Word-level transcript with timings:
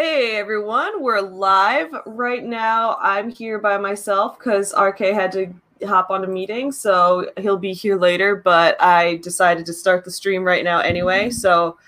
Hey 0.00 0.36
everyone, 0.36 1.02
we're 1.02 1.20
live 1.20 1.92
right 2.06 2.44
now. 2.44 2.98
I'm 3.00 3.30
here 3.30 3.58
by 3.58 3.78
myself 3.78 4.38
because 4.38 4.72
RK 4.72 4.98
had 4.98 5.32
to 5.32 5.52
hop 5.84 6.10
on 6.10 6.22
a 6.22 6.28
meeting, 6.28 6.70
so 6.70 7.28
he'll 7.36 7.58
be 7.58 7.72
here 7.72 7.98
later. 7.98 8.36
But 8.36 8.80
I 8.80 9.16
decided 9.16 9.66
to 9.66 9.72
start 9.72 10.04
the 10.04 10.12
stream 10.12 10.44
right 10.44 10.62
now 10.62 10.78
anyway, 10.78 11.30
so 11.30 11.78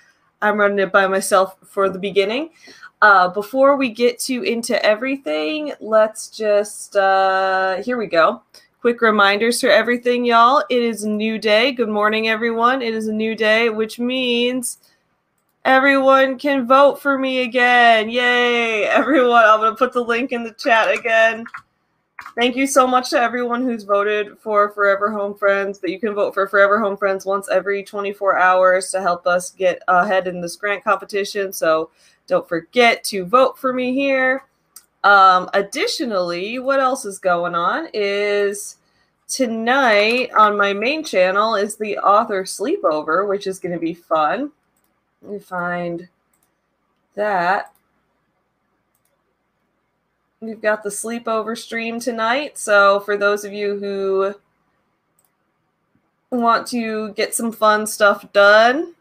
I'm 0.41 0.57
running 0.57 0.79
it 0.79 0.91
by 0.91 1.07
myself 1.07 1.55
for 1.65 1.89
the 1.89 1.99
beginning. 1.99 2.49
Uh, 3.01 3.29
before 3.29 3.77
we 3.77 3.87
get 3.87 4.19
to 4.23 4.43
into 4.43 4.85
everything, 4.85 5.71
let's 5.79 6.29
just 6.29 6.97
uh, 6.97 7.81
here 7.81 7.97
we 7.97 8.07
go. 8.07 8.41
Quick 8.81 8.99
reminders 9.01 9.61
for 9.61 9.69
everything, 9.69 10.25
y'all. 10.25 10.65
It 10.69 10.81
is 10.81 11.05
a 11.05 11.09
new 11.09 11.39
day. 11.39 11.71
Good 11.71 11.87
morning, 11.87 12.27
everyone. 12.27 12.81
It 12.81 12.93
is 12.93 13.07
a 13.07 13.13
new 13.13 13.35
day, 13.35 13.69
which 13.69 13.99
means 13.99 14.79
Everyone 15.63 16.39
can 16.39 16.65
vote 16.65 16.99
for 16.99 17.19
me 17.19 17.43
again. 17.43 18.09
Yay. 18.09 18.85
Everyone, 18.85 19.43
I'm 19.45 19.59
going 19.59 19.71
to 19.71 19.77
put 19.77 19.93
the 19.93 20.03
link 20.03 20.31
in 20.31 20.43
the 20.43 20.53
chat 20.53 20.91
again. 20.91 21.45
Thank 22.35 22.55
you 22.55 22.65
so 22.65 22.87
much 22.87 23.11
to 23.11 23.19
everyone 23.19 23.63
who's 23.63 23.83
voted 23.83 24.39
for 24.39 24.71
Forever 24.71 25.11
Home 25.11 25.35
Friends. 25.35 25.77
But 25.77 25.91
you 25.91 25.99
can 25.99 26.15
vote 26.15 26.33
for 26.33 26.47
Forever 26.47 26.79
Home 26.79 26.97
Friends 26.97 27.25
once 27.25 27.47
every 27.49 27.83
24 27.83 28.39
hours 28.39 28.89
to 28.91 29.01
help 29.01 29.27
us 29.27 29.51
get 29.51 29.81
ahead 29.87 30.27
in 30.27 30.41
this 30.41 30.55
grant 30.55 30.83
competition. 30.83 31.53
So 31.53 31.91
don't 32.25 32.47
forget 32.47 33.03
to 33.05 33.25
vote 33.25 33.59
for 33.59 33.71
me 33.71 33.93
here. 33.93 34.45
Um, 35.03 35.49
additionally, 35.53 36.57
what 36.57 36.79
else 36.79 37.05
is 37.05 37.19
going 37.19 37.53
on 37.53 37.87
is 37.93 38.77
tonight 39.27 40.31
on 40.37 40.57
my 40.57 40.73
main 40.73 41.03
channel 41.03 41.55
is 41.55 41.75
the 41.75 41.97
author 41.99 42.43
sleepover, 42.43 43.27
which 43.27 43.45
is 43.45 43.59
going 43.59 43.73
to 43.73 43.79
be 43.79 43.93
fun. 43.93 44.51
Me 45.21 45.39
find 45.39 46.07
that. 47.15 47.73
We've 50.39 50.61
got 50.61 50.81
the 50.81 50.89
sleepover 50.89 51.55
stream 51.55 51.99
tonight. 51.99 52.57
So, 52.57 52.99
for 53.01 53.15
those 53.15 53.45
of 53.45 53.53
you 53.53 53.77
who 53.77 54.33
want 56.31 56.65
to 56.67 57.13
get 57.13 57.35
some 57.35 57.51
fun 57.51 57.85
stuff 57.85 58.31
done, 58.33 58.95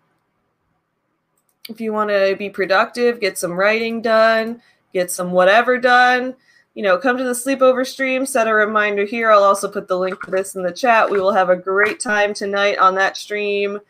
if 1.71 1.81
you 1.81 1.93
want 1.93 2.11
to 2.11 2.37
be 2.37 2.51
productive, 2.51 3.21
get 3.21 3.39
some 3.39 3.53
writing 3.53 4.03
done, 4.03 4.61
get 4.93 5.11
some 5.11 5.31
whatever 5.31 5.79
done, 5.79 6.35
you 6.75 6.83
know, 6.83 6.99
come 6.99 7.17
to 7.17 7.25
the 7.25 7.31
sleepover 7.31 7.87
stream, 7.87 8.27
set 8.27 8.49
a 8.49 8.55
reminder 8.55 9.05
here. 9.05 9.31
I'll 9.31 9.45
also 9.45 9.69
put 9.69 9.89
the 9.89 9.99
link 9.99 10.21
to 10.23 10.31
this 10.31 10.55
in 10.55 10.63
the 10.63 10.73
chat. 10.73 11.09
We 11.09 11.21
will 11.21 11.33
have 11.33 11.49
a 11.49 11.57
great 11.57 12.01
time 12.01 12.35
tonight 12.35 12.79
on 12.79 12.95
that 12.97 13.17
stream. 13.17 13.81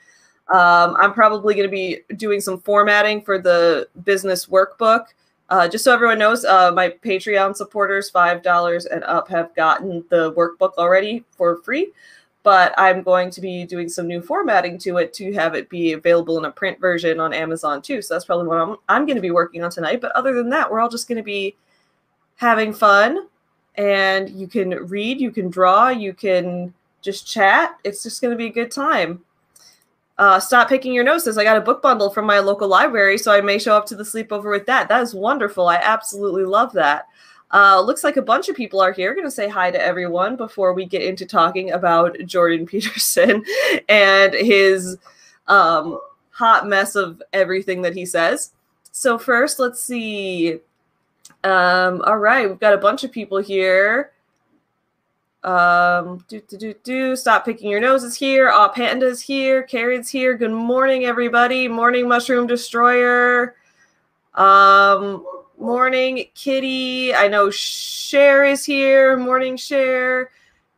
Um, 0.51 0.97
I'm 0.99 1.13
probably 1.13 1.55
going 1.55 1.69
to 1.69 1.71
be 1.71 2.01
doing 2.17 2.41
some 2.41 2.59
formatting 2.59 3.23
for 3.23 3.39
the 3.39 3.89
business 4.05 4.47
workbook. 4.47 5.07
Uh, 5.49 5.69
just 5.69 5.85
so 5.85 5.93
everyone 5.93 6.19
knows, 6.19 6.45
uh, 6.45 6.73
my 6.73 6.89
Patreon 6.89 7.57
supporters, 7.57 8.11
$5 8.11 8.87
and 8.91 9.05
up, 9.05 9.29
have 9.29 9.55
gotten 9.55 10.05
the 10.09 10.33
workbook 10.35 10.75
already 10.77 11.25
for 11.37 11.57
free. 11.63 11.93
But 12.43 12.75
I'm 12.79 13.03
going 13.03 13.31
to 13.31 13.41
be 13.41 13.65
doing 13.65 13.89
some 13.89 14.07
new 14.07 14.23
formatting 14.23 14.79
to 14.79 14.97
it 14.97 15.13
to 15.15 15.33
have 15.35 15.55
it 15.55 15.69
be 15.69 15.93
available 15.93 16.39
in 16.39 16.47
a 16.47 16.51
print 16.51 16.81
version 16.81 17.21
on 17.21 17.35
Amazon 17.35 17.83
too. 17.83 18.01
So 18.01 18.15
that's 18.15 18.25
probably 18.25 18.47
what 18.47 18.59
I'm, 18.59 18.77
I'm 18.89 19.07
going 19.07 19.17
to 19.17 19.23
be 19.23 19.31
working 19.31 19.63
on 19.63 19.71
tonight. 19.71 20.01
But 20.01 20.13
other 20.13 20.33
than 20.33 20.49
that, 20.51 20.71
we're 20.71 20.81
all 20.81 20.89
just 20.89 21.07
going 21.07 21.19
to 21.19 21.23
be 21.23 21.55
having 22.37 22.73
fun. 22.73 23.29
And 23.75 24.31
you 24.31 24.49
can 24.49 24.71
read, 24.71 25.21
you 25.21 25.31
can 25.31 25.51
draw, 25.51 25.91
you 25.91 26.15
can 26.15 26.73
just 27.03 27.27
chat. 27.27 27.77
It's 27.85 28.03
just 28.03 28.21
going 28.21 28.33
to 28.33 28.39
be 28.39 28.47
a 28.47 28.53
good 28.53 28.71
time 28.71 29.21
uh, 30.21 30.39
stop 30.39 30.69
picking 30.69 30.93
your 30.93 31.03
noses. 31.03 31.39
I 31.39 31.45
got 31.45 31.57
a 31.57 31.63
book 31.63 31.81
bundle 31.81 32.11
from 32.11 32.27
my 32.27 32.41
local 32.41 32.69
library, 32.69 33.17
so 33.17 33.33
I 33.33 33.41
may 33.41 33.59
show 33.59 33.75
up 33.75 33.87
to 33.87 33.97
the 33.97 34.05
sleepover 34.05 34.51
with 34.51 34.67
that. 34.67 34.87
That 34.87 35.01
is 35.03 35.15
wonderful. 35.15 35.67
I 35.67 35.77
absolutely 35.77 36.45
love 36.45 36.75
that. 36.75 37.07
Uh, 37.53 37.81
looks 37.81 38.05
like 38.05 38.19
a 38.19 38.23
bunch 38.23 38.51
of 38.51 38.55
people 38.55 38.83
are 38.83 38.93
here. 38.93 39.15
Going 39.15 39.27
to 39.27 39.31
say 39.31 39.49
hi 39.49 39.71
to 39.71 39.83
everyone 39.83 40.37
before 40.37 40.75
we 40.75 40.85
get 40.85 41.01
into 41.01 41.25
talking 41.25 41.73
about 41.73 42.19
Jordan 42.27 42.67
Peterson 42.67 43.43
and 43.89 44.35
his 44.35 44.99
um, 45.49 45.99
hot 46.29 46.69
mess 46.69 46.97
of 46.97 47.23
everything 47.33 47.81
that 47.81 47.97
he 47.97 48.05
says. 48.05 48.53
So 48.93 49.17
first, 49.17 49.59
let's 49.59 49.81
see. 49.81 50.61
Um, 51.45 52.03
all 52.03 52.19
right, 52.19 52.47
we've 52.47 52.61
got 52.61 52.75
a 52.75 52.79
bunch 52.79 53.05
of 53.05 53.11
people 53.11 53.39
here. 53.39 54.13
Um, 55.43 56.25
do 56.29 56.41
do 56.41 56.57
do 56.59 56.75
do. 56.85 57.17
Stop 57.17 57.45
picking 57.45 57.71
your 57.71 57.81
noses 57.81 58.15
here. 58.15 58.51
Aw, 58.51 58.69
panda's 58.69 59.23
here. 59.23 59.63
Carrot's 59.63 60.11
here. 60.11 60.37
Good 60.37 60.53
morning, 60.53 61.05
everybody. 61.05 61.67
Morning, 61.67 62.07
mushroom 62.07 62.47
destroyer. 62.47 63.57
Um, 64.35 65.25
morning, 65.59 66.27
Kitty. 66.35 67.15
I 67.15 67.29
know 67.29 67.51
Share 67.51 68.45
is 68.45 68.65
here. 68.65 69.17
Morning, 69.17 69.57
Share. 69.57 70.31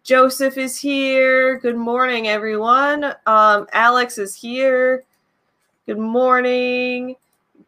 Joseph 0.05 0.57
is 0.57 0.79
here. 0.79 1.59
Good 1.59 1.77
morning, 1.77 2.29
everyone. 2.29 3.05
Um, 3.27 3.67
Alex 3.73 4.19
is 4.19 4.35
here. 4.35 5.05
Good 5.87 5.99
morning. 5.99 7.17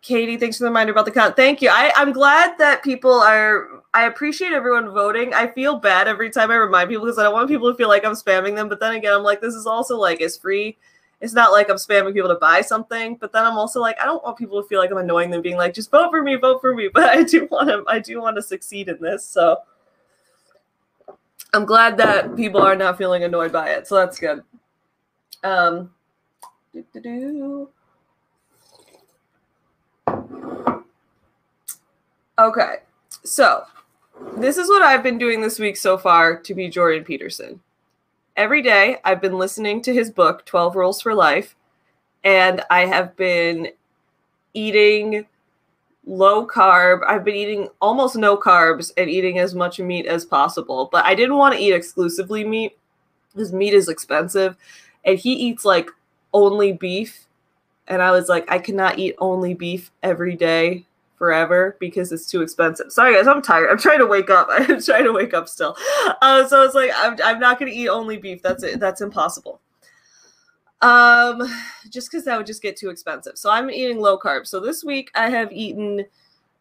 Katie, 0.05 0.37
thanks 0.37 0.59
for 0.59 0.65
the 0.65 0.69
reminder 0.69 0.93
about 0.93 1.07
the 1.07 1.11
count. 1.11 1.35
Thank 1.35 1.63
you. 1.63 1.71
I, 1.73 1.91
I'm 1.97 2.13
glad 2.13 2.59
that 2.59 2.83
people 2.83 3.11
are. 3.11 3.83
I 3.95 4.05
appreciate 4.05 4.53
everyone 4.53 4.91
voting. 4.91 5.33
I 5.33 5.47
feel 5.47 5.79
bad 5.79 6.09
every 6.09 6.29
time 6.29 6.51
I 6.51 6.57
remind 6.57 6.91
people 6.91 7.07
because 7.07 7.19
I 7.19 7.23
don't 7.23 7.33
want 7.33 7.49
people 7.49 7.73
to 7.73 7.77
feel 7.77 7.89
like 7.89 8.05
I'm 8.05 8.13
spamming 8.13 8.55
them. 8.55 8.69
But 8.69 8.81
then 8.81 8.93
again, 8.93 9.15
I'm 9.15 9.23
like, 9.23 9.41
this 9.41 9.55
is 9.55 9.67
also 9.67 9.97
like 9.97 10.21
it's 10.21 10.37
free. 10.37 10.77
It's 11.23 11.33
not 11.33 11.53
like 11.53 11.71
I'm 11.71 11.77
spamming 11.77 12.13
people 12.13 12.29
to 12.29 12.35
buy 12.35 12.61
something. 12.61 13.17
But 13.17 13.33
then 13.33 13.47
I'm 13.47 13.57
also 13.57 13.81
like, 13.81 13.99
I 13.99 14.05
don't 14.05 14.23
want 14.23 14.37
people 14.37 14.63
to 14.63 14.69
feel 14.69 14.79
like 14.79 14.91
I'm 14.91 14.99
annoying 14.99 15.31
them, 15.31 15.41
being 15.41 15.57
like, 15.57 15.73
just 15.73 15.91
vote 15.91 16.11
for 16.11 16.23
me, 16.23 16.35
vote 16.35 16.61
for 16.61 16.75
me. 16.75 16.91
But 16.93 17.05
I 17.05 17.23
do 17.23 17.49
want 17.51 17.71
to. 17.71 17.83
I 17.89 17.99
do 17.99 18.21
want 18.21 18.37
to 18.37 18.43
succeed 18.43 18.91
in 18.91 19.01
this. 19.01 19.25
So 19.25 19.57
I'm 21.55 21.65
glad 21.65 21.97
that 21.97 22.37
people 22.37 22.61
are 22.61 22.77
not 22.77 22.99
feeling 22.99 23.25
annoyed 23.25 23.53
by 23.53 23.71
it. 23.71 23.87
So 23.87 23.95
that's 23.95 24.19
good. 24.19 24.43
Um. 25.43 25.93
Doo-doo-doo. 26.75 27.71
Okay, 32.37 32.78
so 33.22 33.62
this 34.37 34.56
is 34.56 34.69
what 34.69 34.83
I've 34.83 35.05
been 35.05 35.19
doing 35.19 35.41
this 35.41 35.61
week 35.61 35.77
so 35.77 35.97
far 35.97 36.37
to 36.37 36.53
be 36.53 36.69
Jordan 36.69 37.05
Peterson. 37.05 37.61
Every 38.37 38.61
day, 38.61 38.97
I've 39.05 39.21
been 39.21 39.39
listening 39.39 39.81
to 39.83 39.95
his 39.95 40.11
book, 40.11 40.44
12 40.44 40.75
Rules 40.75 41.00
for 41.00 41.15
Life, 41.15 41.55
and 42.25 42.65
I 42.71 42.87
have 42.87 43.15
been 43.15 43.69
eating 44.53 45.27
low 46.05 46.44
carb. 46.44 47.03
I've 47.06 47.25
been 47.25 47.37
eating 47.37 47.69
almost 47.81 48.17
no 48.17 48.37
carbs 48.37 48.91
and 48.97 49.09
eating 49.09 49.39
as 49.39 49.55
much 49.55 49.78
meat 49.78 50.06
as 50.06 50.25
possible, 50.25 50.89
but 50.91 51.05
I 51.05 51.15
didn't 51.15 51.37
want 51.37 51.55
to 51.55 51.61
eat 51.61 51.73
exclusively 51.73 52.43
meat 52.43 52.77
because 53.33 53.53
meat 53.53 53.75
is 53.75 53.89
expensive, 53.89 54.56
and 55.05 55.17
he 55.17 55.34
eats 55.34 55.65
like 55.65 55.89
only 56.33 56.73
beef. 56.73 57.27
And 57.87 58.03
I 58.03 58.11
was 58.11 58.28
like, 58.28 58.50
I 58.50 58.59
cannot 58.59 58.99
eat 58.99 59.15
only 59.21 59.55
beef 59.55 59.93
every 60.03 60.34
day 60.34 60.84
forever 61.17 61.77
because 61.81 62.13
it's 62.13 62.27
too 62.27 62.43
expensive. 62.43 62.93
Sorry 62.93 63.15
guys, 63.15 63.27
I'm 63.27 63.43
tired. 63.43 63.71
I'm 63.71 63.79
trying 63.79 63.99
to 63.99 64.07
wake 64.07 64.31
up. 64.31 64.49
I'm 64.51 64.83
trying 64.83 65.05
to 65.05 65.13
wake 65.13 65.35
up 65.35 65.49
still. 65.49 65.77
Uh, 66.21 66.47
so 66.47 66.63
it's 66.63 66.75
like 66.75 66.91
I'm, 66.95 67.17
I'm 67.25 67.39
not 67.39 67.59
going 67.59 67.71
to 67.71 67.77
eat 67.77 67.89
only 67.89 68.17
beef. 68.17 68.43
That's 68.43 68.63
it. 68.63 68.81
That's 68.81 69.01
impossible. 69.01 69.61
Um, 70.83 71.43
just 71.89 72.11
because 72.11 72.25
that 72.25 72.37
would 72.37 72.47
just 72.47 72.63
get 72.63 72.77
too 72.77 72.91
expensive. 72.91 73.39
So 73.39 73.51
I'm 73.51 73.71
eating 73.71 74.01
low 74.01 74.19
carb. 74.19 74.47
So 74.47 74.61
this 74.61 74.85
week 74.85 75.11
I 75.15 75.31
have 75.31 75.51
eaten, 75.51 76.05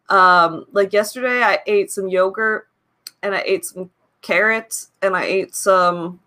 um, 0.09 0.65
like 0.71 0.93
yesterday 0.93 1.41
I 1.41 1.59
ate 1.67 1.91
some 1.91 2.07
yogurt 2.07 2.69
and 3.21 3.35
I 3.35 3.43
ate 3.45 3.65
some 3.65 3.89
carrots 4.21 4.91
and 5.01 5.15
I 5.15 5.23
ate 5.23 5.55
some 5.55 6.19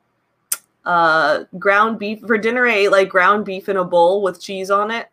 uh 0.84 1.44
ground 1.58 1.98
beef 1.98 2.20
for 2.20 2.38
dinner. 2.38 2.66
I 2.66 2.74
ate 2.74 2.92
like 2.92 3.08
ground 3.08 3.44
beef 3.44 3.68
in 3.68 3.76
a 3.76 3.84
bowl 3.84 4.22
with 4.22 4.40
cheese 4.40 4.70
on 4.70 4.90
it 4.90 5.08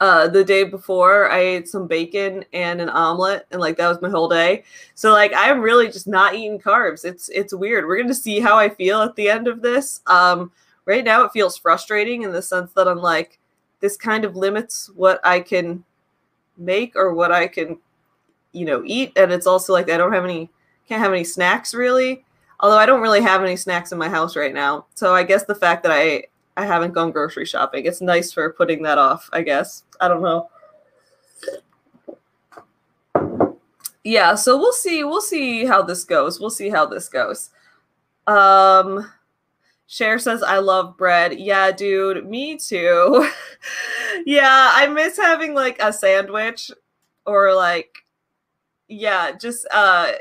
uh, 0.00 0.26
the 0.28 0.42
day 0.42 0.64
before 0.64 1.30
I 1.30 1.40
ate 1.40 1.68
some 1.68 1.86
bacon 1.86 2.44
and 2.54 2.80
an 2.80 2.88
omelet, 2.88 3.46
and 3.50 3.60
like 3.60 3.76
that 3.76 3.88
was 3.88 4.00
my 4.00 4.08
whole 4.08 4.28
day. 4.28 4.64
So 4.94 5.12
like 5.12 5.32
I'm 5.36 5.60
really 5.60 5.88
just 5.88 6.08
not 6.08 6.34
eating 6.34 6.58
carbs. 6.58 7.04
It's 7.04 7.28
it's 7.28 7.54
weird. 7.54 7.86
We're 7.86 8.00
gonna 8.00 8.14
see 8.14 8.40
how 8.40 8.56
I 8.56 8.70
feel 8.70 9.02
at 9.02 9.14
the 9.16 9.28
end 9.28 9.46
of 9.46 9.60
this. 9.60 10.00
Um, 10.06 10.52
right 10.86 11.04
now 11.04 11.22
it 11.24 11.32
feels 11.32 11.58
frustrating 11.58 12.22
in 12.22 12.32
the 12.32 12.40
sense 12.40 12.72
that 12.72 12.88
I'm 12.88 12.98
like, 12.98 13.38
this 13.80 13.98
kind 13.98 14.24
of 14.24 14.36
limits 14.36 14.90
what 14.94 15.20
I 15.22 15.40
can 15.40 15.84
make 16.56 16.96
or 16.96 17.14
what 17.14 17.30
I 17.30 17.46
can, 17.46 17.78
you 18.52 18.64
know, 18.64 18.82
eat, 18.86 19.12
and 19.16 19.30
it's 19.30 19.46
also 19.46 19.74
like 19.74 19.90
I 19.90 19.98
don't 19.98 20.14
have 20.14 20.24
any 20.24 20.50
can't 20.88 21.02
have 21.02 21.12
any 21.12 21.24
snacks 21.24 21.74
really. 21.74 22.24
Although 22.60 22.78
I 22.78 22.86
don't 22.86 23.00
really 23.02 23.22
have 23.22 23.42
any 23.42 23.56
snacks 23.56 23.92
in 23.92 23.98
my 23.98 24.08
house 24.08 24.36
right 24.36 24.52
now. 24.52 24.86
So 24.94 25.14
I 25.14 25.24
guess 25.24 25.44
the 25.44 25.54
fact 25.54 25.82
that 25.82 25.92
I 25.92 26.24
I 26.60 26.66
haven't 26.66 26.92
gone 26.92 27.10
grocery 27.10 27.46
shopping. 27.46 27.86
It's 27.86 28.02
nice 28.02 28.34
for 28.34 28.52
putting 28.52 28.82
that 28.82 28.98
off, 28.98 29.30
I 29.32 29.40
guess. 29.40 29.84
I 29.98 30.08
don't 30.08 30.20
know. 30.20 30.50
Yeah, 34.04 34.34
so 34.34 34.58
we'll 34.58 34.74
see. 34.74 35.02
We'll 35.02 35.22
see 35.22 35.64
how 35.64 35.80
this 35.80 36.04
goes. 36.04 36.38
We'll 36.38 36.50
see 36.50 36.68
how 36.68 36.84
this 36.84 37.08
goes. 37.08 37.48
Um 38.26 39.10
Cher 39.86 40.18
says 40.18 40.42
I 40.42 40.58
love 40.58 40.98
bread. 40.98 41.40
Yeah, 41.40 41.72
dude, 41.72 42.28
me 42.28 42.58
too. 42.58 43.26
yeah, 44.26 44.72
I 44.74 44.86
miss 44.86 45.16
having 45.16 45.54
like 45.54 45.80
a 45.80 45.94
sandwich 45.94 46.70
or 47.24 47.54
like 47.54 48.04
yeah, 48.86 49.32
just 49.32 49.66
uh 49.72 50.12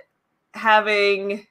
having 0.53 1.45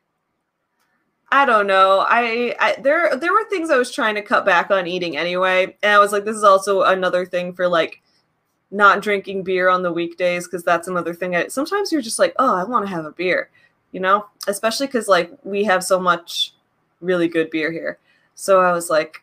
I 1.31 1.45
don't 1.45 1.67
know. 1.67 2.05
I, 2.09 2.55
I 2.59 2.81
there 2.81 3.15
there 3.17 3.33
were 3.33 3.45
things 3.51 3.71
I 3.71 3.77
was 3.77 3.93
trying 3.93 4.15
to 4.15 4.23
cut 4.23 4.47
back 4.47 4.71
on 4.71 4.87
eating 4.87 5.17
anyway, 5.17 5.77
and 5.83 5.93
I 5.93 5.99
was 5.99 6.13
like, 6.13 6.25
this 6.25 6.37
is 6.37 6.45
also 6.45 6.83
another 6.83 7.27
thing 7.27 7.53
for 7.53 7.69
like 7.69 8.01
not 8.71 9.03
drinking 9.03 9.43
beer 9.45 9.69
on 9.69 9.83
the 9.83 9.93
weekdays 9.93 10.47
because 10.47 10.65
that's 10.65 10.89
another 10.89 11.15
thing. 11.15 11.37
I, 11.37 11.49
sometimes 11.49 11.93
you're 11.93 12.03
just 12.03 12.19
like, 12.19 12.35
oh, 12.39 12.55
I 12.55 12.65
want 12.65 12.87
to 12.87 12.91
have 12.91 13.05
a 13.05 13.13
beer, 13.13 13.51
you 13.93 14.01
know, 14.01 14.27
especially 14.47 14.87
because 14.87 15.09
like 15.09 15.31
we 15.45 15.65
have 15.65 15.85
so 15.85 16.01
much 16.01 16.55
really 17.01 17.29
good 17.29 17.51
beer 17.51 17.73
here. 17.73 17.99
So 18.35 18.61
I 18.61 18.73
was 18.73 18.89
like, 18.91 19.23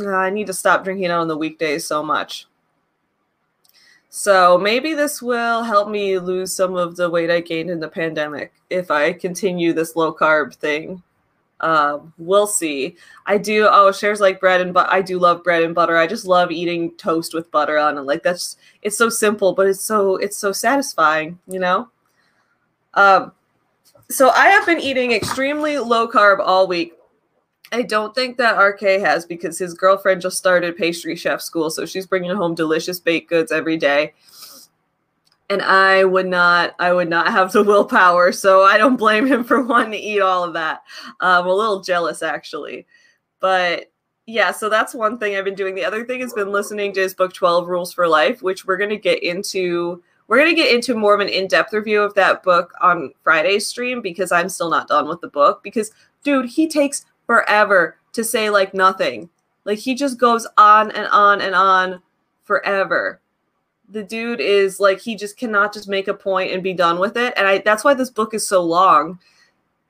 oh, 0.00 0.14
I 0.14 0.30
need 0.30 0.46
to 0.48 0.54
stop 0.54 0.84
drinking 0.84 1.10
on 1.10 1.28
the 1.28 1.36
weekdays 1.36 1.86
so 1.86 2.02
much. 2.02 2.46
So 4.10 4.58
maybe 4.58 4.94
this 4.94 5.20
will 5.22 5.62
help 5.62 5.88
me 5.88 6.18
lose 6.18 6.52
some 6.54 6.74
of 6.76 6.96
the 6.96 7.10
weight 7.10 7.30
I 7.30 7.40
gained 7.40 7.70
in 7.70 7.80
the 7.80 7.88
pandemic 7.88 8.52
if 8.70 8.90
I 8.90 9.12
continue 9.12 9.72
this 9.72 9.96
low 9.96 10.14
carb 10.14 10.54
thing 10.54 11.02
um, 11.60 12.12
we'll 12.18 12.46
see. 12.46 12.96
I 13.26 13.38
do. 13.38 13.68
Oh, 13.70 13.90
shares 13.90 14.20
like 14.20 14.40
bread 14.40 14.60
and 14.60 14.72
but 14.72 14.90
I 14.92 15.02
do 15.02 15.18
love 15.18 15.42
bread 15.42 15.62
and 15.62 15.74
butter. 15.74 15.96
I 15.96 16.06
just 16.06 16.24
love 16.24 16.50
eating 16.50 16.92
toast 16.96 17.34
with 17.34 17.50
butter 17.50 17.78
on 17.78 17.98
it. 17.98 18.02
Like 18.02 18.22
that's 18.22 18.56
it's 18.82 18.96
so 18.96 19.08
simple, 19.08 19.54
but 19.54 19.66
it's 19.66 19.80
so 19.80 20.16
it's 20.16 20.36
so 20.36 20.52
satisfying. 20.52 21.38
You 21.48 21.58
know. 21.58 21.88
Um, 22.94 23.32
so 24.08 24.30
I 24.30 24.48
have 24.48 24.66
been 24.66 24.80
eating 24.80 25.12
extremely 25.12 25.78
low 25.78 26.08
carb 26.08 26.38
all 26.40 26.66
week. 26.66 26.94
I 27.70 27.82
don't 27.82 28.14
think 28.14 28.38
that 28.38 28.56
RK 28.56 28.80
has 29.00 29.26
because 29.26 29.58
his 29.58 29.74
girlfriend 29.74 30.22
just 30.22 30.38
started 30.38 30.76
pastry 30.76 31.16
chef 31.16 31.42
school, 31.42 31.70
so 31.70 31.84
she's 31.84 32.06
bringing 32.06 32.34
home 32.34 32.54
delicious 32.54 32.98
baked 32.98 33.28
goods 33.28 33.52
every 33.52 33.76
day 33.76 34.14
and 35.50 35.62
I 35.62 36.04
would 36.04 36.26
not 36.26 36.74
I 36.78 36.92
would 36.92 37.08
not 37.08 37.28
have 37.28 37.52
the 37.52 37.62
willpower, 37.62 38.32
so 38.32 38.62
I 38.62 38.76
don't 38.76 38.96
blame 38.96 39.26
him 39.26 39.44
for 39.44 39.62
wanting 39.66 39.92
to 39.92 39.98
eat 39.98 40.20
all 40.20 40.44
of 40.44 40.54
that. 40.54 40.82
I'm 41.20 41.46
a 41.46 41.54
little 41.54 41.80
jealous 41.80 42.22
actually. 42.22 42.86
But 43.40 43.90
yeah, 44.26 44.50
so 44.52 44.68
that's 44.68 44.94
one 44.94 45.18
thing 45.18 45.36
I've 45.36 45.44
been 45.44 45.54
doing. 45.54 45.74
The 45.74 45.84
other 45.84 46.04
thing 46.04 46.20
has 46.20 46.34
been 46.34 46.52
listening 46.52 46.92
to 46.94 47.00
his 47.00 47.14
book 47.14 47.32
12 47.32 47.66
Rules 47.66 47.94
for 47.94 48.06
Life, 48.06 48.42
which 48.42 48.66
we're 48.66 48.76
going 48.76 48.90
to 48.90 48.98
get 48.98 49.22
into 49.22 50.02
we're 50.26 50.36
going 50.36 50.54
to 50.54 50.62
get 50.62 50.74
into 50.74 50.94
more 50.94 51.14
of 51.14 51.20
an 51.20 51.30
in-depth 51.30 51.72
review 51.72 52.02
of 52.02 52.12
that 52.14 52.42
book 52.42 52.74
on 52.82 53.14
Friday's 53.24 53.66
stream 53.66 54.02
because 54.02 54.30
I'm 54.30 54.50
still 54.50 54.68
not 54.68 54.88
done 54.88 55.08
with 55.08 55.22
the 55.22 55.28
book 55.28 55.62
because 55.62 55.90
dude, 56.22 56.50
he 56.50 56.68
takes 56.68 57.06
forever 57.24 57.96
to 58.12 58.22
say 58.22 58.50
like 58.50 58.74
nothing. 58.74 59.30
Like 59.64 59.78
he 59.78 59.94
just 59.94 60.18
goes 60.18 60.46
on 60.58 60.90
and 60.90 61.08
on 61.08 61.40
and 61.40 61.54
on 61.54 62.02
forever 62.44 63.22
the 63.90 64.02
dude 64.02 64.40
is 64.40 64.80
like 64.80 65.00
he 65.00 65.16
just 65.16 65.36
cannot 65.36 65.72
just 65.72 65.88
make 65.88 66.08
a 66.08 66.14
point 66.14 66.52
and 66.52 66.62
be 66.62 66.74
done 66.74 66.98
with 66.98 67.16
it. 67.16 67.32
And 67.36 67.46
i 67.46 67.58
that's 67.58 67.84
why 67.84 67.94
this 67.94 68.10
book 68.10 68.34
is 68.34 68.46
so 68.46 68.62
long. 68.62 69.18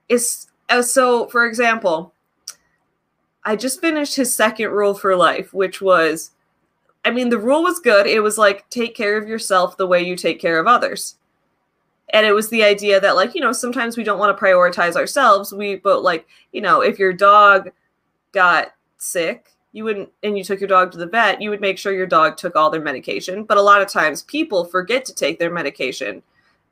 Is 0.08 0.46
uh, 0.68 0.82
so 0.82 1.26
for 1.28 1.46
example 1.46 2.12
i 3.44 3.56
just 3.56 3.80
finished 3.80 4.16
his 4.16 4.34
second 4.34 4.70
rule 4.70 4.94
for 4.94 5.16
life 5.16 5.54
which 5.54 5.80
was 5.80 6.32
i 7.04 7.10
mean 7.10 7.28
the 7.28 7.38
rule 7.38 7.62
was 7.62 7.80
good. 7.80 8.06
It 8.06 8.20
was 8.20 8.38
like 8.38 8.68
take 8.70 8.94
care 8.94 9.16
of 9.16 9.28
yourself 9.28 9.76
the 9.76 9.86
way 9.86 10.02
you 10.02 10.16
take 10.16 10.40
care 10.40 10.58
of 10.58 10.66
others. 10.66 11.16
And 12.10 12.24
it 12.26 12.32
was 12.32 12.48
the 12.48 12.64
idea 12.64 13.00
that 13.00 13.16
like 13.16 13.34
you 13.34 13.40
know 13.40 13.52
sometimes 13.52 13.96
we 13.96 14.04
don't 14.04 14.18
want 14.18 14.36
to 14.36 14.44
prioritize 14.44 14.96
ourselves. 14.96 15.52
We 15.52 15.76
but 15.76 16.02
like 16.02 16.26
you 16.52 16.60
know 16.60 16.80
if 16.80 16.98
your 16.98 17.12
dog 17.12 17.70
got 18.32 18.68
sick 18.98 19.52
you 19.73 19.85
wouldn't 19.85 20.11
and 20.23 20.37
you 20.37 20.44
took 20.44 20.61
your 20.61 20.69
dog 20.69 20.91
to 20.93 20.99
the 20.99 21.06
vet 21.06 21.43
you 21.43 21.50
would 21.50 21.61
make 21.61 21.79
sure 21.79 21.93
your 21.93 22.06
dog 22.06 22.37
took 22.37 22.56
all 22.56 22.70
their 22.70 22.81
medication. 22.81 23.44
But 23.44 23.59
a 23.59 23.62
lot 23.62 23.82
of 23.82 23.88
times 23.88 24.23
people 24.23 24.65
forget 24.65 25.05
to 25.06 25.15
take 25.15 25.38
their 25.38 25.53
medication 25.53 26.23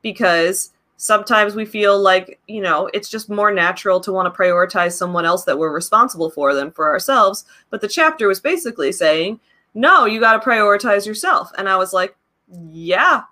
because 0.01 0.71
sometimes 0.97 1.53
we 1.53 1.65
feel 1.65 1.99
like 1.99 2.39
you 2.47 2.61
know 2.61 2.89
it's 2.93 3.09
just 3.09 3.29
more 3.29 3.51
natural 3.51 3.99
to 3.99 4.11
want 4.11 4.33
to 4.33 4.37
prioritize 4.37 4.93
someone 4.93 5.25
else 5.25 5.43
that 5.43 5.57
we're 5.57 5.73
responsible 5.73 6.29
for 6.29 6.53
than 6.53 6.71
for 6.71 6.89
ourselves. 6.89 7.45
But 7.69 7.81
the 7.81 7.87
chapter 7.87 8.27
was 8.27 8.39
basically 8.39 8.91
saying 8.91 9.39
no 9.73 10.05
you 10.05 10.19
got 10.19 10.41
to 10.41 10.49
prioritize 10.49 11.05
yourself. 11.05 11.51
And 11.57 11.69
i 11.69 11.77
was 11.77 11.93
like 11.93 12.15
yeah 12.49 13.23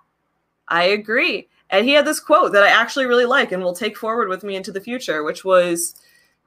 i 0.68 0.84
agree. 0.84 1.48
And 1.68 1.84
he 1.84 1.94
had 1.94 2.06
this 2.06 2.20
quote 2.20 2.52
that 2.52 2.62
i 2.62 2.68
actually 2.68 3.06
really 3.06 3.24
like 3.24 3.50
and 3.50 3.62
will 3.62 3.74
take 3.74 3.96
forward 3.96 4.28
with 4.28 4.44
me 4.44 4.54
into 4.54 4.70
the 4.70 4.80
future 4.80 5.24
which 5.24 5.44
was 5.44 5.96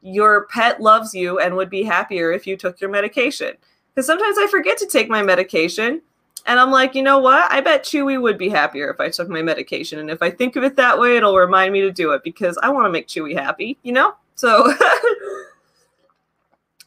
your 0.02 0.48
pet 0.48 0.82
loves 0.82 1.14
you 1.14 1.40
and 1.40 1.56
would 1.56 1.70
be 1.70 1.84
happier 1.84 2.32
if 2.32 2.48
you 2.48 2.56
took 2.56 2.80
your 2.80 2.90
medication. 2.90 3.54
Because 3.94 4.06
sometimes 4.06 4.38
I 4.38 4.48
forget 4.48 4.78
to 4.78 4.88
take 4.88 5.10
my 5.10 5.22
medication. 5.22 6.02
And 6.46 6.60
I'm 6.60 6.72
like, 6.72 6.96
you 6.96 7.04
know 7.04 7.20
what? 7.20 7.52
I 7.52 7.62
bet 7.62 7.84
Chewy 7.84 8.22
would 8.22 8.38
be 8.38 8.50
happier 8.50 8.90
if 8.90 9.00
I 9.00 9.10
took 9.10 9.28
my 9.30 9.42
medication. 9.42 10.00
And 10.00 10.10
if 10.10 10.22
I 10.22 10.30
think 10.32 10.56
of 10.56 10.64
it 10.64 10.76
that 10.78 10.98
way, 10.98 11.18
it'll 11.18 11.36
remind 11.36 11.74
me 11.74 11.82
to 11.82 11.92
do 11.92 12.12
it 12.12 12.24
because 12.24 12.58
I 12.64 12.70
want 12.70 12.86
to 12.86 12.92
make 12.92 13.08
Chewy 13.08 13.38
happy, 13.38 13.78
you 13.84 13.92
know? 13.92 14.16
So 14.36 14.74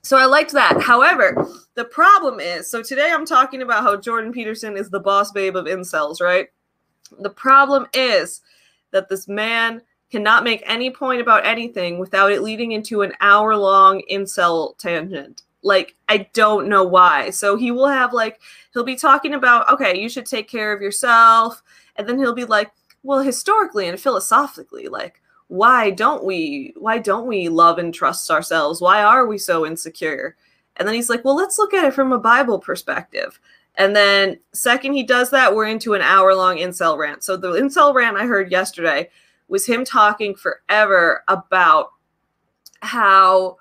So 0.03 0.19
I 0.19 0.25
liked 0.25 0.53
that. 0.53 0.83
However, 0.83 1.49
the 1.75 1.85
problem 1.85 2.41
is, 2.41 2.69
so 2.69 2.83
today 2.83 3.11
I'm 3.13 3.25
talking 3.25 3.63
about 3.63 3.85
how 3.85 3.97
Jordan 3.97 4.33
Peterson 4.33 4.77
is 4.77 4.91
the 4.91 4.99
boss 4.99 5.31
babe 5.31 5.55
of 5.55 5.67
incels, 5.67 6.21
right? 6.21 6.49
The 7.21 7.31
problem 7.31 7.87
is 7.95 8.43
that 8.91 9.09
this 9.09 9.29
man 9.29 9.81
cannot 10.13 10.45
make 10.45 10.63
any 10.67 10.91
point 10.91 11.23
about 11.23 11.47
anything 11.47 11.99
without 11.99 12.31
it 12.31 12.43
leading 12.43 12.73
into 12.73 13.01
an 13.01 13.15
hour 13.21 13.57
long 13.57 14.03
incel 14.11 14.77
tangent. 14.79 15.43
Like, 15.63 15.97
I 16.09 16.29
don't 16.35 16.69
know 16.69 16.85
why. 16.85 17.31
So 17.31 17.57
he 17.57 17.71
will 17.71 17.89
have, 17.89 18.13
like, 18.13 18.39
he'll 18.75 18.85
be 18.85 18.95
talking 18.95 19.33
about, 19.33 19.73
okay, 19.73 19.99
you 19.99 20.11
should 20.11 20.27
take 20.27 20.49
care 20.49 20.73
of 20.73 20.83
yourself. 20.83 21.63
And 21.97 22.07
then 22.07 22.19
he'll 22.19 22.35
be 22.35 22.45
like, 22.45 22.73
well, 23.03 23.21
historically 23.21 23.89
and 23.89 23.99
philosophically, 23.99 24.89
like, 24.89 25.23
why 25.49 25.91
don't 25.91 26.25
we 26.25 26.73
why 26.79 26.97
don't 26.97 27.27
we 27.27 27.51
love 27.51 27.77
and 27.77 27.93
trust 27.93 28.31
ourselves 28.31 28.81
why 28.81 29.03
are 29.03 29.27
we 29.27 29.37
so 29.37 29.67
insecure 29.67 30.35
and 30.79 30.89
then 30.89 30.95
he's 30.95 31.11
like 31.11 31.23
well 31.27 31.37
let's 31.37 31.59
look 31.59 31.75
at 31.75 31.85
it 31.85 31.93
from 31.93 32.11
a 32.11 32.19
bible 32.19 32.59
perspective 32.59 33.39
and 33.75 33.95
then 33.95 34.39
second 34.55 34.95
he 34.95 35.03
does 35.03 35.29
that 35.29 35.55
we're 35.55 35.67
into 35.67 35.93
an 35.93 36.01
hour 36.01 36.35
long 36.35 36.57
incel 36.57 36.97
rant 36.97 37.23
so 37.23 37.37
the 37.37 37.53
incel 37.53 37.93
rant 37.93 38.17
i 38.17 38.25
heard 38.25 38.51
yesterday 38.51 39.07
was 39.53 39.67
him 39.67 39.85
talking 39.85 40.35
forever 40.35 41.23
about 41.29 41.91
how 42.81 43.59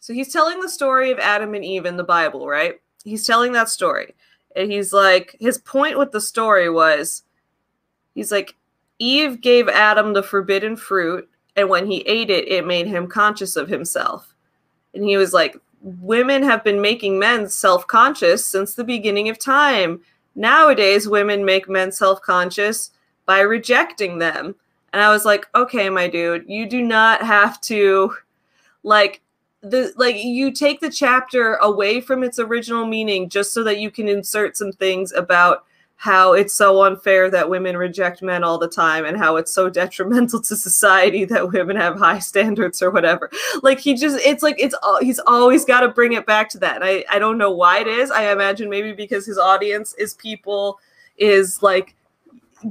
so 0.00 0.12
he's 0.12 0.32
telling 0.32 0.58
the 0.58 0.68
story 0.68 1.12
of 1.12 1.20
Adam 1.20 1.54
and 1.54 1.64
Eve 1.64 1.86
in 1.86 1.96
the 1.96 2.02
Bible, 2.02 2.48
right? 2.48 2.80
He's 3.04 3.24
telling 3.24 3.52
that 3.52 3.68
story. 3.68 4.16
And 4.56 4.72
he's 4.72 4.92
like 4.92 5.36
his 5.38 5.58
point 5.58 5.96
with 5.96 6.10
the 6.10 6.20
story 6.20 6.68
was 6.68 7.22
he's 8.16 8.32
like 8.32 8.56
Eve 8.98 9.40
gave 9.40 9.68
Adam 9.68 10.12
the 10.12 10.24
forbidden 10.24 10.76
fruit 10.76 11.30
and 11.54 11.68
when 11.68 11.86
he 11.86 12.00
ate 12.00 12.28
it 12.28 12.48
it 12.48 12.66
made 12.66 12.88
him 12.88 13.06
conscious 13.06 13.54
of 13.54 13.68
himself. 13.68 14.34
And 14.92 15.04
he 15.04 15.16
was 15.16 15.32
like 15.32 15.56
women 15.82 16.42
have 16.42 16.64
been 16.64 16.80
making 16.80 17.16
men 17.16 17.48
self-conscious 17.48 18.44
since 18.44 18.74
the 18.74 18.82
beginning 18.82 19.28
of 19.28 19.38
time. 19.38 20.00
Nowadays 20.34 21.06
women 21.06 21.44
make 21.44 21.68
men 21.68 21.92
self-conscious 21.92 22.90
by 23.28 23.40
rejecting 23.40 24.18
them. 24.18 24.54
And 24.94 25.02
I 25.02 25.10
was 25.10 25.26
like, 25.26 25.46
okay, 25.54 25.90
my 25.90 26.08
dude, 26.08 26.46
you 26.48 26.66
do 26.66 26.80
not 26.80 27.22
have 27.22 27.60
to 27.62 28.14
like 28.82 29.20
the 29.60 29.92
like 29.96 30.16
you 30.16 30.50
take 30.50 30.80
the 30.80 30.90
chapter 30.90 31.56
away 31.56 32.00
from 32.00 32.22
its 32.24 32.38
original 32.38 32.86
meaning 32.86 33.28
just 33.28 33.52
so 33.52 33.62
that 33.64 33.80
you 33.80 33.90
can 33.90 34.08
insert 34.08 34.56
some 34.56 34.72
things 34.72 35.12
about 35.12 35.64
how 35.96 36.32
it's 36.32 36.54
so 36.54 36.84
unfair 36.84 37.28
that 37.28 37.50
women 37.50 37.76
reject 37.76 38.22
men 38.22 38.44
all 38.44 38.56
the 38.56 38.68
time 38.68 39.04
and 39.04 39.18
how 39.18 39.36
it's 39.36 39.52
so 39.52 39.68
detrimental 39.82 40.40
to 40.40 40.56
society 40.56 41.26
that 41.26 41.52
women 41.52 41.76
have 41.76 41.98
high 41.98 42.20
standards 42.20 42.80
or 42.80 42.90
whatever. 42.90 43.30
Like 43.62 43.78
he 43.78 43.92
just 43.92 44.24
it's 44.24 44.42
like 44.42 44.56
it's 44.58 44.76
all 44.82 45.00
he's 45.02 45.20
always 45.26 45.66
got 45.66 45.80
to 45.80 45.88
bring 45.88 46.14
it 46.14 46.24
back 46.24 46.48
to 46.50 46.58
that. 46.60 46.76
And 46.76 46.84
I 46.84 47.04
I 47.10 47.18
don't 47.18 47.36
know 47.36 47.52
why 47.52 47.80
it 47.80 47.88
is. 47.88 48.10
I 48.10 48.32
imagine 48.32 48.70
maybe 48.70 48.94
because 48.94 49.26
his 49.26 49.36
audience 49.36 49.92
is 49.98 50.14
people 50.14 50.80
is 51.18 51.62
like 51.62 51.94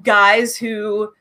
guys 0.04 0.56
who 0.56 1.12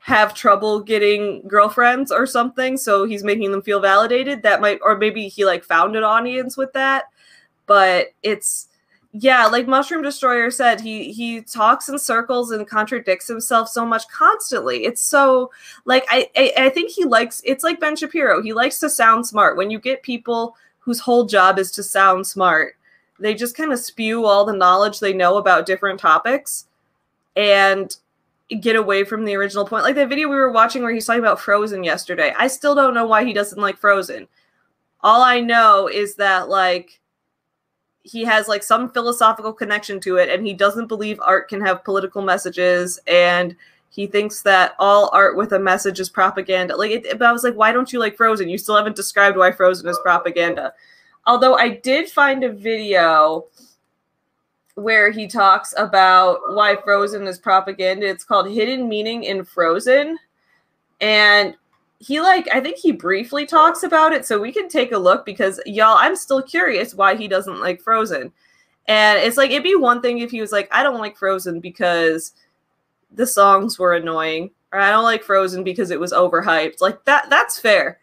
have 0.00 0.34
trouble 0.34 0.80
getting 0.80 1.46
girlfriends 1.46 2.10
or 2.10 2.26
something 2.26 2.76
so 2.76 3.04
he's 3.04 3.22
making 3.22 3.52
them 3.52 3.62
feel 3.62 3.80
validated. 3.80 4.42
That 4.42 4.60
might 4.60 4.80
or 4.82 4.96
maybe 4.98 5.28
he 5.28 5.44
like 5.44 5.64
found 5.64 5.94
an 5.96 6.02
audience 6.02 6.56
with 6.56 6.72
that. 6.72 7.04
But 7.66 8.08
it's 8.22 8.68
yeah 9.14 9.46
like 9.46 9.68
mushroom 9.68 10.02
destroyer 10.02 10.50
said 10.50 10.80
he 10.80 11.12
he 11.12 11.42
talks 11.42 11.88
in 11.90 11.98
circles 11.98 12.50
and 12.50 12.66
contradicts 12.66 13.28
himself 13.28 13.68
so 13.68 13.86
much 13.86 14.08
constantly. 14.08 14.84
It's 14.84 15.02
so 15.02 15.50
like 15.84 16.04
I, 16.08 16.28
I 16.36 16.52
i 16.56 16.68
think 16.68 16.90
he 16.90 17.04
likes 17.04 17.40
it's 17.44 17.62
like 17.62 17.78
ben 17.78 17.94
shapiro 17.94 18.42
he 18.42 18.52
likes 18.52 18.78
to 18.80 18.90
sound 18.90 19.26
smart. 19.26 19.56
When 19.56 19.70
you 19.70 19.78
get 19.78 20.02
people 20.02 20.56
whose 20.80 20.98
whole 20.98 21.26
job 21.26 21.58
is 21.60 21.70
to 21.72 21.82
sound 21.82 22.26
smart 22.26 22.74
they 23.22 23.34
just 23.34 23.56
kind 23.56 23.72
of 23.72 23.78
spew 23.78 24.26
all 24.26 24.44
the 24.44 24.52
knowledge 24.52 24.98
they 24.98 25.12
know 25.12 25.36
about 25.36 25.64
different 25.64 26.00
topics. 26.00 26.66
And 27.36 27.96
get 28.54 28.76
away 28.76 29.04
from 29.04 29.24
the 29.24 29.34
original 29.34 29.66
point. 29.66 29.84
Like 29.84 29.94
the 29.94 30.06
video 30.06 30.28
we 30.28 30.36
were 30.36 30.50
watching 30.50 30.82
where 30.82 30.92
he's 30.92 31.06
talking 31.06 31.20
about 31.20 31.40
Frozen 31.40 31.84
yesterday. 31.84 32.34
I 32.38 32.46
still 32.46 32.74
don't 32.74 32.94
know 32.94 33.06
why 33.06 33.24
he 33.24 33.32
doesn't 33.32 33.60
like 33.60 33.78
Frozen. 33.78 34.28
All 35.00 35.22
I 35.22 35.40
know 35.40 35.88
is 35.88 36.14
that 36.16 36.48
like 36.48 37.00
he 38.02 38.24
has 38.24 38.48
like 38.48 38.62
some 38.62 38.90
philosophical 38.90 39.52
connection 39.52 40.00
to 40.00 40.16
it 40.16 40.28
and 40.28 40.46
he 40.46 40.54
doesn't 40.54 40.88
believe 40.88 41.20
art 41.22 41.48
can 41.48 41.60
have 41.60 41.84
political 41.84 42.22
messages 42.22 42.98
and 43.06 43.56
he 43.90 44.06
thinks 44.06 44.42
that 44.42 44.74
all 44.78 45.10
art 45.12 45.36
with 45.36 45.52
a 45.52 45.58
message 45.58 46.00
is 46.00 46.08
propaganda 46.08 46.76
like 46.76 46.90
it, 46.90 47.18
but 47.18 47.22
i 47.22 47.32
was 47.32 47.44
like 47.44 47.54
why 47.54 47.70
don't 47.70 47.92
you 47.92 48.00
like 48.00 48.16
frozen 48.16 48.48
you 48.48 48.58
still 48.58 48.76
haven't 48.76 48.96
described 48.96 49.36
why 49.36 49.52
frozen 49.52 49.88
is 49.88 50.00
propaganda 50.02 50.72
although 51.26 51.54
i 51.54 51.68
did 51.68 52.08
find 52.08 52.42
a 52.42 52.52
video 52.52 53.44
where 54.74 55.10
he 55.10 55.26
talks 55.26 55.74
about 55.76 56.38
why 56.54 56.76
frozen 56.76 57.26
is 57.26 57.38
propaganda 57.38 58.06
it's 58.06 58.24
called 58.24 58.50
hidden 58.50 58.88
meaning 58.88 59.24
in 59.24 59.44
frozen 59.44 60.18
and 61.02 61.56
he 62.02 62.20
like 62.20 62.48
I 62.52 62.60
think 62.60 62.78
he 62.78 62.90
briefly 62.90 63.46
talks 63.46 63.84
about 63.84 64.12
it, 64.12 64.26
so 64.26 64.40
we 64.40 64.50
can 64.50 64.68
take 64.68 64.90
a 64.90 64.98
look 64.98 65.24
because 65.24 65.60
y'all, 65.66 65.96
I'm 65.98 66.16
still 66.16 66.42
curious 66.42 66.94
why 66.94 67.14
he 67.14 67.28
doesn't 67.28 67.60
like 67.60 67.80
Frozen. 67.80 68.32
And 68.88 69.20
it's 69.20 69.36
like 69.36 69.52
it'd 69.52 69.62
be 69.62 69.76
one 69.76 70.02
thing 70.02 70.18
if 70.18 70.32
he 70.32 70.40
was 70.40 70.50
like, 70.50 70.68
I 70.72 70.82
don't 70.82 70.98
like 70.98 71.16
Frozen 71.16 71.60
because 71.60 72.32
the 73.12 73.26
songs 73.26 73.78
were 73.78 73.94
annoying, 73.94 74.50
or 74.72 74.80
I 74.80 74.90
don't 74.90 75.04
like 75.04 75.22
Frozen 75.22 75.62
because 75.62 75.92
it 75.92 76.00
was 76.00 76.12
overhyped. 76.12 76.80
Like 76.80 77.04
that 77.04 77.30
that's 77.30 77.60
fair. 77.60 78.00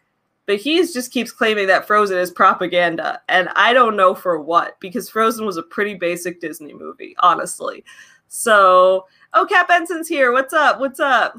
But 0.50 0.58
he 0.58 0.78
just 0.78 1.12
keeps 1.12 1.30
claiming 1.30 1.68
that 1.68 1.86
Frozen 1.86 2.18
is 2.18 2.32
propaganda, 2.32 3.22
and 3.28 3.48
I 3.54 3.72
don't 3.72 3.94
know 3.94 4.16
for 4.16 4.40
what, 4.40 4.80
because 4.80 5.08
Frozen 5.08 5.46
was 5.46 5.58
a 5.58 5.62
pretty 5.62 5.94
basic 5.94 6.40
Disney 6.40 6.74
movie, 6.74 7.14
honestly. 7.20 7.84
So, 8.26 9.06
oh, 9.32 9.46
Cat 9.46 9.68
Benson's 9.68 10.08
here. 10.08 10.32
What's 10.32 10.52
up? 10.52 10.80
What's 10.80 10.98
up? 10.98 11.38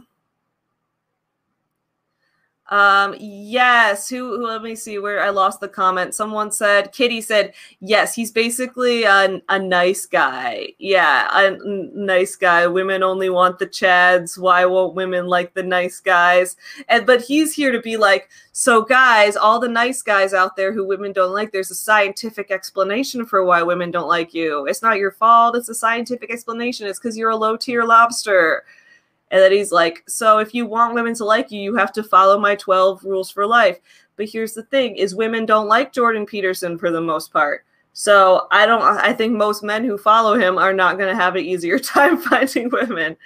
Um, 2.71 3.15
yes. 3.19 4.07
Who, 4.07 4.37
who, 4.37 4.47
let 4.47 4.63
me 4.63 4.75
see 4.75 4.97
where 4.97 5.21
I 5.21 5.29
lost 5.29 5.59
the 5.59 5.67
comment. 5.67 6.15
Someone 6.15 6.51
said, 6.51 6.93
Kitty 6.93 7.19
said, 7.19 7.53
yes, 7.81 8.15
he's 8.15 8.31
basically 8.31 9.03
a, 9.03 9.41
a 9.49 9.59
nice 9.59 10.05
guy. 10.05 10.69
Yeah, 10.79 11.27
a 11.31 11.57
nice 11.93 12.37
guy. 12.37 12.65
Women 12.67 13.03
only 13.03 13.29
want 13.29 13.59
the 13.59 13.67
chads. 13.67 14.37
Why 14.37 14.63
won't 14.65 14.95
women 14.95 15.27
like 15.27 15.53
the 15.53 15.63
nice 15.63 15.99
guys? 15.99 16.55
And, 16.87 17.05
but 17.05 17.21
he's 17.21 17.53
here 17.53 17.73
to 17.73 17.81
be 17.81 17.97
like, 17.97 18.29
so 18.53 18.81
guys, 18.81 19.35
all 19.35 19.59
the 19.59 19.67
nice 19.67 20.01
guys 20.01 20.33
out 20.33 20.55
there 20.55 20.71
who 20.71 20.87
women 20.87 21.11
don't 21.11 21.33
like, 21.33 21.51
there's 21.51 21.71
a 21.71 21.75
scientific 21.75 22.51
explanation 22.51 23.25
for 23.25 23.43
why 23.43 23.61
women 23.63 23.91
don't 23.91 24.07
like 24.07 24.33
you. 24.33 24.65
It's 24.67 24.81
not 24.81 24.97
your 24.97 25.11
fault. 25.11 25.57
It's 25.57 25.69
a 25.69 25.75
scientific 25.75 26.31
explanation. 26.31 26.87
It's 26.87 26.99
because 26.99 27.17
you're 27.17 27.31
a 27.31 27.35
low 27.35 27.57
tier 27.57 27.83
lobster. 27.83 28.63
And 29.31 29.41
then 29.41 29.51
he's 29.51 29.71
like, 29.71 30.03
So 30.07 30.37
if 30.37 30.53
you 30.53 30.65
want 30.65 30.93
women 30.93 31.15
to 31.15 31.25
like 31.25 31.51
you, 31.51 31.59
you 31.59 31.75
have 31.75 31.91
to 31.93 32.03
follow 32.03 32.37
my 32.37 32.55
12 32.55 33.03
rules 33.03 33.31
for 33.31 33.47
life. 33.47 33.79
But 34.17 34.29
here's 34.29 34.53
the 34.53 34.63
thing 34.63 34.97
is 34.97 35.15
women 35.15 35.45
don't 35.45 35.67
like 35.67 35.93
Jordan 35.93 36.25
Peterson 36.25 36.77
for 36.77 36.91
the 36.91 37.01
most 37.01 37.33
part. 37.33 37.65
So 37.93 38.47
I 38.51 38.65
don't 38.65 38.81
I 38.81 39.11
think 39.13 39.33
most 39.33 39.63
men 39.63 39.83
who 39.83 39.97
follow 39.97 40.35
him 40.35 40.57
are 40.57 40.73
not 40.73 40.97
going 40.97 41.09
to 41.09 41.21
have 41.21 41.35
an 41.35 41.43
easier 41.43 41.79
time 41.79 42.17
finding 42.17 42.69
women. 42.69 43.17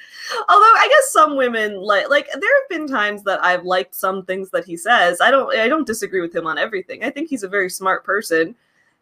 Although 0.50 0.64
I 0.64 0.88
guess 0.90 1.12
some 1.12 1.36
women 1.36 1.82
like 1.82 2.10
like 2.10 2.28
there 2.28 2.62
have 2.62 2.70
been 2.70 2.88
times 2.88 3.24
that 3.24 3.44
I've 3.44 3.64
liked 3.64 3.94
some 3.94 4.26
things 4.26 4.50
that 4.52 4.66
he 4.66 4.78
says. 4.78 5.22
I 5.22 5.32
don't 5.32 5.56
I 5.56 5.68
don't 5.68 5.88
disagree 5.88 6.22
with 6.22 6.36
him 6.36 6.48
on 6.48 6.58
everything. 6.58 7.04
I 7.04 7.10
think 7.10 7.30
he's 7.30 7.44
a 7.44 7.50
very 7.50 7.70
smart 7.70 8.04
person 8.04 8.56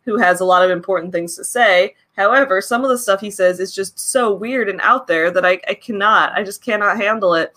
who 0.05 0.17
has 0.17 0.39
a 0.39 0.45
lot 0.45 0.63
of 0.63 0.71
important 0.71 1.11
things 1.11 1.35
to 1.35 1.43
say. 1.43 1.95
However, 2.15 2.61
some 2.61 2.83
of 2.83 2.89
the 2.89 2.97
stuff 2.97 3.21
he 3.21 3.31
says 3.31 3.59
is 3.59 3.73
just 3.73 3.99
so 3.99 4.33
weird 4.33 4.69
and 4.69 4.81
out 4.81 5.07
there 5.07 5.31
that 5.31 5.45
I, 5.45 5.59
I 5.67 5.73
cannot, 5.73 6.33
I 6.33 6.43
just 6.43 6.63
cannot 6.63 6.97
handle 6.97 7.33
it. 7.33 7.53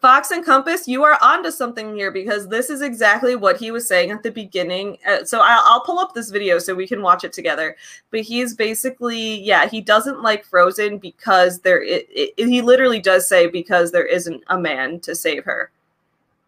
Fox 0.00 0.32
and 0.32 0.44
Compass, 0.44 0.86
you 0.86 1.02
are 1.02 1.16
onto 1.22 1.50
something 1.50 1.96
here 1.96 2.10
because 2.10 2.46
this 2.46 2.68
is 2.68 2.82
exactly 2.82 3.36
what 3.36 3.56
he 3.56 3.70
was 3.70 3.88
saying 3.88 4.10
at 4.10 4.22
the 4.22 4.30
beginning. 4.30 4.98
Uh, 5.08 5.24
so 5.24 5.40
I'll, 5.40 5.62
I'll, 5.64 5.80
pull 5.80 5.98
up 5.98 6.12
this 6.12 6.28
video 6.28 6.58
so 6.58 6.74
we 6.74 6.86
can 6.86 7.00
watch 7.00 7.24
it 7.24 7.32
together. 7.32 7.74
But 8.10 8.20
he's 8.20 8.54
basically, 8.54 9.40
yeah, 9.40 9.66
he 9.66 9.80
doesn't 9.80 10.20
like 10.20 10.44
Frozen 10.44 10.98
because 10.98 11.60
there. 11.60 11.82
It, 11.82 12.06
it, 12.10 12.34
he 12.36 12.60
literally 12.60 13.00
does 13.00 13.26
say 13.26 13.46
because 13.46 13.92
there 13.92 14.04
isn't 14.04 14.44
a 14.48 14.58
man 14.58 15.00
to 15.00 15.14
save 15.14 15.44
her. 15.44 15.70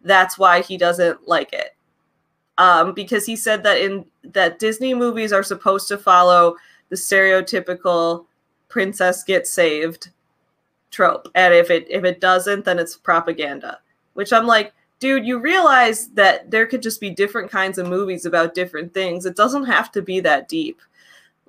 That's 0.03 0.37
why 0.37 0.61
he 0.61 0.77
doesn't 0.77 1.27
like 1.27 1.51
it 1.51 1.76
um, 2.57 2.93
because 2.93 3.25
he 3.25 3.35
said 3.35 3.63
that 3.63 3.79
in 3.79 4.05
that 4.23 4.59
Disney 4.59 4.93
movies 4.93 5.33
are 5.33 5.43
supposed 5.43 5.87
to 5.89 5.97
follow 5.97 6.55
the 6.89 6.95
stereotypical 6.95 8.25
princess 8.69 9.23
gets 9.23 9.51
saved 9.51 10.09
trope, 10.91 11.29
and 11.35 11.53
if 11.53 11.69
it 11.69 11.87
if 11.89 12.03
it 12.03 12.19
doesn't, 12.21 12.65
then 12.65 12.79
it's 12.79 12.97
propaganda. 12.97 13.79
Which 14.13 14.33
I'm 14.33 14.47
like, 14.47 14.73
dude, 14.99 15.25
you 15.25 15.39
realize 15.39 16.07
that 16.09 16.49
there 16.49 16.65
could 16.65 16.81
just 16.81 16.99
be 16.99 17.09
different 17.09 17.51
kinds 17.51 17.77
of 17.77 17.87
movies 17.87 18.25
about 18.25 18.55
different 18.55 18.93
things. 18.93 19.25
It 19.25 19.35
doesn't 19.35 19.65
have 19.65 19.91
to 19.91 20.01
be 20.01 20.19
that 20.21 20.49
deep. 20.49 20.81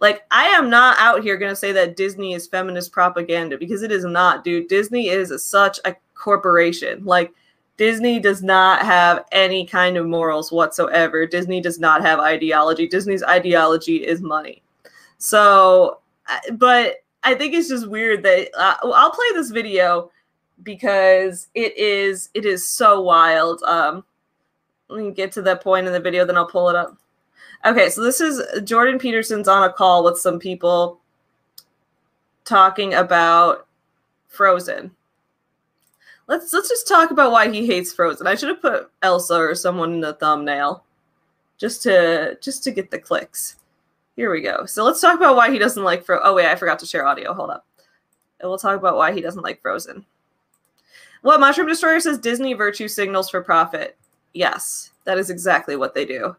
Like, 0.00 0.24
I 0.30 0.44
am 0.46 0.70
not 0.70 0.96
out 0.98 1.22
here 1.22 1.36
going 1.36 1.50
to 1.50 1.56
say 1.56 1.72
that 1.72 1.96
Disney 1.96 2.34
is 2.34 2.46
feminist 2.46 2.92
propaganda 2.92 3.58
because 3.58 3.82
it 3.82 3.90
is 3.90 4.04
not, 4.04 4.44
dude. 4.44 4.68
Disney 4.68 5.08
is 5.08 5.30
a, 5.30 5.38
such 5.38 5.80
a 5.84 5.96
corporation. 6.14 7.04
Like, 7.04 7.32
Disney 7.78 8.18
does 8.18 8.42
not 8.42 8.84
have 8.84 9.24
any 9.30 9.64
kind 9.64 9.96
of 9.96 10.04
morals 10.04 10.50
whatsoever. 10.50 11.26
Disney 11.26 11.60
does 11.60 11.78
not 11.78 12.02
have 12.02 12.18
ideology. 12.18 12.88
Disney's 12.88 13.22
ideology 13.22 14.04
is 14.04 14.20
money. 14.20 14.62
So, 15.18 16.00
but 16.54 16.96
I 17.22 17.34
think 17.34 17.54
it's 17.54 17.68
just 17.68 17.88
weird 17.88 18.24
that 18.24 18.50
uh, 18.58 18.74
I'll 18.82 19.12
play 19.12 19.26
this 19.32 19.50
video 19.50 20.10
because 20.64 21.48
it 21.54 21.76
is 21.78 22.30
it 22.34 22.44
is 22.44 22.68
so 22.68 23.00
wild. 23.00 23.62
Um, 23.62 24.04
let 24.88 25.04
me 25.04 25.12
get 25.12 25.30
to 25.32 25.42
that 25.42 25.62
point 25.62 25.86
in 25.86 25.92
the 25.92 26.00
video, 26.00 26.24
then 26.24 26.36
I'll 26.36 26.46
pull 26.46 26.68
it 26.68 26.76
up. 26.76 26.98
Okay, 27.64 27.90
so 27.90 28.02
this 28.02 28.20
is 28.20 28.42
Jordan 28.62 28.98
Peterson's 28.98 29.48
on 29.48 29.68
a 29.68 29.72
call 29.72 30.02
with 30.02 30.18
some 30.18 30.40
people 30.40 31.00
talking 32.44 32.94
about 32.94 33.68
Frozen 34.28 34.90
let's 36.28 36.52
let's 36.52 36.68
just 36.68 36.86
talk 36.86 37.10
about 37.10 37.32
why 37.32 37.50
he 37.50 37.66
hates 37.66 37.92
Frozen. 37.92 38.26
I 38.26 38.34
should 38.34 38.50
have 38.50 38.62
put 38.62 38.90
Elsa 39.02 39.34
or 39.34 39.54
someone 39.54 39.94
in 39.94 40.00
the 40.00 40.12
thumbnail 40.14 40.84
just 41.56 41.82
to 41.82 42.38
just 42.40 42.62
to 42.64 42.70
get 42.70 42.90
the 42.90 42.98
clicks. 42.98 43.56
Here 44.14 44.30
we 44.30 44.40
go. 44.40 44.66
So 44.66 44.84
let's 44.84 45.00
talk 45.00 45.16
about 45.16 45.36
why 45.36 45.50
he 45.50 45.58
doesn't 45.58 45.82
like 45.82 46.04
Frozen. 46.04 46.22
Oh 46.24 46.34
wait, 46.34 46.46
I 46.46 46.54
forgot 46.54 46.78
to 46.80 46.86
share 46.86 47.06
audio. 47.06 47.32
Hold 47.32 47.50
up. 47.50 47.66
And 48.40 48.48
we'll 48.48 48.58
talk 48.58 48.76
about 48.76 48.96
why 48.96 49.12
he 49.12 49.20
doesn't 49.20 49.42
like 49.42 49.60
Frozen. 49.60 50.04
What 51.22 51.40
Mushroom 51.40 51.66
Destroyer 51.66 51.98
says 51.98 52.18
Disney 52.18 52.52
virtue 52.52 52.86
signals 52.86 53.28
for 53.28 53.42
profit. 53.42 53.96
Yes, 54.34 54.92
that 55.04 55.18
is 55.18 55.30
exactly 55.30 55.74
what 55.74 55.94
they 55.94 56.04
do. 56.04 56.36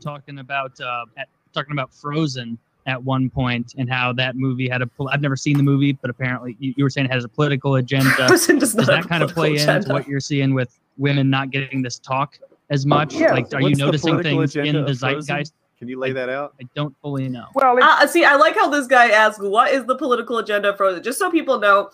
Talking 0.00 0.40
about 0.40 0.80
uh, 0.80 1.04
talking 1.52 1.72
about 1.72 1.94
Frozen 1.94 2.58
at 2.86 3.02
one 3.02 3.30
point 3.30 3.74
and 3.78 3.90
how 3.90 4.12
that 4.12 4.36
movie 4.36 4.68
had 4.68 4.82
a. 4.82 4.90
I've 5.10 5.20
never 5.20 5.36
seen 5.36 5.56
the 5.56 5.62
movie, 5.62 5.92
but 5.92 6.10
apparently 6.10 6.56
you, 6.58 6.74
you 6.76 6.84
were 6.84 6.90
saying 6.90 7.06
it 7.06 7.12
has 7.12 7.24
a 7.24 7.28
political 7.28 7.76
agenda. 7.76 8.14
does, 8.28 8.46
does 8.46 8.72
that 8.72 9.06
kind 9.08 9.22
of 9.22 9.32
play 9.32 9.54
agenda. 9.54 9.76
into 9.76 9.92
what 9.92 10.08
you're 10.08 10.20
seeing 10.20 10.54
with 10.54 10.78
women 10.96 11.30
not 11.30 11.50
getting 11.50 11.82
this 11.82 11.98
talk 11.98 12.38
as 12.70 12.86
much? 12.86 13.14
Yeah. 13.14 13.32
Like, 13.32 13.52
are 13.54 13.60
What's 13.60 13.78
you 13.78 13.84
noticing 13.84 14.22
things 14.22 14.56
in 14.56 14.84
the 14.84 14.94
zeitgeist? 14.94 15.54
Can 15.78 15.88
you 15.88 15.98
lay 15.98 16.12
that 16.12 16.28
out? 16.28 16.54
I 16.60 16.68
don't 16.76 16.94
fully 17.02 17.28
know. 17.28 17.46
Well, 17.54 17.76
uh, 17.82 18.06
see, 18.06 18.24
I 18.24 18.36
like 18.36 18.54
how 18.54 18.68
this 18.68 18.86
guy 18.86 19.10
asked, 19.10 19.42
"What 19.42 19.72
is 19.72 19.84
the 19.84 19.96
political 19.96 20.38
agenda 20.38 20.76
for?" 20.76 21.00
Just 21.00 21.18
so 21.18 21.28
people 21.28 21.58
know, 21.58 21.90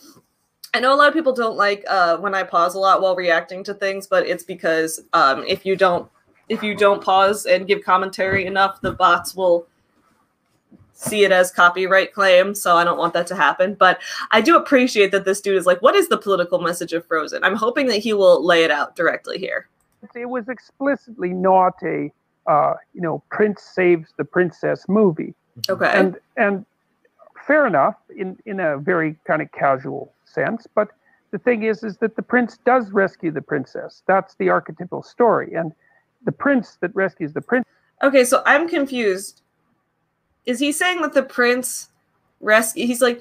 I 0.75 0.81
know 0.81 0.95
a 0.95 0.97
lot 0.97 1.09
of 1.09 1.15
people 1.15 1.33
don't 1.33 1.57
like 1.57 1.85
uh, 1.89 2.19
when 2.19 2.35
I 2.35 2.43
pause 2.43 2.75
a 2.75 2.79
lot 2.79 3.01
while 3.01 3.17
reacting 3.17 3.65
to 3.65 3.73
things, 3.73 4.07
but 4.07 4.27
it's 4.27 4.45
because 4.45 5.01
um, 5.15 5.43
if 5.47 5.65
you 5.65 5.75
don't 5.75 6.11
if 6.49 6.63
you 6.63 6.75
don't 6.75 7.03
pause 7.03 7.47
and 7.47 7.67
give 7.67 7.83
commentary 7.83 8.47
enough, 8.47 8.81
the 8.81 8.93
bots 8.93 9.35
will 9.35 9.67
see 10.99 11.23
it 11.23 11.31
as 11.31 11.53
copyright 11.53 12.13
claim, 12.13 12.55
so 12.55 12.77
I 12.77 12.83
don't 12.83 12.99
want 12.99 13.15
that 13.15 13.27
to 13.29 13.37
happen. 13.37 13.75
But 13.75 14.01
I 14.33 14.41
do 14.41 14.57
appreciate 14.57 15.13
that 15.13 15.25
this 15.25 15.41
dude 15.41 15.57
is 15.57 15.65
like, 15.65 15.81
what 15.81 15.95
is 15.95 16.09
the 16.09 16.19
political 16.19 16.61
message 16.61 16.93
of 16.93 17.07
Frozen? 17.07 17.45
I'm 17.45 17.55
hoping 17.55 17.87
that 17.87 17.99
he 17.99 18.13
will 18.13 18.45
lay 18.45 18.65
it 18.65 18.71
out 18.71 18.97
directly 18.97 19.39
here. 19.39 19.69
It 20.15 20.27
was 20.27 20.49
explicitly 20.49 21.31
not 21.31 21.75
a, 21.83 22.13
uh, 22.47 22.75
you 22.95 23.01
know, 23.01 23.23
Prince 23.31 23.63
saves 23.63 24.13
the 24.17 24.25
princess 24.25 24.89
movie. 24.89 25.35
Okay. 25.69 25.91
And 25.93 26.17
and 26.37 26.65
fair 27.47 27.67
enough 27.67 27.97
in 28.17 28.37
in 28.47 28.61
a 28.61 28.79
very 28.79 29.17
kind 29.25 29.43
of 29.43 29.51
casual 29.53 30.13
sense, 30.25 30.67
but 30.75 30.89
the 31.31 31.39
thing 31.39 31.63
is 31.65 31.83
is 31.83 31.97
that 31.99 32.17
the 32.17 32.23
prince 32.23 32.59
does 32.65 32.91
rescue 32.91 33.31
the 33.31 33.43
princess. 33.43 34.03
That's 34.07 34.35
the 34.37 34.49
archetypal 34.49 35.03
story, 35.03 35.55
and 35.55 35.73
the 36.25 36.33
prince 36.33 36.79
that 36.81 36.95
rescues 36.95 37.33
the 37.33 37.41
prince. 37.41 37.67
Okay, 38.03 38.25
so 38.25 38.43
I'm 38.47 38.69
confused 38.69 39.43
is 40.49 40.59
he 40.59 40.73
saying 40.73 41.03
that 41.03 41.13
the 41.13 41.23
prince 41.23 41.91
rescue? 42.41 42.87
He's 42.87 43.03
like, 43.03 43.21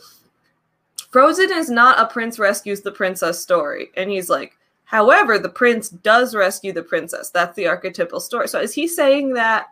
Frozen 1.11 1.51
is 1.51 1.69
not 1.69 1.99
a 1.99 2.07
prince 2.07 2.39
rescues 2.39 2.81
the 2.81 2.91
princess 2.91 3.39
story, 3.39 3.89
and 3.97 4.09
he's 4.09 4.29
like, 4.29 4.57
however, 4.85 5.37
the 5.37 5.49
prince 5.49 5.89
does 5.89 6.33
rescue 6.33 6.71
the 6.71 6.83
princess. 6.83 7.29
That's 7.29 7.55
the 7.57 7.67
archetypal 7.67 8.21
story. 8.21 8.47
So 8.47 8.61
is 8.61 8.73
he 8.73 8.87
saying 8.87 9.33
that? 9.33 9.67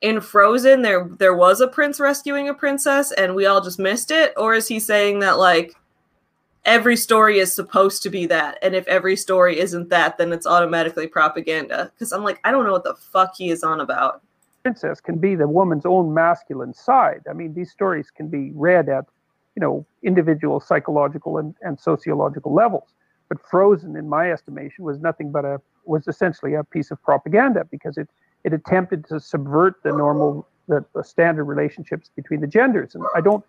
in 0.00 0.18
Frozen 0.18 0.80
there 0.80 1.10
there 1.18 1.34
was 1.34 1.60
a 1.60 1.68
prince 1.68 2.00
rescuing 2.00 2.48
a 2.48 2.54
princess 2.54 3.12
and 3.12 3.34
we 3.34 3.44
all 3.44 3.60
just 3.60 3.78
missed 3.78 4.10
it 4.10 4.32
or 4.38 4.54
is 4.54 4.66
he 4.66 4.80
saying 4.80 5.18
that 5.18 5.38
like 5.38 5.74
every 6.64 6.96
story 6.96 7.38
is 7.38 7.54
supposed 7.54 8.02
to 8.02 8.08
be 8.08 8.24
that 8.24 8.56
and 8.62 8.74
if 8.74 8.86
every 8.88 9.14
story 9.14 9.60
isn't 9.60 9.90
that 9.90 10.16
then 10.16 10.32
it's 10.32 10.46
automatically 10.46 11.06
propaganda 11.06 11.92
cuz 11.98 12.12
I'm 12.12 12.24
like 12.24 12.40
I 12.44 12.50
don't 12.50 12.64
know 12.64 12.72
what 12.72 12.84
the 12.84 12.94
fuck 12.94 13.34
he 13.36 13.50
is 13.50 13.62
on 13.62 13.80
about 13.80 14.22
princess 14.62 15.00
can 15.00 15.18
be 15.18 15.34
the 15.34 15.48
woman's 15.48 15.86
own 15.86 16.12
masculine 16.12 16.74
side. 16.74 17.22
I 17.28 17.32
mean, 17.32 17.54
these 17.54 17.70
stories 17.70 18.10
can 18.10 18.28
be 18.28 18.52
read 18.54 18.88
at, 18.88 19.06
you 19.54 19.60
know, 19.60 19.86
individual 20.02 20.60
psychological 20.60 21.38
and, 21.38 21.54
and 21.62 21.78
sociological 21.78 22.52
levels. 22.52 22.88
But 23.28 23.38
Frozen, 23.48 23.96
in 23.96 24.08
my 24.08 24.30
estimation, 24.32 24.84
was 24.84 24.98
nothing 24.98 25.30
but 25.30 25.44
a 25.44 25.60
was 25.84 26.06
essentially 26.08 26.54
a 26.54 26.64
piece 26.64 26.90
of 26.90 27.02
propaganda 27.02 27.64
because 27.70 27.96
it 27.96 28.08
it 28.44 28.52
attempted 28.52 29.06
to 29.08 29.20
subvert 29.20 29.82
the 29.82 29.90
normal 29.90 30.46
the, 30.68 30.84
the 30.94 31.04
standard 31.04 31.44
relationships 31.44 32.10
between 32.14 32.40
the 32.40 32.46
genders. 32.46 32.94
And 32.94 33.04
I 33.14 33.20
don't 33.20 33.44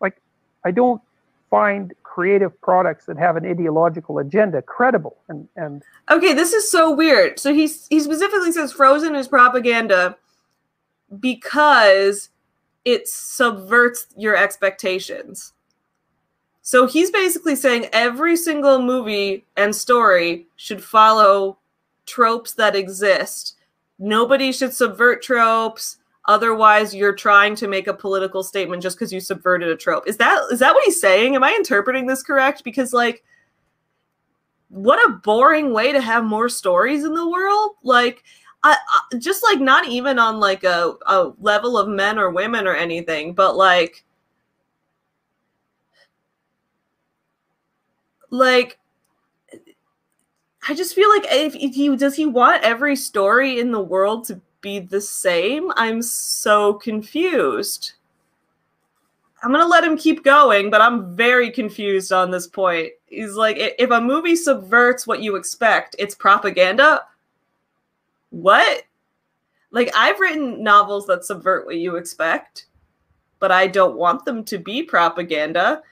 like 0.00 0.16
I 0.64 0.70
don't 0.70 1.00
find 1.50 1.92
creative 2.02 2.58
products 2.60 3.06
that 3.06 3.18
have 3.18 3.36
an 3.36 3.46
ideological 3.46 4.18
agenda 4.18 4.60
credible 4.62 5.16
and 5.28 5.48
and 5.56 5.82
okay 6.10 6.32
this 6.32 6.52
is 6.52 6.70
so 6.70 6.90
weird 6.90 7.38
so 7.38 7.52
he's 7.52 7.86
he 7.88 8.00
specifically 8.00 8.52
says 8.52 8.72
frozen 8.72 9.14
is 9.14 9.28
propaganda 9.28 10.16
because 11.20 12.30
it 12.84 13.06
subverts 13.08 14.06
your 14.16 14.36
expectations 14.36 15.52
so 16.62 16.86
he's 16.86 17.10
basically 17.10 17.56
saying 17.56 17.88
every 17.92 18.36
single 18.36 18.80
movie 18.80 19.44
and 19.56 19.74
story 19.74 20.46
should 20.56 20.82
follow 20.82 21.58
tropes 22.06 22.54
that 22.54 22.74
exist 22.76 23.56
nobody 23.98 24.52
should 24.52 24.72
subvert 24.72 25.22
tropes 25.22 25.98
Otherwise, 26.26 26.94
you're 26.94 27.14
trying 27.14 27.56
to 27.56 27.66
make 27.66 27.88
a 27.88 27.94
political 27.94 28.44
statement 28.44 28.82
just 28.82 28.96
because 28.96 29.12
you 29.12 29.18
subverted 29.18 29.68
a 29.68 29.76
trope. 29.76 30.06
Is 30.06 30.16
that 30.18 30.40
is 30.52 30.60
that 30.60 30.72
what 30.72 30.84
he's 30.84 31.00
saying? 31.00 31.34
Am 31.34 31.42
I 31.42 31.52
interpreting 31.52 32.06
this 32.06 32.22
correct? 32.22 32.62
Because 32.62 32.92
like, 32.92 33.24
what 34.68 35.04
a 35.08 35.14
boring 35.14 35.72
way 35.72 35.90
to 35.90 36.00
have 36.00 36.22
more 36.22 36.48
stories 36.48 37.04
in 37.04 37.14
the 37.14 37.28
world. 37.28 37.72
Like, 37.82 38.22
I, 38.64 38.76
I, 38.76 39.16
just 39.18 39.42
like 39.42 39.60
not 39.60 39.86
even 39.88 40.18
on 40.18 40.38
like 40.38 40.64
a, 40.64 40.94
a 41.06 41.32
level 41.40 41.76
of 41.76 41.88
men 41.88 42.18
or 42.18 42.30
women 42.30 42.66
or 42.66 42.74
anything, 42.74 43.34
but 43.34 43.56
like, 43.56 44.04
like 48.30 48.78
I 50.68 50.74
just 50.74 50.94
feel 50.94 51.08
like 51.08 51.26
if, 51.28 51.54
if 51.56 51.74
he 51.74 51.94
does 51.96 52.14
he 52.14 52.26
want 52.26 52.62
every 52.62 52.94
story 52.94 53.58
in 53.58 53.72
the 53.72 53.80
world 53.80 54.24
to 54.26 54.40
be 54.60 54.78
the 54.78 55.00
same? 55.00 55.72
I'm 55.76 56.00
so 56.02 56.74
confused. 56.74 57.94
I'm 59.42 59.50
gonna 59.50 59.66
let 59.66 59.82
him 59.82 59.96
keep 59.96 60.22
going, 60.22 60.70
but 60.70 60.80
I'm 60.80 61.16
very 61.16 61.50
confused 61.50 62.12
on 62.12 62.30
this 62.30 62.46
point. 62.46 62.92
He's 63.06 63.34
like, 63.34 63.56
if 63.58 63.90
a 63.90 64.00
movie 64.00 64.36
subverts 64.36 65.04
what 65.04 65.20
you 65.20 65.34
expect, 65.34 65.96
it's 65.98 66.14
propaganda. 66.14 67.02
What? 68.32 68.84
Like, 69.72 69.92
I've 69.94 70.18
written 70.18 70.62
novels 70.62 71.06
that 71.06 71.24
subvert 71.24 71.66
what 71.66 71.76
you 71.76 71.96
expect, 71.96 72.66
but 73.38 73.52
I 73.52 73.66
don't 73.66 73.96
want 73.96 74.24
them 74.24 74.42
to 74.44 74.58
be 74.58 74.82
propaganda. 74.82 75.82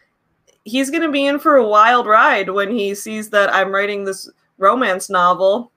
He's 0.65 0.91
gonna 0.91 1.11
be 1.11 1.27
in 1.27 1.39
for 1.39 1.57
a 1.57 1.67
wild 1.67 2.07
ride 2.07 2.49
when 2.49 2.71
he 2.71 2.95
sees 2.95 3.29
that 3.31 3.55
I'm 3.55 3.73
writing 3.73 4.05
this 4.05 4.29
romance 4.57 5.11
novel 5.11 5.71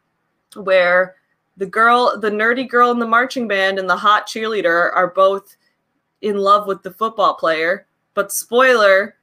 where 0.55 1.15
the 1.57 1.65
girl, 1.65 2.17
the 2.17 2.31
nerdy 2.31 2.67
girl 2.67 2.91
in 2.91 2.99
the 2.99 3.05
marching 3.05 3.47
band 3.47 3.77
and 3.77 3.89
the 3.89 3.95
hot 3.95 4.25
cheerleader 4.25 4.95
are 4.95 5.07
both 5.07 5.57
in 6.21 6.37
love 6.37 6.65
with 6.65 6.81
the 6.81 6.93
football 6.93 7.35
player. 7.35 7.87
But 8.13 8.31
spoiler, 8.31 9.17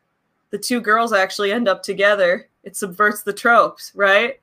the 0.50 0.58
two 0.58 0.80
girls 0.80 1.14
actually 1.14 1.52
end 1.52 1.68
up 1.68 1.82
together. 1.82 2.48
It 2.64 2.76
subverts 2.76 3.22
the 3.22 3.32
tropes, 3.32 3.92
right? 3.94 4.40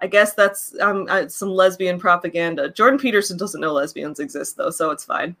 I 0.00 0.06
guess 0.06 0.34
that's 0.34 0.78
um, 0.80 1.06
uh, 1.08 1.28
some 1.28 1.50
lesbian 1.50 1.98
propaganda. 1.98 2.70
Jordan 2.70 2.98
Peterson 2.98 3.36
doesn't 3.36 3.60
know 3.60 3.72
lesbians 3.72 4.20
exist, 4.20 4.56
though, 4.56 4.70
so 4.70 4.90
it's 4.90 5.04
fine. 5.04 5.36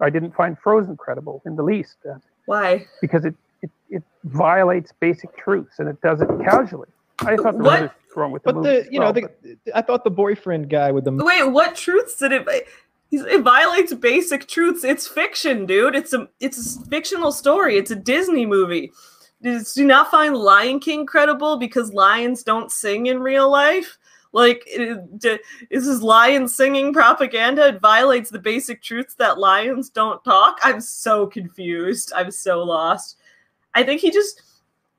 I 0.00 0.10
didn't 0.10 0.34
find 0.34 0.58
Frozen 0.58 0.96
credible 0.96 1.42
in 1.46 1.56
the 1.56 1.62
least. 1.62 1.96
Uh, 2.08 2.18
Why? 2.44 2.86
Because 3.00 3.24
it, 3.24 3.34
it, 3.62 3.70
it 3.88 4.02
violates 4.24 4.92
basic 5.00 5.34
truths 5.36 5.78
and 5.78 5.88
it 5.88 6.00
does 6.02 6.20
it 6.20 6.28
casually. 6.44 6.88
I 7.20 7.36
thought 7.36 7.54
there 7.54 7.62
what? 7.62 7.80
was 7.82 7.90
wrong 8.14 8.30
with 8.30 8.42
the 8.42 8.52
but 8.52 8.62
the 8.62 8.88
you 8.90 9.00
well, 9.00 9.12
know 9.12 9.28
the, 9.42 9.56
I 9.74 9.82
thought 9.82 10.04
the 10.04 10.10
boyfriend 10.10 10.70
guy 10.70 10.90
with 10.90 11.04
the 11.04 11.12
wait 11.12 11.44
what 11.44 11.74
truths 11.74 12.18
did 12.18 12.32
it 12.32 12.46
it 13.10 13.42
violates 13.42 13.92
basic 13.94 14.48
truths 14.48 14.84
it's 14.84 15.06
fiction 15.06 15.66
dude 15.66 15.94
it's 15.94 16.12
a 16.12 16.28
it's 16.40 16.76
a 16.76 16.80
fictional 16.86 17.32
story 17.32 17.76
it's 17.76 17.90
a 17.90 17.96
Disney 17.96 18.46
movie 18.46 18.92
do 19.42 19.62
you 19.74 19.84
not 19.84 20.10
find 20.10 20.36
Lion 20.36 20.80
King 20.80 21.06
credible 21.06 21.56
because 21.56 21.92
lions 21.92 22.42
don't 22.42 22.72
sing 22.72 23.06
in 23.06 23.20
real 23.20 23.50
life? 23.50 23.98
Like 24.32 24.64
is 24.66 25.86
this 25.86 26.02
lion 26.02 26.46
singing 26.46 26.92
propaganda? 26.92 27.68
It 27.68 27.80
violates 27.80 28.30
the 28.30 28.38
basic 28.38 28.82
truths 28.82 29.14
that 29.14 29.38
lions 29.38 29.88
don't 29.88 30.22
talk? 30.24 30.58
I'm 30.62 30.80
so 30.80 31.26
confused. 31.26 32.12
I'm 32.14 32.30
so 32.30 32.62
lost. 32.62 33.18
I 33.74 33.82
think 33.82 34.00
he 34.00 34.10
just 34.10 34.42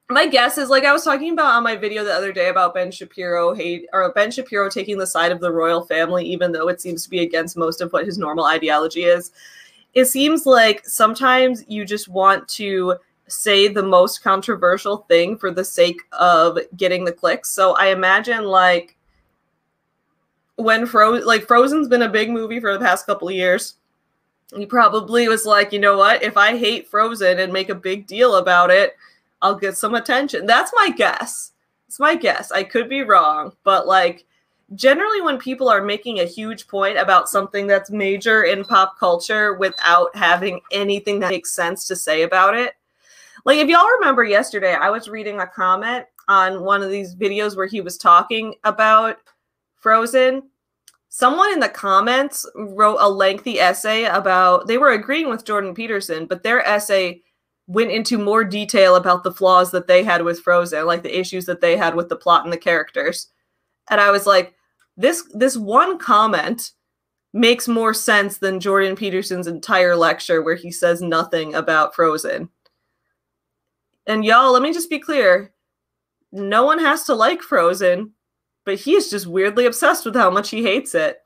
my 0.10 0.26
guess 0.26 0.58
is 0.58 0.69
like 0.69 0.86
I 0.86 0.93
was 0.93 1.04
talking 1.04 1.34
about 1.34 1.54
on 1.54 1.63
my 1.63 1.76
video 1.76 2.04
the 2.04 2.13
other 2.13 2.32
day 2.32 2.50
about 2.50 2.73
Ben 2.73 2.91
Shapiro 2.91 3.54
hate 3.54 3.88
or 3.91 4.12
Ben 4.13 4.32
Shapiro 4.32 4.69
taking 4.69 4.97
the 4.97 5.06
side 5.06 5.32
of 5.32 5.41
the 5.41 5.52
royal 5.52 5.84
family, 5.84 6.26
even 6.26 6.52
though 6.52 6.69
it 6.69 6.80
seems 6.82 7.04
to 7.04 7.10
be 7.10 7.19
against 7.19 7.58
most 7.58 7.82
of 7.82 7.91
what 7.91 8.06
his 8.06 8.17
normal 8.17 8.45
ideology 8.45 9.04
is. 9.04 9.32
It 9.93 10.06
seems 10.06 10.45
like 10.45 10.86
sometimes 10.88 11.65
you 11.67 11.86
just 11.86 12.08
want 12.08 12.47
to 12.50 12.95
say 13.28 13.68
the 13.68 13.84
most 13.84 14.24
controversial 14.24 14.98
thing 15.10 15.38
for 15.38 15.52
the 15.52 15.63
sake 15.63 16.02
of 16.13 16.58
getting 16.76 17.06
the 17.06 17.12
clicks. 17.12 17.50
So 17.50 17.76
I 17.76 17.88
imagine 17.88 18.46
like 18.46 18.98
when 20.56 20.86
Fro 20.86 21.12
like 21.12 21.46
Frozen's 21.46 21.88
been 21.88 22.02
a 22.04 22.10
big 22.10 22.30
movie 22.30 22.60
for 22.60 22.74
the 22.74 22.84
past 22.84 23.06
couple 23.06 23.28
of 23.28 23.36
years. 23.36 23.76
He 24.56 24.66
probably 24.66 25.28
was 25.28 25.46
like, 25.46 25.74
you 25.74 25.80
know 25.80 25.98
what? 25.98 26.24
If 26.24 26.38
I 26.38 26.58
hate 26.58 26.88
Frozen 26.88 27.40
and 27.40 27.52
make 27.52 27.68
a 27.70 27.76
big 27.76 28.08
deal 28.08 28.36
about 28.36 28.70
it, 28.72 28.96
I'll 29.42 29.56
get 29.56 29.78
some 29.78 29.94
attention. 29.94 30.46
That's 30.46 30.72
my 30.74 30.90
guess. 30.90 31.52
It's 31.88 32.00
my 32.00 32.16
guess. 32.16 32.52
I 32.52 32.63
could 32.63 32.88
be 32.88 33.04
wrong, 33.04 33.52
but 33.63 33.88
like 33.88 34.26
generally 34.76 35.22
when 35.22 35.38
people 35.38 35.70
are 35.70 35.84
making 35.84 36.20
a 36.20 36.26
huge 36.26 36.68
point 36.68 36.98
about 36.98 37.30
something 37.30 37.68
that's 37.68 37.90
major 37.90 38.44
in 38.44 38.63
pop 38.63 38.98
culture 38.98 39.54
without 39.54 40.16
having 40.16 40.60
anything 40.72 41.20
that 41.20 41.30
makes 41.30 41.52
sense 41.52 41.86
to 41.88 41.96
say 41.96 42.24
about 42.24 42.56
it. 42.56 42.74
Like 43.48 43.60
if 43.60 43.70
y'all 43.70 43.88
remember 44.00 44.26
yesterday, 44.26 44.74
I 44.74 44.90
was 44.90 45.08
reading 45.08 45.40
a 45.40 45.48
comment 45.48 46.06
on 46.28 46.64
one 46.66 46.84
of 46.84 46.90
these 46.90 47.16
videos 47.16 47.56
where 47.56 47.66
he 47.66 47.80
was 47.80 47.98
talking 47.98 48.56
about 48.66 49.16
Frozen. 49.78 50.44
Someone 51.08 51.54
in 51.54 51.62
the 51.62 51.70
comments 51.70 52.46
wrote 52.56 52.98
a 53.00 53.10
lengthy 53.10 53.58
essay 53.58 54.04
about 54.04 54.68
they 54.68 54.78
were 54.78 54.92
agreeing 54.92 55.30
with 55.30 55.46
Jordan 55.46 55.74
Peterson, 55.74 56.26
but 56.26 56.44
their 56.44 56.62
essay 56.68 57.22
went 57.68 57.90
into 57.90 58.18
more 58.18 58.44
detail 58.44 58.98
about 58.98 59.24
the 59.24 59.32
flaws 59.32 59.72
that 59.72 59.88
they 59.88 60.04
had 60.04 60.24
with 60.24 60.42
Frozen, 60.42 60.86
like 60.86 61.04
the 61.04 61.18
issues 61.18 61.46
that 61.46 61.62
they 61.62 61.78
had 61.78 61.96
with 61.96 62.10
the 62.10 62.18
plot 62.18 62.44
and 62.44 62.52
the 62.52 62.58
characters. 62.58 63.28
And 63.90 64.02
I 64.02 64.12
was 64.12 64.26
like, 64.26 64.56
this 64.98 65.24
this 65.34 65.56
one 65.56 65.98
comment 66.00 66.72
makes 67.32 67.70
more 67.70 67.94
sense 67.94 68.40
than 68.40 68.60
Jordan 68.60 68.98
Peterson's 68.98 69.48
entire 69.48 69.96
lecture 69.96 70.42
where 70.42 70.56
he 70.56 70.70
says 70.70 71.02
nothing 71.02 71.56
about 71.56 71.96
Frozen. 71.96 72.50
And 74.08 74.24
y'all, 74.24 74.54
let 74.54 74.62
me 74.62 74.74
just 74.74 74.89
be 74.89 75.00
clear. 75.00 75.54
No 76.32 76.65
one 76.65 76.80
has 76.80 77.04
to 77.04 77.13
like 77.13 77.41
Frozen, 77.41 78.12
but 78.65 78.80
he 78.80 78.96
is 78.96 79.10
just 79.10 79.28
weirdly 79.28 79.65
obsessed 79.65 80.06
with 80.06 80.15
how 80.15 80.30
much 80.30 80.50
he 80.50 80.63
hates 80.63 80.96
it. 80.96 81.20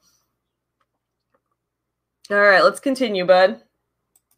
All 2.29 2.37
right, 2.37 2.63
let's 2.63 2.79
continue, 2.79 3.25
bud. 3.25 3.61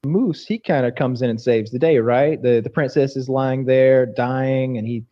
Moose, 0.05 0.45
he 0.45 0.59
kind 0.59 0.85
of 0.85 0.95
comes 0.95 1.21
in 1.21 1.29
and 1.29 1.39
saves 1.39 1.71
the 1.71 1.79
day, 1.79 1.99
right? 1.99 2.41
The 2.41 2.59
the 2.59 2.69
princess 2.69 3.15
is 3.15 3.29
lying 3.29 3.65
there 3.65 4.05
dying, 4.05 4.77
and 4.77 4.85
he 4.85 5.05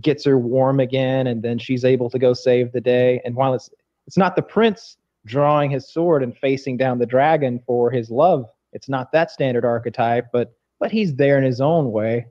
gets 0.00 0.24
her 0.24 0.38
warm 0.38 0.80
again, 0.80 1.26
and 1.26 1.42
then 1.42 1.58
she's 1.58 1.84
able 1.84 2.08
to 2.10 2.18
go 2.18 2.32
save 2.32 2.72
the 2.72 2.80
day. 2.80 3.20
And 3.24 3.34
while 3.34 3.52
it's 3.54 3.68
it's 4.06 4.16
not 4.16 4.36
the 4.36 4.42
prince 4.42 4.96
drawing 5.26 5.70
his 5.70 5.92
sword 5.92 6.22
and 6.22 6.36
facing 6.36 6.76
down 6.76 6.98
the 6.98 7.06
dragon 7.06 7.60
for 7.66 7.90
his 7.90 8.10
love, 8.10 8.46
it's 8.72 8.88
not 8.88 9.12
that 9.12 9.30
standard 9.30 9.64
archetype, 9.64 10.28
but 10.32 10.54
but 10.80 10.90
he's 10.90 11.14
there 11.14 11.36
in 11.36 11.44
his 11.44 11.60
own 11.60 11.92
way. 11.92 12.26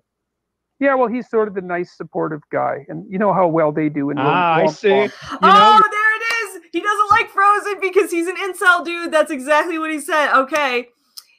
Yeah, 0.81 0.95
well, 0.95 1.07
he's 1.07 1.29
sort 1.29 1.47
of 1.47 1.53
the 1.53 1.61
nice, 1.61 1.95
supportive 1.95 2.41
guy, 2.51 2.85
and 2.89 3.05
you 3.09 3.17
know 3.17 3.31
how 3.31 3.47
well 3.47 3.71
they 3.71 3.87
do 3.87 4.09
in. 4.09 4.17
Real 4.17 4.25
life. 4.25 4.35
Ah, 4.35 4.55
I 4.55 4.65
see. 4.65 4.89
You 4.89 4.95
know, 4.95 5.09
oh, 5.43 5.81
there 5.91 6.15
it 6.15 6.57
is. 6.57 6.69
He 6.73 6.81
doesn't 6.81 7.11
like 7.11 7.29
Frozen 7.29 7.79
because 7.79 8.11
he's 8.11 8.27
an 8.27 8.35
incel 8.35 8.83
dude. 8.83 9.13
That's 9.13 9.31
exactly 9.31 9.79
what 9.79 9.91
he 9.91 9.99
said. 9.99 10.33
Okay 10.33 10.87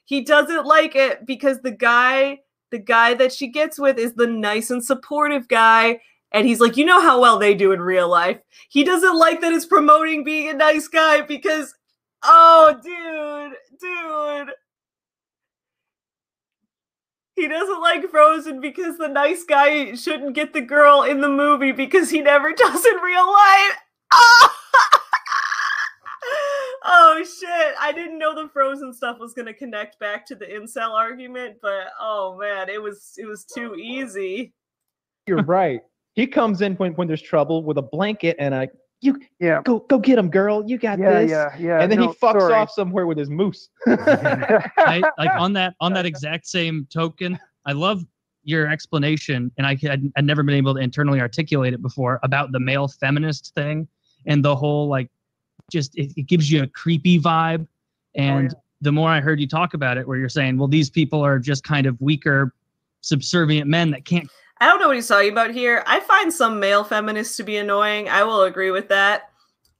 he 0.04 0.20
doesn't 0.20 0.66
like 0.66 0.94
it 0.94 1.24
because 1.26 1.60
the 1.60 1.70
guy 1.70 2.38
the 2.70 2.78
guy 2.78 3.14
that 3.14 3.32
she 3.32 3.48
gets 3.48 3.78
with 3.78 3.98
is 3.98 4.12
the 4.12 4.26
nice 4.26 4.70
and 4.70 4.84
supportive 4.84 5.48
guy 5.48 5.98
and 6.32 6.46
he's 6.46 6.60
like 6.60 6.76
you 6.76 6.84
know 6.84 7.00
how 7.00 7.18
well 7.18 7.38
they 7.38 7.54
do 7.54 7.72
in 7.72 7.80
real 7.80 8.10
life 8.10 8.38
he 8.68 8.84
doesn't 8.84 9.16
like 9.16 9.40
that 9.40 9.54
it's 9.54 9.64
promoting 9.64 10.24
being 10.24 10.48
a 10.48 10.52
nice 10.52 10.86
guy 10.88 11.22
because 11.22 11.74
oh 12.24 12.78
dude 12.82 13.56
dude 13.80 14.54
he 17.34 17.48
doesn't 17.48 17.80
like 17.80 18.10
Frozen 18.10 18.60
because 18.60 18.98
the 18.98 19.08
nice 19.08 19.44
guy 19.44 19.94
shouldn't 19.94 20.34
get 20.34 20.52
the 20.52 20.60
girl 20.60 21.02
in 21.02 21.20
the 21.20 21.28
movie 21.28 21.72
because 21.72 22.10
he 22.10 22.20
never 22.20 22.52
does 22.56 22.84
in 22.84 22.96
real 22.96 23.26
life. 23.26 23.76
Oh! 24.12 24.54
oh 26.84 27.24
shit! 27.24 27.74
I 27.80 27.92
didn't 27.92 28.18
know 28.18 28.34
the 28.34 28.48
frozen 28.50 28.92
stuff 28.92 29.18
was 29.18 29.32
gonna 29.32 29.54
connect 29.54 29.98
back 29.98 30.26
to 30.26 30.34
the 30.34 30.46
incel 30.46 30.90
argument, 30.90 31.56
but 31.62 31.88
oh 32.00 32.36
man, 32.38 32.68
it 32.68 32.80
was 32.80 33.12
it 33.16 33.26
was 33.26 33.44
too 33.44 33.74
easy. 33.76 34.52
You're 35.26 35.44
right. 35.44 35.80
He 36.14 36.26
comes 36.26 36.60
in 36.60 36.74
when, 36.74 36.92
when 36.94 37.08
there's 37.08 37.22
trouble 37.22 37.64
with 37.64 37.78
a 37.78 37.82
blanket 37.82 38.36
and 38.38 38.52
a 38.52 38.68
you 39.02 39.20
yeah. 39.40 39.60
go 39.64 39.80
go 39.80 39.98
get 39.98 40.16
him 40.16 40.30
girl. 40.30 40.64
You 40.66 40.78
got 40.78 40.98
yeah, 40.98 41.20
this. 41.20 41.30
yeah 41.30 41.56
yeah 41.58 41.80
and 41.80 41.90
then 41.90 41.98
no, 41.98 42.08
he 42.08 42.14
fucks 42.14 42.40
sorry. 42.40 42.54
off 42.54 42.70
somewhere 42.70 43.06
with 43.06 43.18
his 43.18 43.28
moose. 43.28 43.68
I, 43.86 45.02
like 45.18 45.30
on 45.38 45.52
that 45.54 45.74
on 45.80 45.92
that 45.92 46.06
exact 46.06 46.46
same 46.46 46.86
token 46.90 47.38
i 47.66 47.72
love 47.72 48.04
your 48.44 48.68
explanation 48.68 49.50
and 49.56 49.66
i 49.66 49.76
had 49.80 50.10
i'd 50.16 50.24
never 50.24 50.42
been 50.42 50.54
able 50.54 50.74
to 50.74 50.80
internally 50.80 51.20
articulate 51.20 51.74
it 51.74 51.82
before 51.82 52.18
about 52.22 52.52
the 52.52 52.60
male 52.60 52.88
feminist 52.88 53.52
thing 53.54 53.86
and 54.26 54.44
the 54.44 54.54
whole 54.54 54.88
like 54.88 55.08
just 55.70 55.96
it, 55.96 56.12
it 56.16 56.26
gives 56.26 56.50
you 56.50 56.62
a 56.62 56.66
creepy 56.66 57.20
vibe 57.20 57.62
oh, 57.62 57.66
and 58.16 58.38
oh, 58.38 58.42
yeah. 58.42 58.60
the 58.80 58.92
more 58.92 59.08
i 59.08 59.20
heard 59.20 59.40
you 59.40 59.46
talk 59.46 59.74
about 59.74 59.96
it 59.96 60.06
where 60.06 60.18
you're 60.18 60.28
saying 60.28 60.56
well 60.58 60.68
these 60.68 60.90
people 60.90 61.24
are 61.24 61.38
just 61.38 61.64
kind 61.64 61.86
of 61.86 62.00
weaker 62.00 62.52
subservient 63.00 63.68
men 63.68 63.90
that 63.90 64.04
can't 64.04 64.28
I 64.62 64.66
don't 64.66 64.78
know 64.78 64.86
what 64.86 64.94
he's 64.94 65.08
talking 65.08 65.32
about 65.32 65.50
here. 65.50 65.82
I 65.88 65.98
find 65.98 66.32
some 66.32 66.60
male 66.60 66.84
feminists 66.84 67.36
to 67.36 67.42
be 67.42 67.56
annoying. 67.56 68.08
I 68.08 68.22
will 68.22 68.42
agree 68.44 68.70
with 68.70 68.88
that. 68.90 69.22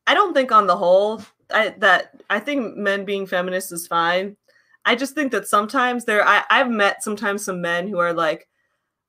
I 0.08 0.14
don't 0.14 0.34
think 0.34 0.50
on 0.50 0.66
the 0.66 0.76
whole 0.76 1.22
I, 1.54 1.68
that 1.78 2.20
I 2.28 2.40
think 2.40 2.76
men 2.76 3.04
being 3.04 3.24
feminists 3.24 3.70
is 3.70 3.86
fine. 3.86 4.36
I 4.84 4.96
just 4.96 5.14
think 5.14 5.30
that 5.30 5.46
sometimes 5.46 6.04
there 6.04 6.26
I, 6.26 6.42
I've 6.50 6.68
met 6.68 7.04
sometimes 7.04 7.44
some 7.44 7.60
men 7.60 7.86
who 7.86 7.98
are 7.98 8.12
like, 8.12 8.48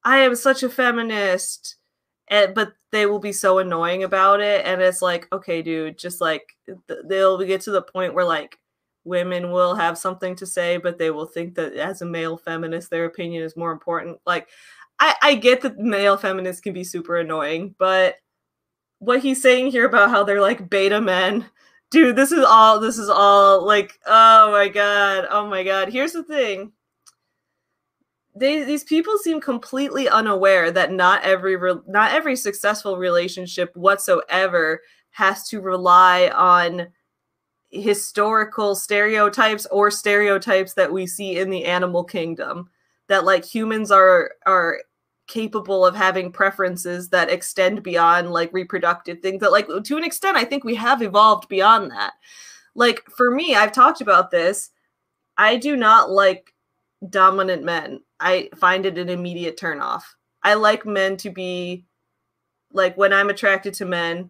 I 0.04 0.20
am 0.20 0.36
such 0.36 0.62
a 0.62 0.70
feminist, 0.70 1.78
and 2.28 2.54
but 2.54 2.74
they 2.92 3.08
will 3.08 3.18
be 3.18 3.32
so 3.32 3.58
annoying 3.58 4.04
about 4.04 4.42
it, 4.42 4.68
and 4.68 4.80
it's 4.80 5.02
like, 5.02 5.28
okay, 5.34 5.64
dude, 5.64 5.98
just 5.98 6.22
like 6.22 6.56
they'll 7.06 7.40
get 7.40 7.62
to 7.62 7.72
the 7.72 7.82
point 7.82 8.14
where 8.14 8.26
like 8.26 8.60
women 9.06 9.52
will 9.52 9.74
have 9.74 9.98
something 9.98 10.36
to 10.36 10.46
say, 10.46 10.78
but 10.78 11.00
they 11.00 11.10
will 11.10 11.26
think 11.26 11.56
that 11.56 11.74
as 11.74 12.04
a 12.04 12.06
male 12.06 12.38
feminist, 12.38 12.92
their 12.92 13.06
opinion 13.06 13.42
is 13.44 13.58
more 13.58 13.72
important. 13.72 14.20
Like, 14.28 14.50
I, 15.04 15.16
I 15.22 15.36
get 15.36 15.60
that 15.64 15.78
male 15.78 16.16
feminists 16.16 16.62
can 16.62 16.72
be 16.72 16.86
super 16.86 17.18
annoying, 17.18 17.76
but 17.78 18.16
what 19.00 19.20
he's 19.20 19.42
saying 19.42 19.72
here 19.72 19.86
about 19.86 20.10
how 20.10 20.24
they're 20.24 20.40
like 20.40 20.70
beta 20.70 21.02
men, 21.02 21.46
dude, 21.92 22.16
this 22.16 22.32
is 22.32 22.46
all 22.46 22.80
this 22.80 22.98
is 22.98 23.10
all 23.10 23.66
like, 23.66 24.00
oh 24.06 24.50
my 24.54 24.70
god, 24.70 25.28
oh 25.30 25.46
my 25.46 25.62
god. 25.66 25.90
Here's 25.90 26.14
the 26.14 26.24
thing. 26.24 26.72
They, 28.34 28.64
these 28.64 28.86
people 28.86 29.18
seem 29.18 29.42
completely 29.42 30.08
unaware 30.08 30.72
that 30.72 30.94
not 30.94 31.22
every 31.24 31.58
re, 31.58 31.76
not 31.86 32.14
every 32.14 32.38
successful 32.38 32.96
relationship 32.96 33.76
whatsoever 33.76 34.80
has 35.12 35.50
to 35.50 35.60
rely 35.60 36.30
on 36.34 36.88
historical 37.72 38.74
stereotypes 38.74 39.66
or 39.66 39.92
stereotypes 39.92 40.76
that 40.76 40.94
we 40.94 41.06
see 41.08 41.40
in 41.40 41.50
the 41.50 41.66
animal 41.66 42.06
kingdom 42.06 42.70
that 43.10 43.26
like 43.26 43.44
humans 43.44 43.92
are 43.92 44.32
are 44.46 44.80
capable 45.34 45.84
of 45.84 45.96
having 45.96 46.32
preferences 46.32 47.10
that 47.10 47.28
extend 47.28 47.82
beyond 47.82 48.30
like 48.30 48.54
reproductive 48.54 49.20
things 49.20 49.42
that 49.42 49.52
like 49.52 49.68
to 49.84 49.98
an 49.98 50.04
extent 50.04 50.38
i 50.38 50.44
think 50.44 50.64
we 50.64 50.76
have 50.76 51.02
evolved 51.02 51.50
beyond 51.50 51.90
that. 51.90 52.14
Like 52.76 53.04
for 53.18 53.32
me 53.32 53.56
i've 53.56 53.72
talked 53.72 54.00
about 54.00 54.30
this. 54.30 54.70
I 55.36 55.58
do 55.58 55.76
not 55.76 56.12
like 56.12 56.54
dominant 57.10 57.64
men. 57.64 58.02
I 58.20 58.50
find 58.56 58.86
it 58.86 59.00
an 59.00 59.10
immediate 59.10 59.58
turn 59.58 59.82
off 59.82 60.16
i 60.44 60.54
like 60.54 60.86
men 60.86 61.18
to 61.18 61.32
be 61.32 61.84
like 62.72 62.96
when 62.96 63.12
i'm 63.12 63.32
attracted 63.32 63.74
to 63.74 63.86
men 63.86 64.30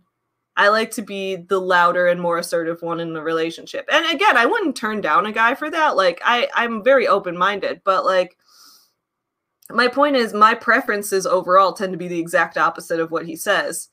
i 0.55 0.69
like 0.69 0.91
to 0.91 1.01
be 1.01 1.35
the 1.35 1.59
louder 1.59 2.07
and 2.07 2.21
more 2.21 2.37
assertive 2.37 2.81
one 2.81 3.01
in 3.01 3.11
the 3.13 3.21
relationship. 3.21 3.89
And 3.91 4.05
again 4.05 4.37
i 4.37 4.45
wouldn't 4.45 4.77
turn 4.77 5.01
down 5.01 5.25
a 5.25 5.33
guy 5.33 5.53
for 5.53 5.69
that. 5.69 5.97
Like 5.97 6.21
i 6.23 6.47
i'm 6.55 6.81
very 6.81 7.09
open 7.09 7.37
minded 7.37 7.81
but 7.83 8.05
like 8.05 8.37
my 9.73 9.87
point 9.87 10.15
is 10.15 10.33
my 10.33 10.53
preferences 10.53 11.25
overall 11.25 11.73
tend 11.73 11.91
to 11.93 11.97
be 11.97 12.07
the 12.07 12.19
exact 12.19 12.57
opposite 12.57 12.99
of 12.99 13.11
what 13.11 13.25
he 13.25 13.35
says. 13.35 13.89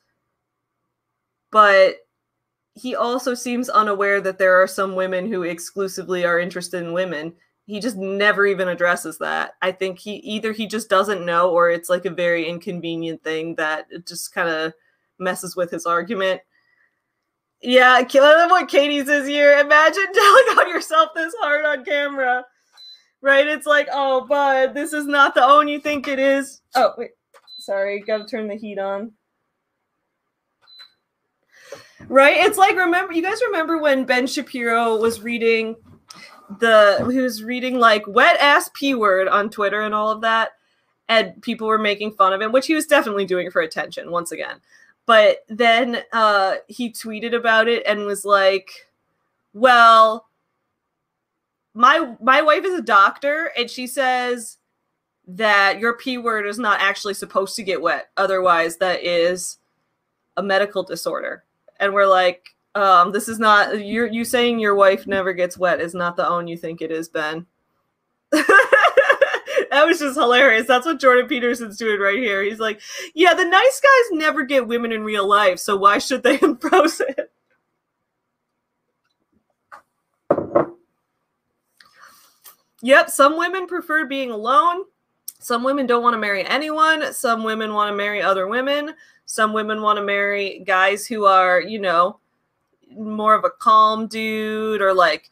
But 1.50 1.96
he 2.74 2.94
also 2.94 3.34
seems 3.34 3.68
unaware 3.68 4.20
that 4.20 4.38
there 4.38 4.60
are 4.62 4.66
some 4.66 4.94
women 4.94 5.30
who 5.30 5.42
exclusively 5.42 6.24
are 6.24 6.38
interested 6.38 6.82
in 6.82 6.92
women. 6.92 7.34
He 7.66 7.80
just 7.80 7.96
never 7.96 8.46
even 8.46 8.68
addresses 8.68 9.18
that. 9.18 9.52
I 9.62 9.72
think 9.72 9.98
he 9.98 10.16
either 10.16 10.52
he 10.52 10.66
just 10.66 10.88
doesn't 10.88 11.26
know 11.26 11.50
or 11.50 11.70
it's 11.70 11.90
like 11.90 12.04
a 12.04 12.10
very 12.10 12.48
inconvenient 12.48 13.22
thing 13.22 13.54
that 13.56 13.86
it 13.90 14.06
just 14.06 14.32
kind 14.32 14.48
of 14.48 14.72
messes 15.18 15.56
with 15.56 15.70
his 15.70 15.86
argument. 15.86 16.40
Yeah 17.62 17.92
i 17.92 18.18
love 18.18 18.50
what 18.50 18.68
katie 18.70 19.04
says 19.04 19.28
here 19.28 19.58
imagine 19.58 20.12
telling 20.14 20.58
on 20.58 20.68
yourself 20.70 21.10
this 21.14 21.34
hard 21.40 21.66
on 21.66 21.84
camera 21.84 22.42
right? 23.22 23.46
It's 23.46 23.66
like, 23.66 23.88
oh, 23.92 24.26
bud, 24.26 24.74
this 24.74 24.92
is 24.92 25.06
not 25.06 25.34
the 25.34 25.44
own 25.44 25.68
you 25.68 25.80
think 25.80 26.08
it 26.08 26.18
is. 26.18 26.62
Oh, 26.74 26.92
wait. 26.96 27.10
Sorry, 27.58 28.00
gotta 28.00 28.24
turn 28.24 28.48
the 28.48 28.54
heat 28.54 28.78
on. 28.78 29.12
Right? 32.08 32.38
It's 32.38 32.56
like, 32.58 32.76
remember, 32.76 33.12
you 33.12 33.22
guys 33.22 33.40
remember 33.46 33.78
when 33.78 34.04
Ben 34.04 34.26
Shapiro 34.26 34.96
was 34.96 35.20
reading 35.20 35.76
the, 36.58 37.06
he 37.12 37.18
was 37.18 37.44
reading 37.44 37.78
like 37.78 38.02
wet 38.06 38.36
ass 38.40 38.70
P 38.74 38.94
word 38.94 39.28
on 39.28 39.50
Twitter 39.50 39.82
and 39.82 39.94
all 39.94 40.10
of 40.10 40.22
that, 40.22 40.52
and 41.08 41.40
people 41.42 41.68
were 41.68 41.78
making 41.78 42.12
fun 42.12 42.32
of 42.32 42.40
him, 42.40 42.50
which 42.50 42.66
he 42.66 42.74
was 42.74 42.86
definitely 42.86 43.26
doing 43.26 43.50
for 43.50 43.60
attention 43.60 44.10
once 44.10 44.32
again. 44.32 44.60
But 45.06 45.44
then 45.48 46.02
uh, 46.12 46.56
he 46.68 46.90
tweeted 46.90 47.34
about 47.34 47.68
it 47.68 47.82
and 47.86 48.06
was 48.06 48.24
like, 48.24 48.70
well, 49.52 50.26
my 51.74 52.14
my 52.20 52.42
wife 52.42 52.64
is 52.64 52.74
a 52.74 52.82
doctor 52.82 53.52
and 53.56 53.70
she 53.70 53.86
says 53.86 54.58
that 55.26 55.78
your 55.78 55.96
p 55.96 56.18
word 56.18 56.46
is 56.46 56.58
not 56.58 56.80
actually 56.80 57.14
supposed 57.14 57.56
to 57.56 57.62
get 57.62 57.80
wet. 57.82 58.10
Otherwise 58.16 58.78
that 58.78 59.04
is 59.04 59.58
a 60.36 60.42
medical 60.42 60.82
disorder. 60.82 61.44
And 61.78 61.94
we're 61.94 62.06
like 62.06 62.48
um 62.74 63.12
this 63.12 63.28
is 63.28 63.38
not 63.38 63.84
you're 63.84 64.06
you 64.06 64.24
saying 64.24 64.58
your 64.58 64.74
wife 64.74 65.06
never 65.06 65.32
gets 65.32 65.58
wet 65.58 65.80
is 65.80 65.94
not 65.94 66.16
the 66.16 66.28
own 66.28 66.48
you 66.48 66.56
think 66.56 66.80
it 66.82 66.90
is 66.90 67.08
ben. 67.08 67.46
That 69.70 69.86
was 69.86 70.00
just 70.00 70.18
hilarious. 70.18 70.66
That's 70.66 70.84
what 70.84 70.98
jordan 70.98 71.28
peterson's 71.28 71.76
doing 71.76 72.00
right 72.00 72.18
here. 72.18 72.42
He's 72.42 72.58
like 72.58 72.80
yeah 73.14 73.34
the 73.34 73.44
nice 73.44 73.80
guys 73.80 74.18
never 74.18 74.42
get 74.42 74.66
women 74.66 74.90
in 74.90 75.04
real 75.04 75.28
life 75.28 75.60
so 75.60 75.76
why 75.76 75.98
should 75.98 76.24
they 76.24 76.38
impose 76.42 77.00
it 77.00 77.30
Yep, 82.82 83.10
some 83.10 83.36
women 83.36 83.66
prefer 83.66 84.06
being 84.06 84.30
alone. 84.30 84.84
Some 85.38 85.64
women 85.64 85.86
don't 85.86 86.02
want 86.02 86.14
to 86.14 86.18
marry 86.18 86.44
anyone. 86.44 87.12
Some 87.12 87.44
women 87.44 87.72
want 87.74 87.90
to 87.90 87.96
marry 87.96 88.22
other 88.22 88.46
women. 88.46 88.94
Some 89.24 89.52
women 89.52 89.80
want 89.80 89.96
to 89.96 90.02
marry 90.02 90.62
guys 90.66 91.06
who 91.06 91.24
are, 91.24 91.60
you 91.60 91.78
know, 91.78 92.18
more 92.96 93.34
of 93.34 93.44
a 93.44 93.50
calm 93.50 94.06
dude 94.06 94.82
or 94.82 94.92
like, 94.92 95.30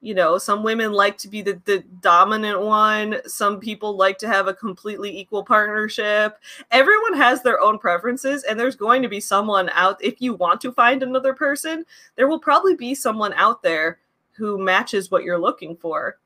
you 0.00 0.14
know, 0.14 0.36
some 0.36 0.64
women 0.64 0.92
like 0.92 1.16
to 1.18 1.28
be 1.28 1.42
the, 1.42 1.60
the 1.64 1.84
dominant 2.00 2.60
one. 2.60 3.16
Some 3.26 3.60
people 3.60 3.96
like 3.96 4.18
to 4.18 4.28
have 4.28 4.48
a 4.48 4.54
completely 4.54 5.16
equal 5.16 5.44
partnership. 5.44 6.38
Everyone 6.72 7.14
has 7.14 7.42
their 7.42 7.60
own 7.60 7.78
preferences, 7.78 8.42
and 8.42 8.58
there's 8.58 8.74
going 8.74 9.00
to 9.02 9.08
be 9.08 9.20
someone 9.20 9.70
out. 9.74 10.02
If 10.02 10.20
you 10.20 10.34
want 10.34 10.60
to 10.62 10.72
find 10.72 11.02
another 11.02 11.34
person, 11.34 11.86
there 12.16 12.26
will 12.26 12.40
probably 12.40 12.74
be 12.74 12.96
someone 12.96 13.32
out 13.34 13.62
there 13.62 14.00
who 14.32 14.58
matches 14.58 15.10
what 15.10 15.22
you're 15.22 15.38
looking 15.38 15.76
for 15.76 16.18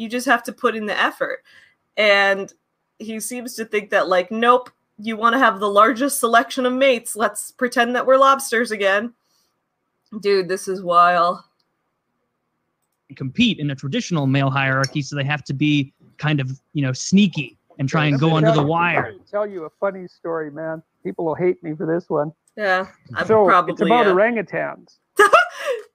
you 0.00 0.08
just 0.08 0.26
have 0.26 0.42
to 0.44 0.52
put 0.52 0.74
in 0.74 0.86
the 0.86 0.98
effort. 0.98 1.44
And 1.96 2.52
he 2.98 3.20
seems 3.20 3.54
to 3.56 3.66
think 3.66 3.90
that, 3.90 4.08
like, 4.08 4.30
nope, 4.30 4.70
you 4.98 5.16
want 5.16 5.34
to 5.34 5.38
have 5.38 5.60
the 5.60 5.68
largest 5.68 6.20
selection 6.20 6.64
of 6.64 6.72
mates. 6.72 7.16
Let's 7.16 7.52
pretend 7.52 7.94
that 7.94 8.06
we're 8.06 8.16
lobsters 8.16 8.70
again. 8.70 9.12
Dude, 10.20 10.48
this 10.48 10.68
is 10.68 10.82
wild. 10.82 11.40
Compete 13.14 13.58
in 13.58 13.70
a 13.70 13.74
traditional 13.74 14.26
male 14.26 14.50
hierarchy, 14.50 15.02
so 15.02 15.16
they 15.16 15.24
have 15.24 15.44
to 15.44 15.52
be 15.52 15.92
kind 16.16 16.40
of, 16.40 16.60
you 16.72 16.82
know, 16.82 16.92
sneaky 16.92 17.58
and 17.78 17.88
try 17.88 18.06
and 18.06 18.18
go 18.18 18.36
under 18.36 18.52
the 18.52 18.62
wire. 18.62 19.14
Tell 19.30 19.46
you 19.46 19.64
a 19.64 19.70
funny 19.80 20.06
story, 20.06 20.50
man. 20.50 20.82
People 21.04 21.24
will 21.24 21.34
hate 21.34 21.62
me 21.62 21.74
for 21.74 21.86
this 21.86 22.08
one. 22.08 22.32
Yeah, 22.56 22.86
I'm 23.16 23.26
so 23.26 23.44
probably. 23.44 23.72
It's 23.72 23.82
about 23.82 24.06
yeah. 24.06 24.12
orangutans. 24.12 24.98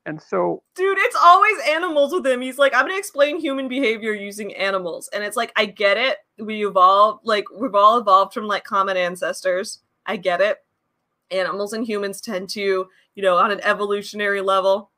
And 0.05 0.21
so, 0.21 0.61
dude, 0.75 0.99
it's 0.99 1.15
always 1.15 1.57
animals 1.67 2.13
with 2.13 2.27
him. 2.27 2.41
He's 2.41 2.59
like, 2.59 2.75
I'm 2.75 2.85
gonna 2.85 2.97
explain 2.97 3.39
human 3.39 3.67
behavior 3.67 4.13
using 4.13 4.53
animals, 4.53 5.09
and 5.11 5.23
it's 5.23 5.37
like, 5.37 5.51
I 5.55 5.65
get 5.65 5.97
it. 5.97 6.17
We 6.37 6.65
evolved, 6.65 7.21
like 7.23 7.45
we've 7.51 7.73
all 7.73 7.97
evolved 7.97 8.33
from 8.33 8.45
like 8.45 8.63
common 8.63 8.97
ancestors. 8.97 9.79
I 10.05 10.17
get 10.17 10.41
it. 10.41 10.59
Animals 11.31 11.73
and 11.73 11.85
humans 11.87 12.21
tend 12.21 12.49
to, 12.49 12.87
you 13.15 13.23
know, 13.23 13.37
on 13.37 13.49
an 13.51 13.61
evolutionary 13.63 14.41
level, 14.41 14.91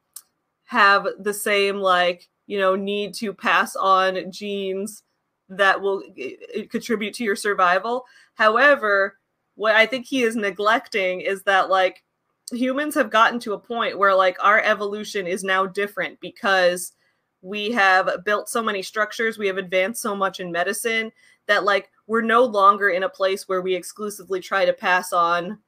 have 0.66 1.08
the 1.18 1.34
same 1.34 1.78
like, 1.78 2.28
you 2.46 2.58
know, 2.58 2.76
need 2.76 3.14
to 3.16 3.34
pass 3.34 3.78
on 3.78 4.30
genes 4.32 5.04
that 5.50 5.80
will 5.80 6.04
eh, 6.18 6.32
eh, 6.54 6.66
contribute 6.70 7.14
to 7.14 7.24
your 7.24 7.38
survival. 7.38 8.04
However, 8.36 9.18
what 9.56 9.76
I 9.76 9.86
think 9.86 10.06
he 10.06 10.24
is 10.24 10.36
neglecting 10.36 11.22
is 11.22 11.44
that 11.44 11.70
like 11.70 12.04
humans 12.52 12.96
have 12.96 13.10
gotten 13.10 13.40
to 13.42 13.54
a 13.54 13.60
point 13.60 13.98
where 13.98 14.16
like 14.16 14.38
our 14.44 14.62
evolution 14.62 15.28
is 15.28 15.44
now 15.44 15.66
different 15.66 16.20
because 16.20 16.94
we 17.42 17.72
have 17.72 18.24
built 18.26 18.50
so 18.50 18.64
many 18.64 18.82
structures, 18.82 19.38
we 19.38 19.48
have 19.48 19.58
advanced 19.58 20.02
so 20.02 20.16
much 20.16 20.40
in 20.40 20.52
medicine 20.52 21.12
that 21.48 21.64
like 21.64 21.90
we're 22.08 22.22
no 22.22 22.44
longer 22.44 22.90
in 22.90 23.04
a 23.04 23.10
place 23.10 23.48
where 23.48 23.62
we 23.62 23.76
exclusively 23.76 24.40
try 24.40 24.66
to 24.66 24.74
pass 24.74 25.14
on 25.14 25.60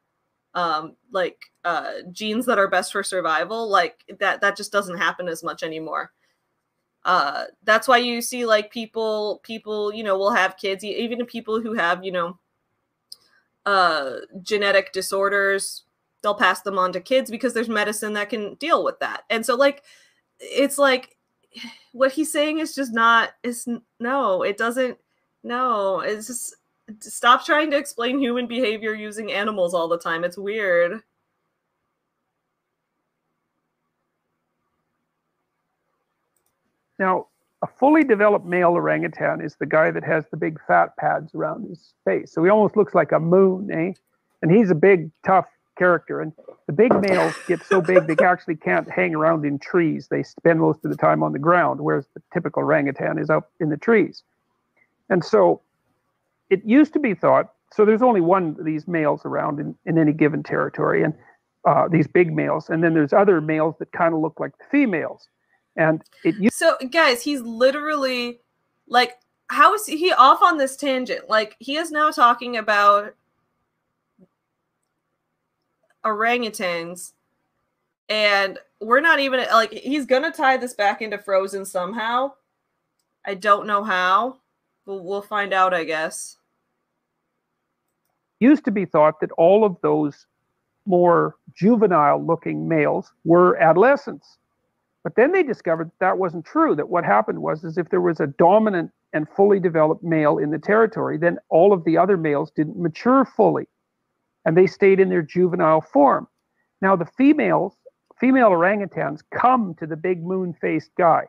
um 0.56 0.96
like 1.12 1.38
uh 1.64 1.92
genes 2.12 2.44
that 2.44 2.58
are 2.58 2.68
best 2.68 2.92
for 2.92 3.04
survival 3.04 3.70
like 3.70 4.04
that 4.20 4.42
that 4.42 4.58
just 4.58 4.72
doesn't 4.72 4.98
happen 4.98 5.28
as 5.28 5.44
much 5.44 5.62
anymore. 5.62 6.12
Uh 7.06 7.46
that's 7.64 7.88
why 7.88 7.98
you 7.98 8.22
see 8.22 8.46
like 8.46 8.72
people 8.72 9.42
people 9.44 9.94
you 9.94 10.04
know 10.04 10.18
will 10.18 10.32
have 10.32 10.58
kids 10.58 10.84
even 10.84 11.26
people 11.26 11.62
who 11.62 11.74
have 11.74 12.04
you 12.04 12.12
know 12.12 12.40
uh 13.66 14.14
genetic 14.42 14.92
disorders 14.92 15.84
they'll 16.22 16.36
pass 16.36 16.62
them 16.62 16.78
on 16.78 16.92
to 16.94 17.00
kids 17.00 17.32
because 17.32 17.54
there's 17.54 17.70
medicine 17.70 18.14
that 18.14 18.30
can 18.30 18.56
deal 18.56 18.84
with 18.84 19.00
that. 19.00 19.24
And 19.30 19.46
so 19.46 19.56
like 19.56 19.84
it's 20.40 20.78
like 20.78 21.18
what 21.92 22.12
he's 22.12 22.32
saying 22.32 22.60
is 22.60 22.76
just 22.76 22.94
not 22.94 23.32
is 23.44 23.68
no 24.00 24.44
it 24.44 24.58
doesn't 24.58 24.98
no 25.44 26.02
it's 26.02 26.28
just 26.28 26.56
stop 27.00 27.46
trying 27.46 27.72
to 27.72 27.78
explain 27.78 28.20
human 28.20 28.48
behavior 28.48 28.94
using 28.94 29.32
animals 29.32 29.74
all 29.74 29.88
the 29.88 29.98
time. 29.98 30.24
It's 30.24 30.38
weird. 30.38 31.02
Now 36.98 37.28
a 37.62 37.68
fully 37.68 38.04
developed 38.04 38.46
male 38.46 38.72
orangutan 38.72 39.42
is 39.42 39.56
the 39.56 39.66
guy 39.66 39.92
that 39.92 40.04
has 40.04 40.26
the 40.32 40.38
big 40.38 40.60
fat 40.66 40.96
pads 40.98 41.36
around 41.36 41.68
his 41.68 41.94
face. 42.06 42.32
So 42.32 42.44
he 42.44 42.50
almost 42.50 42.78
looks 42.78 42.96
like 42.96 43.12
a 43.12 43.20
moon 43.20 43.70
eh? 43.72 43.94
And 44.42 44.52
he's 44.52 44.72
a 44.72 44.76
big 44.76 45.12
tough 45.26 45.48
character. 45.80 46.22
And 46.22 46.34
the 46.68 46.74
big 46.74 46.94
males 47.02 47.34
get 47.48 47.64
so 47.66 47.82
big 47.82 48.06
they 48.06 48.24
actually 48.24 48.58
can't 48.58 48.90
hang 48.90 49.16
around 49.16 49.46
in 49.46 49.58
trees. 49.58 50.08
They 50.10 50.22
spend 50.22 50.60
most 50.60 50.86
of 50.86 50.92
the 50.92 50.98
time 50.98 51.24
on 51.24 51.32
the 51.34 51.40
ground, 51.40 51.80
whereas 51.82 52.06
the 52.14 52.22
typical 52.34 52.62
orangutan 52.62 53.18
is 53.18 53.30
up 53.30 53.52
in 53.60 53.70
the 53.70 53.78
trees. 53.78 54.24
And 55.10 55.26
so 55.26 55.62
it 56.52 56.64
used 56.66 56.94
to 56.94 57.00
be 57.00 57.16
thought 57.16 57.54
so 57.72 57.86
there's 57.86 58.02
only 58.02 58.22
one 58.22 58.56
of 58.60 58.66
these 58.66 58.88
males 58.88 59.22
around 59.26 59.60
in, 59.60 59.76
in 59.86 59.98
any 59.98 60.12
given 60.12 60.44
territory, 60.44 61.04
and 61.04 61.14
uh, 61.66 61.88
these 61.88 62.08
big 62.08 62.34
males. 62.34 62.70
And 62.70 62.84
then 62.84 62.94
there's 62.94 63.14
other 63.14 63.42
males 63.42 63.76
that 63.80 63.92
kind 63.92 64.14
of 64.14 64.22
look 64.22 64.40
like 64.40 64.58
the 64.58 64.64
females. 64.72 65.28
And 65.76 66.02
it 66.24 66.36
used- 66.36 66.56
So, 66.56 66.78
guys, 66.92 67.22
he's 67.22 67.42
literally 67.42 68.40
like, 68.88 69.18
how 69.48 69.74
is 69.74 69.86
he 69.86 70.12
off 70.14 70.42
on 70.42 70.58
this 70.58 70.76
tangent? 70.76 71.30
Like, 71.30 71.56
he 71.60 71.78
is 71.78 71.92
now 71.92 72.10
talking 72.12 72.58
about 72.58 73.14
orangutans 76.06 77.14
and 78.08 78.58
we're 78.82 79.02
not 79.02 79.20
even 79.20 79.46
like 79.52 79.72
he's 79.72 80.06
gonna 80.06 80.32
tie 80.32 80.58
this 80.58 80.74
back 80.74 81.02
into 81.02 81.18
frozen 81.18 81.66
somehow. 81.66 82.32
I 83.26 83.36
don't 83.36 83.68
know 83.68 83.84
how 83.84 84.38
but 84.86 85.04
we'll 85.04 85.22
find 85.22 85.54
out 85.54 85.74
i 85.74 85.84
guess. 85.84 86.38
Used 88.40 88.66
to 88.66 88.72
be 88.72 88.86
thought 88.86 89.20
that 89.20 89.32
all 89.34 89.64
of 89.64 89.76
those 89.82 90.26
more 90.86 91.36
juvenile 91.54 92.26
looking 92.26 92.68
males 92.68 93.12
were 93.24 93.58
adolescents 93.58 94.38
but 95.04 95.16
then 95.16 95.32
they 95.32 95.44
discovered 95.44 95.88
that, 95.88 96.00
that 96.00 96.18
wasn't 96.18 96.46
true 96.46 96.76
that 96.76 96.90
what 96.90 97.04
happened 97.04 97.42
was 97.42 97.64
is 97.64 97.78
if 97.78 97.90
there 97.90 98.02
was 98.02 98.20
a 98.20 98.28
dominant 98.28 98.92
and 99.14 99.28
fully 99.36 99.60
developed 99.60 100.04
male 100.04 100.40
in 100.40 100.50
the 100.50 100.58
territory 100.58 101.18
then 101.18 101.38
all 101.50 101.72
of 101.74 101.84
the 101.84 101.98
other 101.98 102.18
males 102.18 102.50
didn't 102.52 102.80
mature 102.80 103.26
fully 103.26 103.68
and 104.50 104.58
they 104.58 104.66
stayed 104.66 105.00
in 105.00 105.10
their 105.10 105.22
juvenile 105.22 105.80
form. 105.80 106.28
Now, 106.82 106.96
the 106.96 107.06
females, 107.06 107.76
female 108.20 108.50
orangutans, 108.50 109.22
come 109.32 109.76
to 109.76 109.86
the 109.86 109.96
big 109.96 110.24
moon 110.24 110.56
faced 110.60 110.90
guy. 110.98 111.26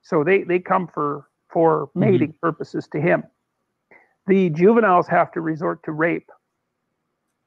So 0.00 0.22
they, 0.22 0.44
they 0.44 0.60
come 0.60 0.86
for, 0.86 1.26
for 1.52 1.88
mm-hmm. 1.88 1.98
mating 1.98 2.28
mm-hmm. 2.28 2.46
purposes 2.46 2.86
to 2.92 3.00
him. 3.00 3.24
The 4.28 4.50
juveniles 4.50 5.08
have 5.08 5.32
to 5.32 5.40
resort 5.40 5.82
to 5.86 5.90
rape. 5.90 6.30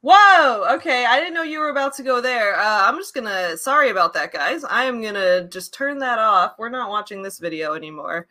Whoa, 0.02 0.76
okay. 0.76 1.06
I 1.06 1.22
didn't 1.22 1.34
know 1.34 1.44
you 1.44 1.60
were 1.60 1.70
about 1.70 1.96
to 1.96 2.04
go 2.04 2.20
there. 2.20 2.60
Uh, 2.60 2.84
I'm 2.86 2.98
just 2.98 3.16
gonna, 3.16 3.56
sorry 3.56 3.92
about 3.92 4.14
that, 4.16 4.34
guys. 4.34 4.66
I 4.66 4.84
am 4.84 5.02
gonna 5.02 5.48
just 5.48 5.74
turn 5.74 6.00
that 6.00 6.20
off. 6.20 6.56
We're 6.60 6.68
not 6.68 6.90
watching 6.90 7.22
this 7.22 7.40
video 7.40 7.76
anymore 7.76 8.28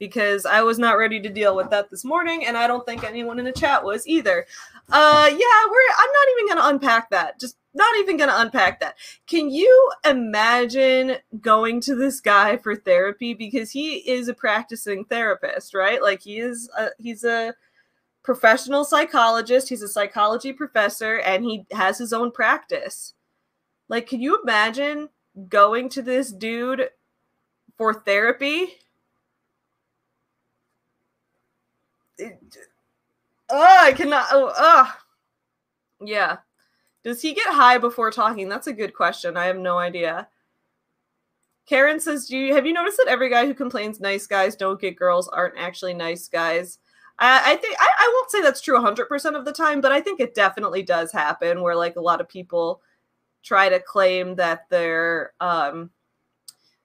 because 0.00 0.46
I 0.46 0.62
was 0.62 0.78
not 0.78 0.98
ready 0.98 1.20
to 1.20 1.28
deal 1.28 1.54
with 1.54 1.70
that 1.70 1.90
this 1.90 2.04
morning, 2.04 2.46
and 2.46 2.56
I 2.56 2.66
don't 2.66 2.84
think 2.84 3.04
anyone 3.04 3.38
in 3.38 3.44
the 3.44 3.52
chat 3.52 3.84
was 3.84 4.08
either. 4.08 4.46
Uh, 4.90 5.28
yeah, 5.30 5.66
we're. 5.70 5.94
I'm 5.98 6.12
not 6.12 6.28
even 6.32 6.48
gonna 6.48 6.74
unpack 6.74 7.10
that. 7.10 7.38
Just 7.38 7.56
not 7.74 7.96
even 7.98 8.16
gonna 8.16 8.34
unpack 8.36 8.80
that. 8.80 8.96
Can 9.28 9.50
you 9.50 9.92
imagine 10.04 11.16
going 11.40 11.80
to 11.82 11.94
this 11.94 12.20
guy 12.20 12.56
for 12.56 12.74
therapy 12.74 13.34
because 13.34 13.70
he 13.70 13.98
is 14.10 14.26
a 14.26 14.34
practicing 14.34 15.04
therapist, 15.04 15.74
right? 15.74 16.02
Like 16.02 16.22
he 16.22 16.40
is. 16.40 16.68
A, 16.76 16.88
he's 16.98 17.22
a 17.22 17.54
professional 18.22 18.84
psychologist. 18.84 19.68
He's 19.68 19.82
a 19.82 19.88
psychology 19.88 20.52
professor, 20.52 21.18
and 21.18 21.44
he 21.44 21.66
has 21.72 21.98
his 21.98 22.12
own 22.12 22.32
practice. 22.32 23.12
Like, 23.88 24.06
can 24.06 24.22
you 24.22 24.40
imagine 24.42 25.10
going 25.48 25.90
to 25.90 26.02
this 26.02 26.32
dude 26.32 26.88
for 27.76 27.92
therapy? 27.92 28.78
Oh, 33.50 33.78
I 33.80 33.92
cannot. 33.92 34.26
Oh, 34.30 34.52
oh, 34.56 34.96
yeah. 36.00 36.38
Does 37.02 37.22
he 37.22 37.32
get 37.32 37.52
high 37.52 37.78
before 37.78 38.10
talking? 38.10 38.48
That's 38.48 38.66
a 38.66 38.72
good 38.72 38.94
question. 38.94 39.36
I 39.36 39.46
have 39.46 39.56
no 39.56 39.78
idea. 39.78 40.28
Karen 41.66 42.00
says, 42.00 42.26
"Do 42.26 42.36
you 42.36 42.54
have 42.54 42.66
you 42.66 42.72
noticed 42.72 42.98
that 42.98 43.08
every 43.08 43.30
guy 43.30 43.46
who 43.46 43.54
complains 43.54 44.00
nice 44.00 44.26
guys 44.26 44.56
don't 44.56 44.80
get 44.80 44.96
girls 44.96 45.28
aren't 45.28 45.58
actually 45.58 45.94
nice 45.94 46.28
guys?" 46.28 46.78
I, 47.18 47.52
I 47.52 47.56
think 47.56 47.76
I, 47.78 47.88
I 47.98 48.12
won't 48.14 48.30
say 48.30 48.42
that's 48.42 48.60
true 48.60 48.78
100% 48.78 49.38
of 49.38 49.44
the 49.44 49.52
time, 49.52 49.80
but 49.80 49.92
I 49.92 50.00
think 50.00 50.20
it 50.20 50.34
definitely 50.34 50.82
does 50.82 51.12
happen 51.12 51.62
where 51.62 51.76
like 51.76 51.96
a 51.96 52.00
lot 52.00 52.20
of 52.20 52.28
people 52.28 52.82
try 53.42 53.68
to 53.68 53.80
claim 53.80 54.34
that 54.36 54.68
they're 54.68 55.32
um 55.40 55.90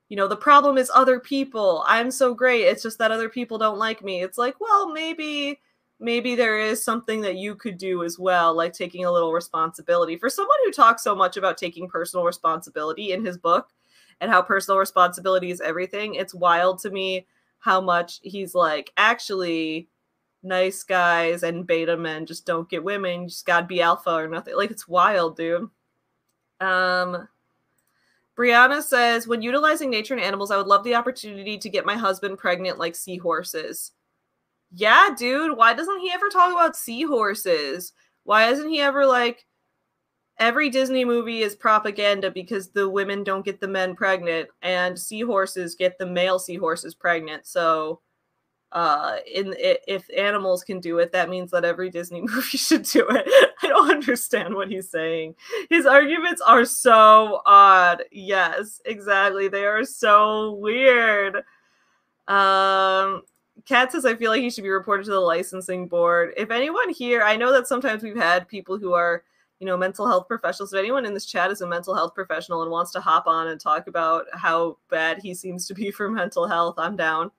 you 0.09 0.17
know 0.17 0.27
the 0.27 0.35
problem 0.35 0.77
is 0.77 0.91
other 0.93 1.19
people. 1.19 1.83
I'm 1.87 2.11
so 2.11 2.33
great. 2.33 2.63
It's 2.63 2.83
just 2.83 2.97
that 2.99 3.11
other 3.11 3.29
people 3.29 3.57
don't 3.57 3.79
like 3.79 4.03
me. 4.03 4.21
It's 4.21 4.37
like 4.37 4.59
well 4.59 4.91
maybe 4.91 5.59
maybe 5.99 6.35
there 6.35 6.59
is 6.59 6.83
something 6.83 7.21
that 7.21 7.37
you 7.37 7.55
could 7.55 7.77
do 7.77 8.03
as 8.03 8.19
well 8.19 8.53
like 8.53 8.73
taking 8.73 9.05
a 9.05 9.11
little 9.11 9.33
responsibility. 9.33 10.17
For 10.17 10.29
someone 10.29 10.57
who 10.65 10.71
talks 10.71 11.03
so 11.03 11.15
much 11.15 11.37
about 11.37 11.57
taking 11.57 11.87
personal 11.89 12.25
responsibility 12.25 13.13
in 13.13 13.25
his 13.25 13.37
book 13.37 13.69
and 14.21 14.31
how 14.31 14.41
personal 14.41 14.77
responsibility 14.77 15.51
is 15.51 15.61
everything 15.61 16.15
it's 16.15 16.33
wild 16.33 16.79
to 16.79 16.89
me 16.89 17.25
how 17.59 17.81
much 17.81 18.19
he's 18.23 18.55
like 18.55 18.91
actually 18.95 19.89
nice 20.45 20.83
guys 20.83 21.43
and 21.43 21.67
beta 21.67 21.97
men 21.97 22.25
just 22.25 22.45
don't 22.45 22.69
get 22.69 22.83
women. 22.83 23.23
You 23.23 23.27
just 23.27 23.45
gotta 23.45 23.65
be 23.65 23.81
alpha 23.81 24.11
or 24.11 24.27
nothing. 24.27 24.55
Like 24.55 24.71
it's 24.71 24.87
wild 24.87 25.35
dude. 25.35 25.69
Um 26.61 27.27
Brianna 28.38 28.82
says, 28.82 29.28
when 29.28 29.41
utilizing 29.41 29.89
nature 29.89 30.13
and 30.13 30.24
animals, 30.24 30.52
I 30.52 30.58
would 30.58 30.67
love 30.67 30.84
the 30.84 30.95
opportunity 30.95 31.58
to 31.58 31.69
get 31.69 31.86
my 31.86 31.95
husband 31.95 32.38
pregnant 32.38 32.78
like 32.78 32.95
seahorses. 32.95 33.91
Yeah, 34.74 35.10
dude. 35.17 35.56
Why 35.56 35.74
doesn't 35.74 36.00
he 36.00 36.12
ever 36.12 36.28
talk 36.28 36.52
about 36.52 36.76
seahorses? 36.76 37.93
Why 38.24 38.50
isn't 38.50 38.69
he 38.69 38.82
ever 38.82 39.06
like 39.06 39.45
every 40.39 40.69
Disney 40.69 41.06
movie 41.06 41.41
is 41.41 41.56
propaganda 41.56 42.30
because 42.30 42.69
the 42.69 42.89
women 42.89 43.24
don't 43.24 43.45
get 43.45 43.62
the 43.62 43.67
men 43.67 43.95
pregnant 43.95 44.50
and 44.62 45.00
seahorses 45.00 45.76
get 45.76 45.98
the 45.98 46.06
male 46.06 46.39
seahorses 46.39 46.93
pregnant. 46.93 47.45
So 47.45 48.02
uh 48.75 49.19
in 49.33 49.55
if 49.57 50.05
animals 50.15 50.61
can 50.61 50.81
do 50.81 50.99
it 50.99 51.09
that 51.13 51.29
means 51.29 51.49
that 51.49 51.63
every 51.63 51.89
disney 51.89 52.21
movie 52.29 52.57
should 52.57 52.83
do 52.83 53.07
it. 53.09 53.25
I 53.63 53.67
don't 53.67 53.89
understand 53.89 54.53
what 54.53 54.69
he's 54.69 54.91
saying. 54.91 55.35
His 55.69 55.85
arguments 55.85 56.41
are 56.41 56.65
so 56.65 57.41
odd. 57.45 58.03
Yes 58.11 58.81
exactly. 58.85 59.47
They 59.47 59.65
are 59.65 59.85
so 59.85 60.53
weird. 60.53 61.38
Um 62.27 63.23
kat 63.65 63.93
says 63.93 64.05
i 64.05 64.13
feel 64.13 64.29
like 64.29 64.41
he 64.41 64.49
should 64.49 64.65
be 64.65 64.69
reported 64.69 65.05
to 65.05 65.11
the 65.11 65.19
licensing 65.19 65.88
board. 65.88 66.33
If 66.35 66.51
anyone 66.51 66.89
here 66.89 67.23
i 67.23 67.38
know 67.38 67.53
that 67.53 67.67
sometimes 67.67 68.03
we've 68.03 68.17
had 68.17 68.47
people 68.47 68.77
who 68.77 68.93
are 68.93 69.23
you 69.59 69.65
know 69.65 69.77
mental 69.77 70.05
health 70.05 70.27
professionals. 70.27 70.73
If 70.73 70.79
anyone 70.79 71.05
in 71.05 71.13
this 71.13 71.25
chat 71.25 71.49
is 71.49 71.61
a 71.61 71.67
mental 71.67 71.95
health 71.95 72.13
professional 72.13 72.61
and 72.61 72.69
wants 72.71 72.91
to 72.91 72.99
hop 72.99 73.25
on 73.25 73.47
and 73.47 73.59
talk 73.59 73.88
about 73.88 74.25
how 74.33 74.79
bad 74.89 75.19
he 75.19 75.33
seems 75.33 75.65
to 75.67 75.73
be 75.73 75.91
for 75.97 76.09
mental 76.09 76.45
health 76.45 76.75
i'm 76.77 76.97
down 76.97 77.31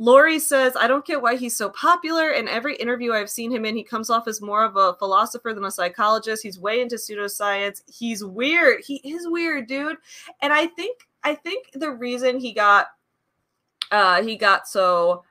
Lori 0.00 0.38
says, 0.38 0.78
I 0.80 0.86
don't 0.86 1.04
get 1.04 1.20
why 1.20 1.36
he's 1.36 1.54
so 1.54 1.68
popular. 1.68 2.30
In 2.30 2.48
every 2.48 2.74
interview 2.76 3.12
I've 3.12 3.28
seen 3.28 3.52
him 3.52 3.66
in, 3.66 3.76
he 3.76 3.84
comes 3.84 4.08
off 4.08 4.26
as 4.26 4.40
more 4.40 4.64
of 4.64 4.76
a 4.76 4.94
philosopher 4.94 5.52
than 5.52 5.66
a 5.66 5.70
psychologist. 5.70 6.42
He's 6.42 6.58
way 6.58 6.80
into 6.80 6.96
pseudoscience. 6.96 7.82
He's 7.86 8.24
weird. 8.24 8.82
He 8.82 8.96
is 9.04 9.28
weird, 9.28 9.66
dude. 9.66 9.98
And 10.40 10.54
I 10.54 10.68
think 10.68 11.06
I 11.22 11.34
think 11.34 11.66
the 11.74 11.90
reason 11.90 12.40
he 12.40 12.54
got 12.54 12.86
uh 13.90 14.22
he 14.22 14.36
got 14.36 14.66
so 14.66 15.22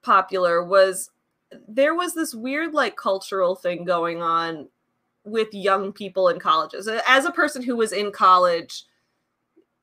popular 0.00 0.64
was 0.64 1.10
there 1.68 1.94
was 1.94 2.14
this 2.14 2.34
weird 2.34 2.72
like 2.72 2.96
cultural 2.96 3.56
thing 3.56 3.84
going 3.84 4.22
on 4.22 4.68
with 5.24 5.52
young 5.52 5.92
people 5.92 6.30
in 6.30 6.40
colleges. 6.40 6.88
As 7.06 7.26
a 7.26 7.30
person 7.30 7.62
who 7.62 7.76
was 7.76 7.92
in 7.92 8.10
college, 8.10 8.84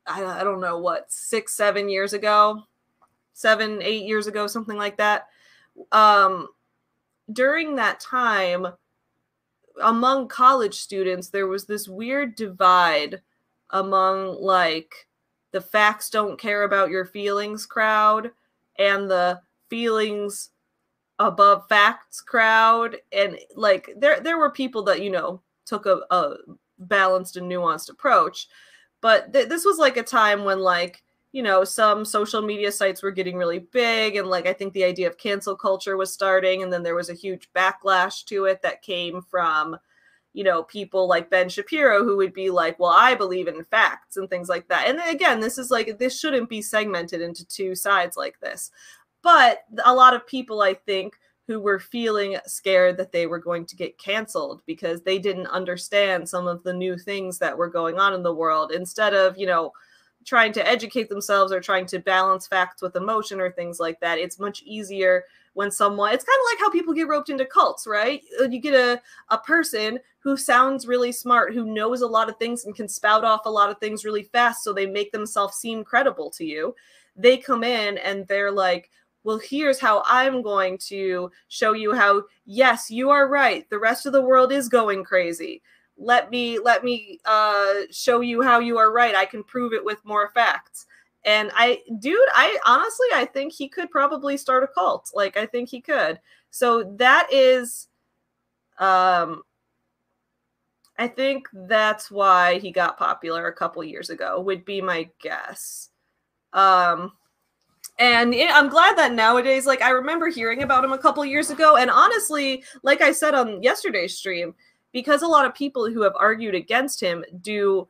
I, 0.08 0.24
I 0.24 0.44
don't 0.44 0.62
know 0.62 0.80
what 0.80 1.12
six, 1.12 1.54
seven 1.54 1.90
years 1.90 2.14
ago, 2.14 2.64
seven, 3.36 3.82
eight 3.84 4.06
years 4.06 4.26
ago, 4.26 4.48
something 4.48 4.78
like 4.78 4.98
that. 4.98 5.28
Um, 5.92 6.48
during 7.32 7.76
that 7.76 8.00
time, 8.00 8.66
among 9.84 10.30
college 10.30 10.76
students, 10.76 11.30
there 11.30 11.48
was 11.48 11.66
this 11.66 11.88
weird 11.88 12.36
divide 12.36 13.22
among 13.72 14.42
like 14.42 15.08
the 15.52 15.62
facts 15.62 16.10
don't 16.10 16.40
care 16.40 16.64
about 16.64 16.90
your 16.90 17.06
feelings 17.06 17.66
crowd 17.66 18.32
and 18.80 19.10
the 19.10 19.40
feelings 19.70 20.52
above 21.20 21.68
facts 21.70 22.20
crowd 22.20 22.98
and 23.14 23.40
like 23.56 23.90
there 23.98 24.20
there 24.20 24.38
were 24.38 24.52
people 24.52 24.84
that 24.84 25.02
you 25.02 25.10
know 25.10 25.42
took 25.66 25.86
a, 25.86 26.02
a 26.12 26.36
balanced 26.78 27.38
and 27.38 27.50
nuanced 27.50 27.90
approach 27.90 28.48
but 29.00 29.32
th- 29.32 29.48
this 29.48 29.64
was 29.64 29.78
like 29.78 29.96
a 29.96 30.04
time 30.04 30.44
when 30.44 30.60
like 30.60 31.05
you 31.36 31.44
know 31.44 31.66
some 31.66 32.06
social 32.06 32.42
media 32.42 32.72
sites 32.72 33.04
were 33.04 33.12
getting 33.12 33.36
really 33.36 33.60
big 33.60 34.16
and 34.16 34.30
like 34.30 34.48
i 34.48 34.54
think 34.54 34.72
the 34.72 34.86
idea 34.86 35.06
of 35.06 35.18
cancel 35.18 35.54
culture 35.54 35.98
was 35.98 36.14
starting 36.14 36.64
and 36.64 36.72
then 36.72 36.82
there 36.82 36.96
was 36.96 37.10
a 37.10 37.14
huge 37.14 37.50
backlash 37.54 38.24
to 38.24 38.46
it 38.46 38.62
that 38.62 38.82
came 38.82 39.22
from 39.22 39.78
you 40.32 40.46
know 40.46 40.64
people 40.64 41.10
like 41.10 41.30
ben 41.30 41.50
shapiro 41.50 42.06
who 42.06 42.16
would 42.16 42.34
be 42.34 42.50
like 42.50 42.80
well 42.80 42.92
i 42.96 43.14
believe 43.14 43.50
in 43.50 43.66
facts 43.66 44.16
and 44.16 44.30
things 44.30 44.48
like 44.48 44.68
that. 44.70 44.88
And 44.88 45.02
again 45.10 45.42
this 45.42 45.58
is 45.58 45.70
like 45.70 45.98
this 46.00 46.18
shouldn't 46.18 46.50
be 46.50 46.62
segmented 46.62 47.22
into 47.22 47.46
two 47.46 47.76
sides 47.76 48.16
like 48.16 48.40
this. 48.40 48.72
But 49.26 49.64
a 49.84 49.94
lot 49.94 50.14
of 50.14 50.28
people, 50.28 50.62
I 50.62 50.76
think, 50.76 51.16
who 51.48 51.60
were 51.60 51.80
feeling 51.80 52.38
scared 52.46 52.96
that 52.98 53.12
they 53.12 53.26
were 53.26 53.40
going 53.40 53.66
to 53.66 53.76
get 53.76 53.98
canceled 53.98 54.62
because 54.68 55.02
they 55.02 55.18
didn't 55.18 55.48
understand 55.48 56.30
some 56.30 56.48
of 56.48 56.62
the 56.62 56.74
new 56.74 56.96
things 56.96 57.40
that 57.40 57.58
were 57.58 57.68
going 57.68 57.98
on 57.98 58.14
in 58.14 58.22
the 58.22 58.36
world. 58.36 58.72
Instead 58.72 59.16
of, 59.16 59.36
you 59.36 59.48
know, 59.48 59.72
trying 60.26 60.52
to 60.54 60.68
educate 60.68 61.08
themselves 61.08 61.52
or 61.52 61.62
trying 61.62 61.86
to 61.86 62.00
balance 62.00 62.48
facts 62.48 62.82
with 62.82 62.96
emotion 62.96 63.40
or 63.40 63.52
things 63.52 63.80
like 63.80 64.00
that. 64.00 64.18
It's 64.18 64.40
much 64.40 64.64
easier 64.64 65.24
when 65.54 65.72
someone 65.72 66.14
it's 66.14 66.26
kind 66.26 66.38
of 66.40 66.52
like 66.52 66.60
how 66.60 66.70
people 66.70 66.94
get 66.94 67.08
roped 67.08 67.30
into 67.30 67.46
cults, 67.46 67.88
right? 67.88 68.22
Uh, 68.40 68.50
you 68.50 68.60
get 68.60 68.74
a, 68.74 69.02
a 69.30 69.38
person 69.38 70.00
who 70.20 70.36
sounds 70.36 70.88
really 70.88 71.12
smart, 71.12 71.54
who 71.54 71.74
knows 71.74 72.02
a 72.02 72.08
lot 72.08 72.28
of 72.28 72.38
things 72.38 72.66
and 72.66 72.76
can 72.76 72.90
spout 72.90 73.24
off 73.24 73.46
a 73.46 73.50
lot 73.50 73.70
of 73.70 73.78
things 73.80 74.04
really 74.04 74.24
fast 74.24 74.64
so 74.64 74.74
they 74.74 74.86
make 74.86 75.12
themselves 75.12 75.56
seem 75.56 75.84
credible 75.84 76.30
to 76.32 76.44
you. 76.44 76.76
They 77.16 77.38
come 77.38 77.64
in 77.64 77.98
and 78.00 78.28
they're 78.28 78.52
like, 78.52 78.90
well, 79.24 79.40
here's 79.40 79.80
how 79.80 80.04
I'm 80.06 80.42
going 80.42 80.78
to 80.90 81.32
show 81.48 81.74
you 81.74 81.94
how, 81.94 82.24
yes, 82.46 82.92
you 82.92 83.10
are 83.10 83.28
right. 83.28 83.68
The 83.70 83.80
rest 83.80 84.06
of 84.06 84.14
the 84.14 84.22
world 84.22 84.52
is 84.52 84.68
going 84.70 85.04
crazy. 85.04 85.62
Let 85.98 86.30
me 86.30 86.60
let 86.60 86.84
me 86.84 87.20
uh, 87.26 87.74
show 87.92 88.22
you 88.22 88.42
how 88.42 88.60
you 88.60 88.78
are 88.78 88.92
right. 88.92 89.16
I 89.16 89.26
can 89.26 89.44
prove 89.44 89.74
it 89.74 89.84
with 89.84 90.04
more 90.04 90.30
facts. 90.30 90.86
And 91.24 91.52
I, 91.56 91.82
dude, 92.00 92.20
I 92.36 92.58
honestly, 92.66 93.08
I 93.14 93.26
think 93.26 93.52
he 93.52 93.68
could 93.68 93.90
probably 93.90 94.38
start 94.38 94.64
a 94.64 94.68
cult. 94.68 95.10
Like, 95.16 95.38
I 95.38 95.48
think 95.48 95.70
he 95.70 95.82
could. 95.82 96.20
So 96.52 96.84
that 96.98 97.28
is, 97.32 97.88
um, 98.78 99.42
I 101.00 101.08
think 101.08 101.48
that's 101.52 102.12
why 102.12 102.60
he 102.60 102.72
got 102.72 103.00
popular 103.00 103.48
a 103.48 103.54
couple 103.54 103.84
years 103.84 104.12
ago. 104.12 104.40
Would 104.42 104.66
be 104.66 104.82
my 104.82 105.10
guess. 105.20 105.90
Um, 106.54 107.14
and 107.98 108.34
it, 108.34 108.50
i'm 108.54 108.68
glad 108.68 108.98
that 108.98 109.14
nowadays 109.14 109.66
like 109.66 109.82
i 109.82 109.90
remember 109.90 110.28
hearing 110.28 110.64
about 110.64 110.84
him 110.84 110.92
a 110.92 110.98
couple 110.98 111.24
years 111.24 111.50
ago 111.50 111.78
and 111.78 111.90
honestly 111.90 112.64
like 112.84 113.02
i 113.02 113.12
said 113.12 113.34
on 113.34 113.64
yesterday's 113.64 114.18
stream 114.18 114.54
because 114.96 115.24
a 115.24 115.28
lot 115.28 115.46
of 115.46 115.54
people 115.54 115.92
who 115.92 116.04
have 116.04 116.16
argued 116.18 116.56
against 116.56 117.02
him 117.02 117.26
do 117.42 117.86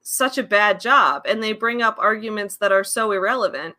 such 0.00 0.38
a 0.38 0.42
bad 0.42 0.80
job 0.80 1.20
and 1.28 1.42
they 1.42 1.52
bring 1.52 1.82
up 1.82 1.98
arguments 1.98 2.56
that 2.56 2.72
are 2.72 2.82
so 2.82 3.12
irrelevant. 3.12 3.76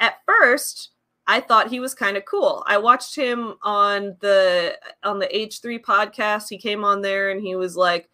At 0.00 0.16
first 0.26 0.90
i 1.28 1.38
thought 1.40 1.70
he 1.70 1.78
was 1.78 1.94
kind 1.94 2.16
of 2.16 2.24
cool. 2.24 2.64
I 2.66 2.76
watched 2.78 3.14
him 3.14 3.54
on 3.62 4.16
the 4.18 4.76
on 5.04 5.20
the 5.20 5.28
h3 5.28 5.80
podcast. 5.80 6.48
He 6.48 6.58
came 6.58 6.84
on 6.84 7.02
there 7.02 7.30
and 7.30 7.40
he 7.40 7.54
was 7.54 7.76
like 7.76 8.10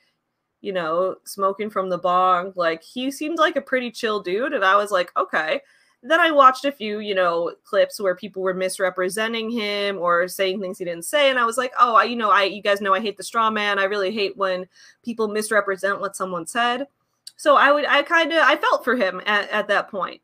you 0.60 0.74
know 0.74 1.16
smoking 1.24 1.70
from 1.70 1.88
the 1.88 1.96
bong. 1.96 2.52
Like 2.56 2.82
he 2.82 3.10
seemed 3.10 3.38
like 3.38 3.56
a 3.56 3.62
pretty 3.62 3.90
chill 3.90 4.20
dude 4.20 4.52
and 4.52 4.64
i 4.66 4.76
was 4.76 4.90
like 4.90 5.10
okay 5.16 5.62
then 6.06 6.20
I 6.20 6.30
watched 6.30 6.66
a 6.66 6.72
few, 6.72 6.98
you 6.98 7.14
know, 7.14 7.54
clips 7.64 7.98
where 7.98 8.14
people 8.14 8.42
were 8.42 8.52
misrepresenting 8.52 9.48
him 9.48 9.98
or 9.98 10.28
saying 10.28 10.60
things 10.60 10.76
he 10.76 10.84
didn't 10.84 11.06
say, 11.06 11.30
and 11.30 11.38
I 11.38 11.46
was 11.46 11.56
like, 11.56 11.72
oh, 11.80 11.94
I, 11.94 12.04
you 12.04 12.14
know, 12.14 12.30
I, 12.30 12.42
you 12.42 12.60
guys 12.60 12.82
know, 12.82 12.94
I 12.94 13.00
hate 13.00 13.16
the 13.16 13.22
straw 13.22 13.50
man. 13.50 13.78
I 13.78 13.84
really 13.84 14.10
hate 14.10 14.36
when 14.36 14.66
people 15.02 15.28
misrepresent 15.28 16.00
what 16.00 16.14
someone 16.14 16.46
said. 16.46 16.88
So 17.36 17.56
I 17.56 17.72
would, 17.72 17.86
I 17.86 18.02
kind 18.02 18.32
of, 18.32 18.38
I 18.38 18.56
felt 18.56 18.84
for 18.84 18.96
him 18.96 19.22
at, 19.24 19.48
at 19.48 19.68
that 19.68 19.90
point. 19.90 20.20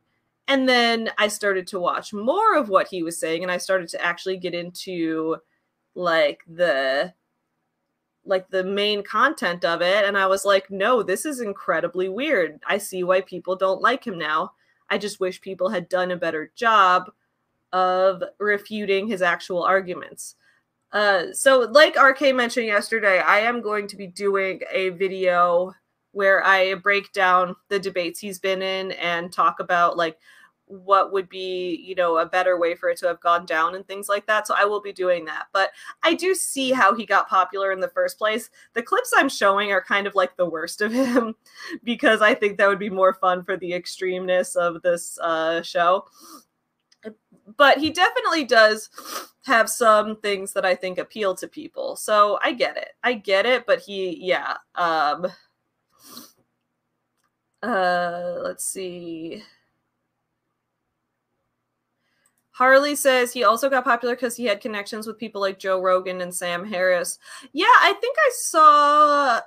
And 0.48 0.68
then 0.68 1.10
I 1.16 1.28
started 1.28 1.66
to 1.68 1.80
watch 1.80 2.12
more 2.12 2.56
of 2.56 2.68
what 2.68 2.88
he 2.88 3.02
was 3.02 3.18
saying, 3.18 3.42
and 3.42 3.50
I 3.50 3.56
started 3.56 3.88
to 3.90 4.04
actually 4.04 4.36
get 4.36 4.54
into 4.54 5.38
like 5.94 6.42
the 6.46 7.14
like 8.26 8.50
the 8.50 8.62
main 8.62 9.02
content 9.02 9.64
of 9.64 9.80
it 9.80 10.04
and 10.04 10.16
i 10.16 10.26
was 10.26 10.44
like 10.44 10.70
no 10.70 11.02
this 11.02 11.24
is 11.24 11.40
incredibly 11.40 12.08
weird 12.08 12.60
i 12.66 12.76
see 12.78 13.02
why 13.02 13.20
people 13.22 13.56
don't 13.56 13.80
like 13.80 14.06
him 14.06 14.18
now 14.18 14.52
I 14.90 14.98
just 14.98 15.20
wish 15.20 15.40
people 15.40 15.68
had 15.68 15.88
done 15.88 16.10
a 16.10 16.16
better 16.16 16.52
job 16.56 17.10
of 17.72 18.22
refuting 18.38 19.06
his 19.06 19.22
actual 19.22 19.62
arguments. 19.62 20.34
Uh, 20.92 21.32
so, 21.32 21.60
like 21.60 21.96
RK 21.96 22.34
mentioned 22.34 22.66
yesterday, 22.66 23.20
I 23.20 23.40
am 23.40 23.62
going 23.62 23.86
to 23.88 23.96
be 23.96 24.08
doing 24.08 24.60
a 24.72 24.90
video 24.90 25.72
where 26.12 26.44
I 26.44 26.74
break 26.74 27.12
down 27.12 27.54
the 27.68 27.78
debates 27.78 28.18
he's 28.18 28.40
been 28.40 28.62
in 28.62 28.92
and 28.92 29.32
talk 29.32 29.60
about 29.60 29.96
like 29.96 30.18
what 30.70 31.12
would 31.12 31.28
be 31.28 31.82
you 31.84 31.94
know 31.94 32.18
a 32.18 32.26
better 32.26 32.58
way 32.58 32.74
for 32.74 32.88
it 32.88 32.96
to 32.98 33.06
have 33.06 33.20
gone 33.20 33.44
down 33.44 33.74
and 33.74 33.86
things 33.86 34.08
like 34.08 34.26
that. 34.26 34.46
So 34.46 34.54
i 34.56 34.64
will 34.64 34.80
be 34.80 34.92
doing 34.92 35.24
that. 35.26 35.46
But 35.52 35.70
i 36.02 36.14
do 36.14 36.34
see 36.34 36.70
how 36.72 36.94
he 36.94 37.04
got 37.04 37.28
popular 37.28 37.72
in 37.72 37.80
the 37.80 37.88
first 37.88 38.18
place. 38.18 38.50
The 38.74 38.82
clips 38.82 39.12
i'm 39.16 39.28
showing 39.28 39.72
are 39.72 39.82
kind 39.82 40.06
of 40.06 40.14
like 40.14 40.36
the 40.36 40.48
worst 40.48 40.80
of 40.80 40.92
him 41.00 41.34
because 41.84 42.22
i 42.22 42.34
think 42.34 42.58
that 42.58 42.68
would 42.68 42.78
be 42.78 42.90
more 42.90 43.14
fun 43.14 43.42
for 43.44 43.56
the 43.56 43.72
extremeness 43.72 44.56
of 44.56 44.82
this 44.82 45.18
uh, 45.20 45.62
show. 45.62 46.04
But 47.56 47.78
he 47.78 47.90
definitely 47.90 48.44
does 48.44 48.88
have 49.46 49.68
some 49.68 50.16
things 50.16 50.52
that 50.52 50.64
i 50.64 50.74
think 50.74 50.98
appeal 50.98 51.34
to 51.36 51.48
people. 51.48 51.96
So 51.96 52.38
i 52.42 52.52
get 52.52 52.76
it. 52.76 52.90
I 53.02 53.14
get 53.14 53.46
it 53.46 53.66
but 53.66 53.80
he 53.80 54.18
yeah 54.24 54.56
um 54.76 55.26
uh 57.62 58.36
let's 58.42 58.64
see 58.64 59.42
Harley 62.52 62.94
says 62.94 63.32
he 63.32 63.44
also 63.44 63.70
got 63.70 63.84
popular 63.84 64.14
because 64.14 64.36
he 64.36 64.44
had 64.44 64.60
connections 64.60 65.06
with 65.06 65.18
people 65.18 65.40
like 65.40 65.58
Joe 65.58 65.80
Rogan 65.80 66.20
and 66.20 66.34
Sam 66.34 66.64
Harris. 66.64 67.18
Yeah, 67.52 67.66
I 67.66 67.94
think 68.00 68.16
I 68.18 68.30
saw 68.34 69.40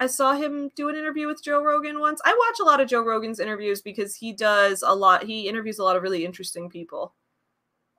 I 0.00 0.06
saw 0.06 0.34
him 0.34 0.70
do 0.74 0.88
an 0.88 0.96
interview 0.96 1.26
with 1.26 1.42
Joe 1.42 1.62
Rogan 1.62 2.00
once. 2.00 2.20
I 2.24 2.32
watch 2.32 2.60
a 2.60 2.68
lot 2.68 2.80
of 2.80 2.88
Joe 2.88 3.02
Rogan's 3.02 3.40
interviews 3.40 3.80
because 3.80 4.14
he 4.14 4.32
does 4.32 4.82
a 4.86 4.94
lot. 4.94 5.24
He 5.24 5.48
interviews 5.48 5.78
a 5.78 5.84
lot 5.84 5.96
of 5.96 6.02
really 6.02 6.24
interesting 6.24 6.68
people, 6.68 7.14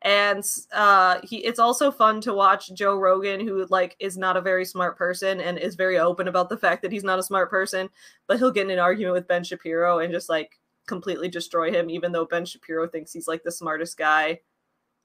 and 0.01 0.43
uh, 0.73 1.19
he. 1.23 1.37
It's 1.37 1.59
also 1.59 1.91
fun 1.91 2.21
to 2.21 2.33
watch 2.33 2.73
Joe 2.73 2.97
Rogan, 2.97 3.39
who 3.39 3.65
like 3.69 3.95
is 3.99 4.17
not 4.17 4.37
a 4.37 4.41
very 4.41 4.65
smart 4.65 4.97
person 4.97 5.39
and 5.39 5.57
is 5.57 5.75
very 5.75 5.97
open 5.97 6.27
about 6.27 6.49
the 6.49 6.57
fact 6.57 6.81
that 6.81 6.91
he's 6.91 7.03
not 7.03 7.19
a 7.19 7.23
smart 7.23 7.49
person, 7.49 7.89
but 8.27 8.37
he'll 8.37 8.51
get 8.51 8.65
in 8.65 8.71
an 8.71 8.79
argument 8.79 9.15
with 9.15 9.27
Ben 9.27 9.43
Shapiro 9.43 9.99
and 9.99 10.13
just 10.13 10.29
like 10.29 10.59
completely 10.85 11.27
destroy 11.27 11.71
him, 11.71 11.89
even 11.89 12.11
though 12.11 12.25
Ben 12.25 12.45
Shapiro 12.45 12.87
thinks 12.87 13.11
he's 13.11 13.27
like 13.27 13.43
the 13.43 13.51
smartest 13.51 13.97
guy 13.97 14.39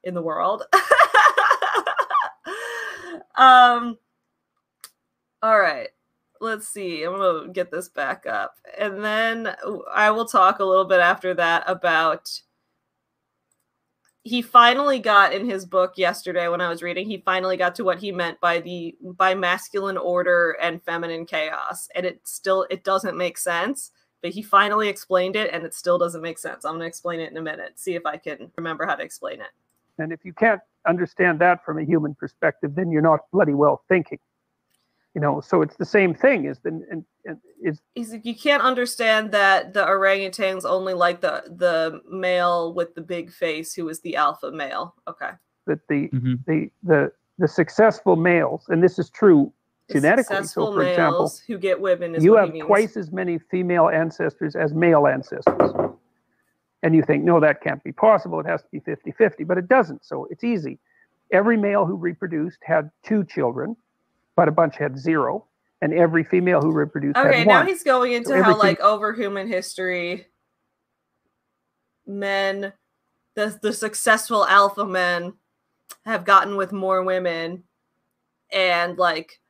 in 0.05 0.15
the 0.15 0.23
world. 0.23 0.65
um, 3.37 3.99
all 5.43 5.59
right, 5.59 5.89
let's 6.41 6.69
see. 6.69 7.03
I'm 7.03 7.17
gonna 7.17 7.53
get 7.53 7.71
this 7.71 7.89
back 7.89 8.27
up, 8.27 8.57
and 8.79 9.03
then 9.05 9.55
I 9.93 10.11
will 10.11 10.27
talk 10.27 10.59
a 10.59 10.65
little 10.65 10.85
bit 10.85 11.01
after 11.01 11.35
that 11.35 11.65
about. 11.67 12.31
He 14.23 14.43
finally 14.43 14.99
got 14.99 15.33
in 15.33 15.49
his 15.49 15.65
book 15.65 15.95
yesterday 15.97 16.47
when 16.49 16.61
I 16.61 16.69
was 16.69 16.83
reading. 16.83 17.09
He 17.09 17.23
finally 17.25 17.57
got 17.57 17.75
to 17.77 17.85
what 17.85 17.99
he 17.99 18.13
meant 18.13 18.39
by 18.39 18.61
the 18.61 18.95
by 19.03 19.35
masculine 19.35 19.97
order 19.97 20.59
and 20.61 20.83
feminine 20.83 21.25
chaos, 21.25 21.89
and 21.95 22.05
it 22.05 22.21
still 22.25 22.67
it 22.69 22.85
doesn't 22.85 23.17
make 23.17 23.39
sense 23.39 23.93
but 24.23 24.31
he 24.33 24.43
finally 24.43 24.89
explained 24.89 25.37
it 25.37 25.53
and 25.53 25.65
it 25.65 25.75
still 25.75 25.99
doesn't 25.99 26.23
make 26.23 26.39
sense. 26.39 26.65
I'm 26.65 26.73
going 26.73 26.81
to 26.81 26.87
explain 26.87 27.21
it 27.21 27.31
in 27.31 27.37
a 27.37 27.43
minute, 27.43 27.79
see 27.79 27.95
if 27.95 28.07
I 28.07 28.17
can 28.17 28.51
remember 28.57 28.87
how 28.87 28.95
to 28.95 29.03
explain 29.03 29.41
it. 29.41 29.49
And 29.99 30.13
if 30.13 30.25
you 30.25 30.33
can't 30.33 30.61
understand 30.87 31.39
that 31.41 31.65
from 31.65 31.79
a 31.79 31.85
human 31.85 32.15
perspective, 32.15 32.75
then 32.75 32.91
you're 32.91 33.03
not 33.03 33.21
bloody 33.33 33.55
well 33.55 33.83
thinking. 33.89 34.19
You 35.15 35.21
know, 35.21 35.41
so 35.41 35.61
it's 35.61 35.77
the 35.77 35.85
same 35.85 36.15
thing. 36.15 36.45
Is 36.45 36.61
the 36.61 36.69
and, 36.69 37.05
and 37.25 37.39
is 37.61 37.81
you 38.23 38.35
can't 38.35 38.63
understand 38.63 39.33
that 39.33 39.75
the 39.75 39.85
orangutans 39.85 40.65
only 40.65 40.95
like 40.95 41.21
the 41.21 41.43
the 41.49 42.01
male 42.09 42.73
with 42.73 42.95
the 42.95 43.01
big 43.01 43.33
face 43.33 43.75
who 43.75 43.89
is 43.89 44.01
the 44.01 44.15
alpha 44.15 44.53
male. 44.53 44.95
Okay. 45.09 45.31
That 45.67 45.81
the 45.89 46.09
mm-hmm. 46.09 46.35
the 46.47 46.71
the 46.85 47.13
the 47.39 47.49
successful 47.49 48.15
males, 48.15 48.67
and 48.69 48.83
this 48.85 49.01
is 49.01 49.11
true 49.11 49.53
genetically. 49.91 50.45
So, 50.45 50.73
for 50.73 50.83
example, 50.83 51.33
who 51.47 51.59
get 51.59 51.81
women, 51.81 52.23
you 52.23 52.37
have 52.37 52.53
twice 52.61 52.97
as 52.97 53.11
many 53.11 53.39
female 53.39 53.89
ancestors 53.89 54.57
as 54.57 54.73
male 54.75 55.07
ancestors. 55.07 55.71
And 56.83 56.95
you 56.95 57.03
think, 57.03 57.25
no, 57.25 57.41
that 57.41 57.63
can't 57.63 57.83
be 57.85 57.93
possible. 57.93 58.41
It 58.41 58.47
has 58.47 58.63
to 58.63 58.69
be 58.73 58.81
50 58.81 59.13
50, 59.13 59.45
but 59.45 59.59
it 59.59 59.69
doesn't. 59.69 60.05
So 60.05 60.27
it's 60.31 60.45
easy. 60.45 60.79
Every 61.33 61.57
male 61.57 61.85
who 61.85 61.95
reproduced 61.95 62.59
had 62.63 62.91
two 63.05 63.25
children, 63.25 63.77
but 64.35 64.49
a 64.49 64.51
bunch 64.51 64.77
had 64.77 64.99
zero. 64.99 65.45
And 65.83 65.95
every 65.95 66.25
female 66.25 66.61
who 66.61 66.73
reproduced 66.73 67.17
okay, 67.17 67.43
now 67.45 67.65
he's 67.65 67.83
going 67.83 68.13
into 68.13 68.31
so 68.31 68.43
how, 68.43 68.59
like, 68.59 68.81
over 68.81 69.15
human 69.15 69.49
history, 69.49 70.27
men, 72.07 72.75
the, 73.35 73.59
the 73.63 73.73
successful 73.73 74.47
alpha 74.47 74.85
men, 74.85 75.33
have 76.05 76.27
gotten 76.27 76.57
with 76.57 76.73
more 76.73 77.03
women. 77.03 77.65
And, 78.53 78.99
like, 78.99 79.41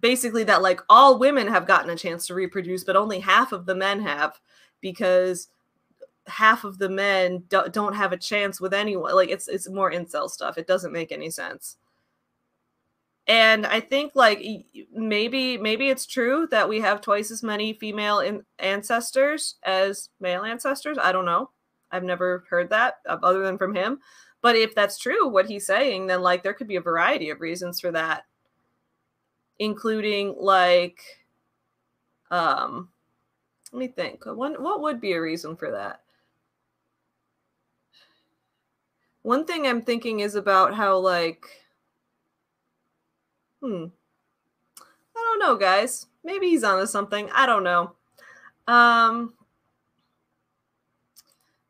basically 0.00 0.44
that, 0.44 0.62
like, 0.62 0.80
all 0.88 1.18
women 1.18 1.48
have 1.48 1.66
gotten 1.66 1.90
a 1.90 1.96
chance 1.96 2.26
to 2.26 2.34
reproduce, 2.34 2.84
but 2.84 2.96
only 2.96 3.20
half 3.20 3.52
of 3.52 3.66
the 3.66 3.74
men 3.74 4.00
have 4.00 4.40
because 4.80 5.48
half 6.26 6.64
of 6.64 6.78
the 6.78 6.88
men 6.88 7.44
do- 7.48 7.68
don't 7.70 7.94
have 7.94 8.12
a 8.12 8.16
chance 8.16 8.60
with 8.60 8.74
anyone. 8.74 9.14
Like 9.14 9.30
it's 9.30 9.48
it's 9.48 9.68
more 9.68 9.90
incel 9.90 10.28
stuff. 10.28 10.58
It 10.58 10.66
doesn't 10.66 10.92
make 10.92 11.12
any 11.12 11.30
sense. 11.30 11.76
And 13.28 13.66
I 13.66 13.80
think 13.80 14.12
like 14.14 14.44
maybe 14.92 15.58
maybe 15.58 15.88
it's 15.88 16.06
true 16.06 16.46
that 16.50 16.68
we 16.68 16.80
have 16.80 17.00
twice 17.00 17.30
as 17.30 17.42
many 17.42 17.72
female 17.72 18.20
in- 18.20 18.44
ancestors 18.58 19.56
as 19.64 20.10
male 20.20 20.42
ancestors. 20.42 20.98
I 21.00 21.12
don't 21.12 21.24
know. 21.24 21.50
I've 21.90 22.04
never 22.04 22.44
heard 22.50 22.70
that 22.70 22.96
other 23.06 23.42
than 23.42 23.58
from 23.58 23.74
him. 23.74 24.00
But 24.42 24.56
if 24.56 24.74
that's 24.74 24.98
true, 24.98 25.28
what 25.28 25.46
he's 25.46 25.66
saying, 25.66 26.06
then 26.06 26.22
like 26.22 26.42
there 26.42 26.54
could 26.54 26.68
be 26.68 26.76
a 26.76 26.80
variety 26.80 27.30
of 27.30 27.40
reasons 27.40 27.80
for 27.80 27.90
that, 27.92 28.24
including 29.58 30.34
like, 30.38 31.00
um, 32.30 32.88
let 33.72 33.78
me 33.78 33.88
think. 33.88 34.24
What 34.26 34.60
what 34.60 34.80
would 34.82 35.00
be 35.00 35.12
a 35.12 35.20
reason 35.20 35.56
for 35.56 35.70
that? 35.72 36.02
One 39.22 39.44
thing 39.44 39.66
I'm 39.66 39.82
thinking 39.82 40.20
is 40.20 40.34
about 40.36 40.74
how 40.74 40.98
like 40.98 41.46
hmm. 43.60 43.86
I 45.16 45.18
don't 45.18 45.38
know, 45.38 45.56
guys. 45.56 46.06
Maybe 46.24 46.48
he's 46.48 46.64
onto 46.64 46.86
something. 46.86 47.28
I 47.32 47.46
don't 47.46 47.64
know. 47.64 47.92
Um 48.68 49.34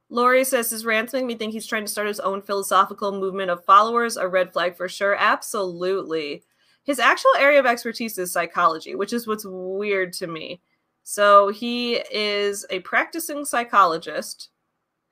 Lori 0.09 0.45
says 0.45 0.71
his 0.71 0.87
rants 0.87 1.13
make 1.13 1.25
me 1.25 1.35
think 1.35 1.53
he's 1.53 1.67
trying 1.67 1.85
to 1.85 1.91
start 1.91 2.07
his 2.07 2.21
own 2.21 2.41
philosophical 2.43 3.13
movement 3.13 3.51
of 3.51 3.65
followers. 3.65 4.17
A 4.17 4.29
red 4.29 4.53
flag 4.53 4.77
for 4.77 4.89
sure. 4.89 5.17
Absolutely. 5.17 6.45
His 6.87 7.01
actual 7.01 7.33
area 7.39 7.59
of 7.59 7.67
expertise 7.67 8.17
is 8.17 8.33
psychology, 8.33 8.95
which 8.95 9.13
is 9.13 9.27
what's 9.27 9.45
weird 9.45 10.13
to 10.15 10.29
me. 10.29 10.61
So 11.03 11.49
he 11.49 11.97
is 12.13 12.65
a 12.71 12.79
practicing 12.81 13.45
psychologist 13.45 14.51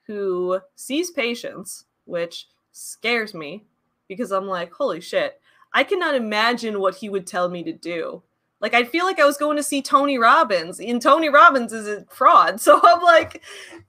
who 0.07 0.61
sees 0.77 1.11
patients 1.11 1.87
which 2.05 2.47
scares 2.72 3.35
me 3.35 3.64
because 4.09 4.31
I'm 4.31 4.47
like, 4.47 4.72
holy 4.72 5.01
shit, 5.01 5.41
I 5.72 5.83
cannot 5.83 6.14
imagine 6.14 6.79
what 6.79 6.95
he 6.95 7.09
would 7.09 7.27
tell 7.27 7.49
me 7.49 7.64
to 7.64 7.72
do. 7.72 8.22
Like, 8.61 8.75
I 8.75 8.85
feel 8.85 9.05
like 9.05 9.18
I 9.18 9.27
was 9.27 9.37
going 9.37 9.57
to 9.57 9.62
see 9.62 9.83
Tony 9.83 10.16
Robbins, 10.16 10.79
and 10.81 11.03
Tony 11.03 11.29
Robbins 11.29 11.72
is 11.72 11.89
a 11.89 12.05
fraud. 12.07 12.61
So 12.61 12.81
I'm 12.83 13.03
like, 13.03 13.43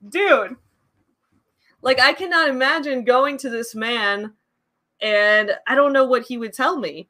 dude, 0.08 0.56
like, 1.82 2.00
I 2.00 2.12
cannot 2.12 2.48
imagine 2.48 3.04
going 3.04 3.38
to 3.38 3.48
this 3.48 3.74
man 3.74 4.32
and 5.00 5.52
I 5.66 5.74
don't 5.74 5.92
know 5.92 6.04
what 6.04 6.26
he 6.26 6.38
would 6.38 6.52
tell 6.52 6.76
me. 6.78 7.08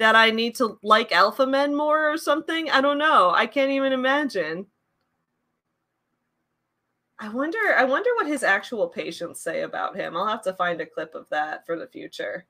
That 0.00 0.16
I 0.16 0.30
need 0.32 0.56
to 0.56 0.80
like 0.82 1.12
alpha 1.12 1.46
men 1.46 1.76
more 1.76 2.10
or 2.12 2.18
something? 2.18 2.68
I 2.70 2.80
don't 2.80 2.98
know. 2.98 3.30
I 3.30 3.46
can't 3.46 3.70
even 3.70 3.92
imagine. 3.92 4.66
I 7.20 7.28
wonder 7.28 7.58
I 7.76 7.84
wonder 7.84 8.10
what 8.16 8.26
his 8.26 8.42
actual 8.42 8.88
patients 8.88 9.40
say 9.40 9.62
about 9.62 9.94
him. 9.96 10.16
I'll 10.16 10.26
have 10.26 10.42
to 10.42 10.54
find 10.54 10.80
a 10.80 10.86
clip 10.86 11.14
of 11.14 11.28
that 11.30 11.64
for 11.66 11.78
the 11.78 11.86
future. 11.86 12.46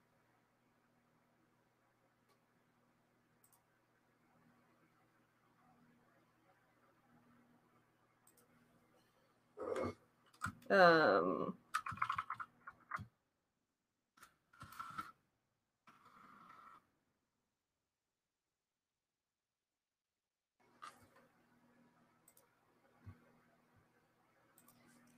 Um 10.70 11.59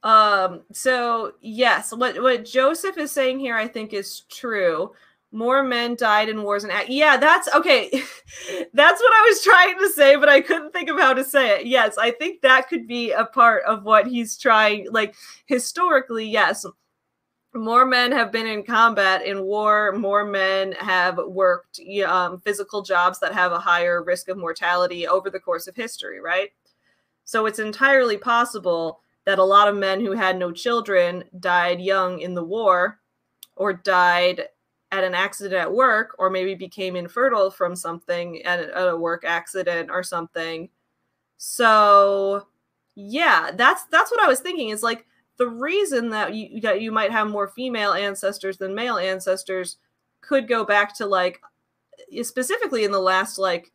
Um, 0.02 0.62
so 0.72 1.34
yes, 1.40 1.94
what 1.94 2.20
what 2.20 2.44
Joseph 2.44 2.98
is 2.98 3.12
saying 3.12 3.38
here, 3.38 3.56
I 3.56 3.68
think, 3.68 3.92
is 3.92 4.20
true. 4.22 4.92
More 5.34 5.62
men 5.62 5.96
died 5.96 6.28
in 6.28 6.42
wars 6.42 6.64
and 6.64 6.72
yeah, 6.88 7.16
that's 7.16 7.48
okay. 7.54 7.88
that's 8.74 9.00
what 9.00 9.12
I 9.12 9.26
was 9.28 9.42
trying 9.42 9.78
to 9.78 9.88
say, 9.88 10.16
but 10.16 10.28
I 10.28 10.40
couldn't 10.42 10.72
think 10.72 10.90
of 10.90 10.98
how 10.98 11.14
to 11.14 11.24
say 11.24 11.60
it. 11.60 11.66
Yes, 11.66 11.96
I 11.96 12.10
think 12.10 12.42
that 12.42 12.68
could 12.68 12.86
be 12.86 13.12
a 13.12 13.24
part 13.24 13.64
of 13.64 13.84
what 13.84 14.06
he's 14.06 14.36
trying. 14.36 14.88
Like 14.90 15.14
historically, 15.46 16.26
yes, 16.28 16.66
more 17.54 17.84
men 17.84 18.12
have 18.12 18.32
been 18.32 18.46
in 18.46 18.62
combat 18.62 19.24
in 19.26 19.42
war 19.42 19.92
more 19.92 20.24
men 20.24 20.72
have 20.72 21.18
worked 21.26 21.80
um, 22.06 22.40
physical 22.40 22.80
jobs 22.80 23.18
that 23.20 23.34
have 23.34 23.52
a 23.52 23.58
higher 23.58 24.02
risk 24.02 24.28
of 24.28 24.38
mortality 24.38 25.06
over 25.06 25.28
the 25.28 25.38
course 25.38 25.66
of 25.66 25.76
history 25.76 26.18
right 26.18 26.50
so 27.24 27.44
it's 27.44 27.58
entirely 27.58 28.16
possible 28.16 29.01
that 29.24 29.38
a 29.38 29.44
lot 29.44 29.68
of 29.68 29.76
men 29.76 30.00
who 30.00 30.12
had 30.12 30.38
no 30.38 30.52
children 30.52 31.24
died 31.40 31.80
young 31.80 32.20
in 32.20 32.34
the 32.34 32.44
war 32.44 32.98
or 33.56 33.72
died 33.72 34.42
at 34.90 35.04
an 35.04 35.14
accident 35.14 35.54
at 35.54 35.72
work 35.72 36.14
or 36.18 36.28
maybe 36.30 36.54
became 36.54 36.96
infertile 36.96 37.50
from 37.50 37.74
something 37.76 38.42
at 38.42 38.70
a 38.74 38.96
work 38.96 39.24
accident 39.24 39.90
or 39.90 40.02
something. 40.02 40.68
So 41.38 42.46
yeah 42.94 43.50
that's 43.54 43.84
that's 43.86 44.10
what 44.10 44.22
i 44.22 44.28
was 44.28 44.40
thinking 44.40 44.68
is 44.68 44.82
like 44.82 45.06
the 45.38 45.48
reason 45.48 46.10
that 46.10 46.34
you 46.34 46.60
that 46.60 46.80
you 46.82 46.92
might 46.92 47.10
have 47.10 47.28
more 47.28 47.48
female 47.48 47.92
ancestors 47.92 48.58
than 48.58 48.74
male 48.74 48.96
ancestors 48.96 49.78
could 50.20 50.46
go 50.46 50.64
back 50.64 50.94
to 50.94 51.06
like 51.06 51.40
specifically 52.22 52.84
in 52.84 52.92
the 52.92 53.00
last 53.00 53.38
like 53.38 53.72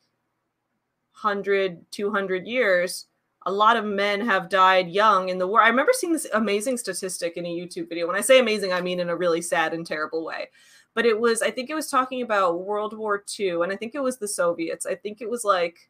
100 1.20 1.92
200 1.92 2.46
years 2.48 3.07
a 3.48 3.52
lot 3.52 3.78
of 3.78 3.86
men 3.86 4.20
have 4.20 4.50
died 4.50 4.90
young 4.90 5.30
in 5.30 5.38
the 5.38 5.48
war. 5.48 5.62
I 5.62 5.70
remember 5.70 5.94
seeing 5.94 6.12
this 6.12 6.28
amazing 6.34 6.76
statistic 6.76 7.38
in 7.38 7.46
a 7.46 7.50
YouTube 7.50 7.88
video. 7.88 8.06
When 8.06 8.18
I 8.18 8.22
say 8.22 8.40
amazing, 8.40 8.74
I 8.74 8.82
mean 8.82 9.00
in 9.00 9.10
a 9.10 9.16
really 9.16 9.42
sad 9.42 9.74
and 9.74 9.88
terrible 9.88 10.26
way. 10.26 10.50
But 10.94 11.06
it 11.06 11.18
was, 11.18 11.42
I 11.42 11.50
think 11.50 11.70
it 11.70 11.74
was 11.74 11.90
talking 11.90 12.22
about 12.22 12.66
World 12.66 12.98
War 12.98 13.24
II, 13.40 13.62
and 13.62 13.72
I 13.72 13.78
think 13.78 13.96
it 13.96 14.04
was 14.04 14.18
the 14.18 14.28
Soviets. 14.28 14.86
I 14.86 14.96
think 14.96 15.22
it 15.22 15.30
was 15.30 15.46
like 15.46 15.90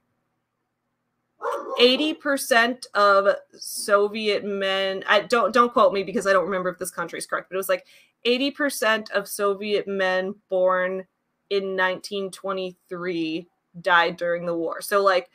80% 1.80 2.86
of 2.93 3.36
Soviet 3.53 4.45
men, 4.45 5.03
I 5.08 5.22
don't 5.22 5.51
don't 5.51 5.74
quote 5.74 5.93
me 5.93 6.03
because 6.03 6.28
I 6.28 6.34
don't 6.34 6.45
remember 6.45 6.70
if 6.70 6.78
this 6.78 6.91
country 6.91 7.18
is 7.18 7.26
correct, 7.26 7.49
but 7.49 7.55
it 7.55 7.58
was 7.58 7.70
like 7.70 7.88
80% 8.24 9.10
of 9.12 9.28
Soviet 9.28 9.88
men 9.88 10.36
born 10.47 11.05
in 11.49 11.76
1923 11.76 13.47
died 13.82 14.18
during 14.18 14.45
the 14.45 14.55
war. 14.55 14.80
So 14.82 15.01
like 15.01 15.30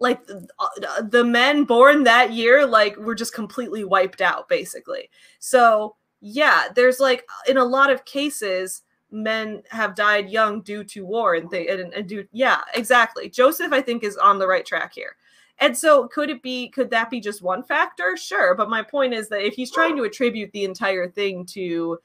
like 0.00 0.20
uh, 0.58 1.02
the 1.02 1.24
men 1.24 1.64
born 1.64 2.04
that 2.04 2.32
year 2.32 2.66
like 2.66 2.96
were 2.96 3.14
just 3.14 3.34
completely 3.34 3.84
wiped 3.84 4.20
out 4.20 4.48
basically. 4.48 5.08
So 5.38 5.96
yeah 6.20 6.64
there's 6.74 7.00
like 7.00 7.26
in 7.48 7.56
a 7.56 7.64
lot 7.64 7.90
of 7.90 8.04
cases 8.04 8.82
men 9.10 9.62
have 9.70 9.94
died 9.94 10.28
young 10.28 10.60
due 10.60 10.84
to 10.84 11.04
war 11.04 11.34
and 11.34 11.50
they 11.50 11.68
and, 11.68 11.92
and 11.94 12.08
do 12.08 12.24
yeah 12.32 12.62
exactly. 12.74 13.28
Joseph 13.28 13.72
i 13.72 13.80
think 13.80 14.02
is 14.02 14.16
on 14.16 14.38
the 14.38 14.48
right 14.48 14.66
track 14.66 14.92
here. 14.94 15.16
And 15.58 15.76
so 15.76 16.08
could 16.08 16.30
it 16.30 16.42
be 16.42 16.70
could 16.70 16.90
that 16.90 17.10
be 17.10 17.20
just 17.20 17.42
one 17.42 17.62
factor? 17.62 18.16
Sure 18.16 18.54
but 18.54 18.70
my 18.70 18.82
point 18.82 19.12
is 19.14 19.28
that 19.28 19.46
if 19.46 19.54
he's 19.54 19.70
trying 19.70 19.96
to 19.96 20.04
attribute 20.04 20.50
the 20.52 20.64
entire 20.64 21.08
thing 21.08 21.44
to 21.46 21.98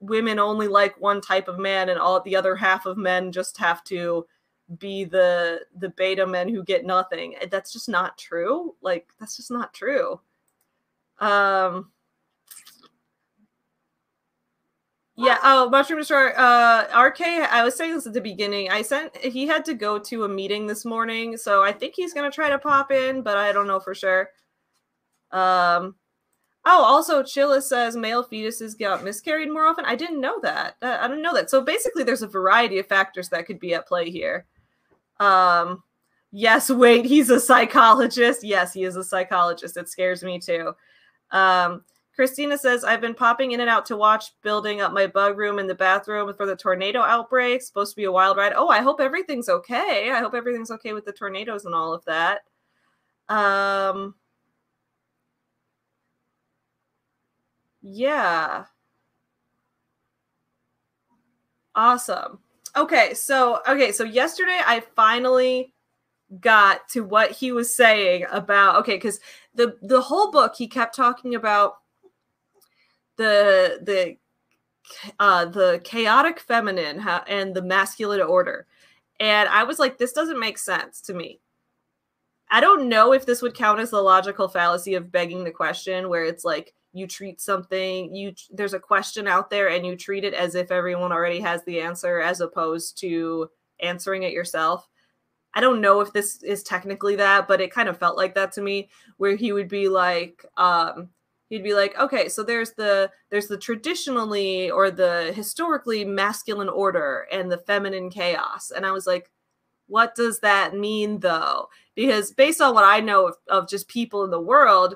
women 0.00 0.38
only 0.38 0.68
like 0.68 1.00
one 1.00 1.20
type 1.20 1.48
of 1.48 1.58
man 1.58 1.88
and 1.88 1.98
all 1.98 2.20
the 2.20 2.36
other 2.36 2.56
half 2.56 2.84
of 2.84 2.96
men 2.96 3.32
just 3.32 3.56
have 3.58 3.82
to 3.84 4.26
be 4.78 5.04
the 5.04 5.60
the 5.76 5.90
beta 5.90 6.26
men 6.26 6.48
who 6.48 6.64
get 6.64 6.84
nothing. 6.84 7.34
That's 7.50 7.72
just 7.72 7.88
not 7.88 8.18
true. 8.18 8.74
Like 8.82 9.08
that's 9.20 9.36
just 9.36 9.50
not 9.50 9.74
true. 9.74 10.20
Um 11.20 11.90
yeah, 15.16 15.38
oh, 15.44 15.70
Mushroom 15.70 16.00
Destroyer. 16.00 16.34
Uh, 16.36 16.86
RK, 17.00 17.20
I 17.20 17.62
was 17.62 17.76
saying 17.76 17.94
this 17.94 18.04
at 18.04 18.14
the 18.14 18.20
beginning. 18.20 18.70
I 18.70 18.82
sent, 18.82 19.16
he 19.16 19.46
had 19.46 19.64
to 19.66 19.74
go 19.74 19.96
to 19.96 20.24
a 20.24 20.28
meeting 20.28 20.66
this 20.66 20.84
morning, 20.84 21.36
so 21.36 21.62
I 21.62 21.70
think 21.70 21.94
he's 21.94 22.12
going 22.12 22.28
to 22.28 22.34
try 22.34 22.50
to 22.50 22.58
pop 22.58 22.90
in, 22.90 23.22
but 23.22 23.36
I 23.36 23.52
don't 23.52 23.68
know 23.68 23.78
for 23.78 23.94
sure. 23.94 24.30
Um, 25.30 25.94
Oh, 26.66 26.82
also, 26.82 27.22
Chilla 27.22 27.60
says 27.62 27.94
male 27.94 28.24
fetuses 28.24 28.76
get 28.76 29.04
miscarried 29.04 29.52
more 29.52 29.66
often. 29.66 29.84
I 29.84 29.96
didn't 29.96 30.20
know 30.20 30.40
that. 30.40 30.76
I 30.80 31.06
didn't 31.06 31.22
know 31.22 31.34
that. 31.34 31.50
So 31.50 31.60
basically, 31.60 32.04
there's 32.04 32.22
a 32.22 32.26
variety 32.26 32.78
of 32.78 32.86
factors 32.86 33.28
that 33.28 33.46
could 33.46 33.60
be 33.60 33.74
at 33.74 33.86
play 33.86 34.10
here. 34.10 34.46
Um, 35.20 35.82
yes, 36.32 36.70
wait, 36.70 37.04
he's 37.04 37.30
a 37.30 37.40
psychologist. 37.40 38.44
Yes, 38.44 38.72
he 38.72 38.84
is 38.84 38.96
a 38.96 39.04
psychologist. 39.04 39.76
It 39.76 39.88
scares 39.88 40.22
me 40.22 40.38
too. 40.38 40.72
Um, 41.30 41.84
Christina 42.14 42.56
says, 42.56 42.84
I've 42.84 43.00
been 43.00 43.14
popping 43.14 43.52
in 43.52 43.60
and 43.60 43.68
out 43.68 43.84
to 43.86 43.96
watch 43.96 44.26
building 44.42 44.80
up 44.80 44.92
my 44.92 45.06
bug 45.06 45.36
room 45.36 45.58
in 45.58 45.66
the 45.66 45.74
bathroom 45.74 46.32
for 46.36 46.46
the 46.46 46.54
tornado 46.54 47.00
outbreak. 47.00 47.60
Supposed 47.62 47.92
to 47.92 47.96
be 47.96 48.04
a 48.04 48.12
wild 48.12 48.36
ride. 48.36 48.52
Oh, 48.54 48.68
I 48.68 48.82
hope 48.82 49.00
everything's 49.00 49.48
okay. 49.48 50.10
I 50.12 50.20
hope 50.20 50.34
everything's 50.34 50.70
okay 50.70 50.92
with 50.92 51.04
the 51.04 51.12
tornadoes 51.12 51.64
and 51.64 51.74
all 51.74 51.92
of 51.92 52.04
that. 52.04 52.42
Um, 53.28 54.14
Yeah. 57.82 58.66
Awesome. 61.74 62.43
Okay, 62.76 63.14
so 63.14 63.60
okay, 63.68 63.92
so 63.92 64.02
yesterday 64.04 64.60
I 64.64 64.82
finally 64.96 65.72
got 66.40 66.88
to 66.88 67.02
what 67.02 67.30
he 67.30 67.52
was 67.52 67.74
saying 67.74 68.26
about 68.32 68.76
okay, 68.80 68.96
because 68.96 69.20
the 69.54 69.76
the 69.82 70.00
whole 70.00 70.32
book 70.32 70.54
he 70.56 70.66
kept 70.66 70.96
talking 70.96 71.34
about 71.36 71.74
the 73.16 73.78
the 73.82 74.16
uh 75.20 75.44
the 75.46 75.80
chaotic 75.84 76.40
feminine 76.40 77.00
and 77.28 77.54
the 77.54 77.62
masculine 77.62 78.20
order. 78.22 78.66
And 79.20 79.48
I 79.48 79.62
was 79.62 79.78
like, 79.78 79.96
this 79.96 80.12
doesn't 80.12 80.40
make 80.40 80.58
sense 80.58 81.00
to 81.02 81.14
me. 81.14 81.40
I 82.54 82.60
don't 82.60 82.88
know 82.88 83.12
if 83.12 83.26
this 83.26 83.42
would 83.42 83.54
count 83.54 83.80
as 83.80 83.90
the 83.90 84.00
logical 84.00 84.46
fallacy 84.46 84.94
of 84.94 85.10
begging 85.10 85.42
the 85.42 85.50
question, 85.50 86.08
where 86.08 86.22
it's 86.24 86.44
like 86.44 86.72
you 86.92 87.08
treat 87.08 87.40
something 87.40 88.14
you 88.14 88.32
there's 88.52 88.74
a 88.74 88.78
question 88.78 89.26
out 89.26 89.50
there 89.50 89.70
and 89.70 89.84
you 89.84 89.96
treat 89.96 90.22
it 90.22 90.34
as 90.34 90.54
if 90.54 90.70
everyone 90.70 91.10
already 91.10 91.40
has 91.40 91.64
the 91.64 91.80
answer 91.80 92.20
as 92.20 92.40
opposed 92.40 92.96
to 92.98 93.48
answering 93.80 94.22
it 94.22 94.32
yourself. 94.32 94.88
I 95.54 95.60
don't 95.60 95.80
know 95.80 96.00
if 96.00 96.12
this 96.12 96.44
is 96.44 96.62
technically 96.62 97.16
that 97.16 97.48
but 97.48 97.60
it 97.60 97.72
kind 97.72 97.88
of 97.88 97.98
felt 97.98 98.16
like 98.16 98.36
that 98.36 98.52
to 98.52 98.62
me 98.62 98.88
where 99.16 99.34
he 99.34 99.50
would 99.50 99.68
be 99.68 99.88
like 99.88 100.46
um 100.56 101.08
he'd 101.48 101.64
be 101.64 101.74
like 101.74 101.98
okay 101.98 102.28
so 102.28 102.44
there's 102.44 102.74
the 102.74 103.10
there's 103.30 103.48
the 103.48 103.58
traditionally 103.58 104.70
or 104.70 104.92
the 104.92 105.32
historically 105.34 106.04
masculine 106.04 106.68
order 106.68 107.26
and 107.32 107.50
the 107.50 107.58
feminine 107.58 108.10
chaos. 108.10 108.70
And 108.70 108.86
i 108.86 108.92
was 108.92 109.08
like 109.08 109.32
what 109.86 110.14
does 110.14 110.38
that 110.40 110.74
mean 110.76 111.18
though 111.18 111.68
because 111.94 112.32
based 112.32 112.60
on 112.60 112.74
what 112.74 112.84
i 112.84 113.00
know 113.00 113.28
of, 113.28 113.36
of 113.48 113.68
just 113.68 113.88
people 113.88 114.24
in 114.24 114.30
the 114.30 114.40
world 114.40 114.94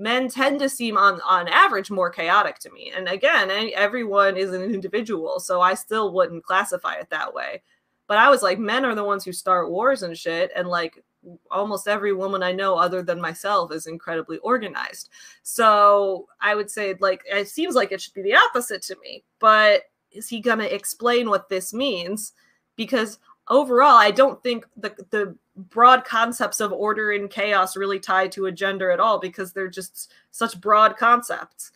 men 0.00 0.28
tend 0.28 0.58
to 0.58 0.68
seem 0.68 0.96
on 0.96 1.20
on 1.20 1.46
average 1.48 1.90
more 1.90 2.10
chaotic 2.10 2.58
to 2.58 2.70
me. 2.70 2.90
And 2.96 3.06
again 3.06 3.70
everyone 3.74 4.36
is 4.36 4.52
an 4.52 4.62
individual 4.62 5.38
so 5.38 5.60
i 5.60 5.74
still 5.74 6.12
wouldn't 6.12 6.44
classify 6.44 6.94
it 6.94 7.10
that 7.10 7.32
way. 7.32 7.62
But 8.06 8.18
i 8.18 8.28
was 8.28 8.42
like 8.42 8.58
men 8.58 8.84
are 8.84 8.94
the 8.94 9.04
ones 9.04 9.24
who 9.24 9.32
start 9.32 9.70
wars 9.70 10.02
and 10.02 10.16
shit 10.16 10.50
and 10.56 10.68
like 10.68 11.04
almost 11.50 11.86
every 11.86 12.14
woman 12.14 12.42
i 12.42 12.50
know 12.50 12.76
other 12.76 13.02
than 13.02 13.20
myself 13.20 13.72
is 13.72 13.86
incredibly 13.86 14.38
organized. 14.38 15.10
So 15.42 16.28
i 16.40 16.54
would 16.54 16.70
say 16.70 16.94
like 16.98 17.22
it 17.26 17.48
seems 17.48 17.74
like 17.74 17.92
it 17.92 18.00
should 18.00 18.14
be 18.14 18.22
the 18.22 18.36
opposite 18.36 18.82
to 18.82 18.96
me 19.02 19.22
but 19.38 19.82
is 20.12 20.28
he 20.28 20.40
going 20.40 20.58
to 20.58 20.74
explain 20.74 21.28
what 21.28 21.48
this 21.48 21.72
means? 21.72 22.32
Because 22.76 23.18
overall 23.50 23.96
i 23.96 24.10
don't 24.10 24.42
think 24.42 24.64
the 24.76 24.94
the 25.10 25.36
broad 25.68 26.04
concepts 26.04 26.60
of 26.60 26.72
order 26.72 27.12
and 27.12 27.30
chaos 27.30 27.76
really 27.76 27.98
tie 27.98 28.28
to 28.28 28.46
a 28.46 28.52
gender 28.52 28.90
at 28.90 29.00
all 29.00 29.18
because 29.18 29.52
they're 29.52 29.68
just 29.68 30.12
such 30.30 30.60
broad 30.60 30.96
concepts. 30.96 31.72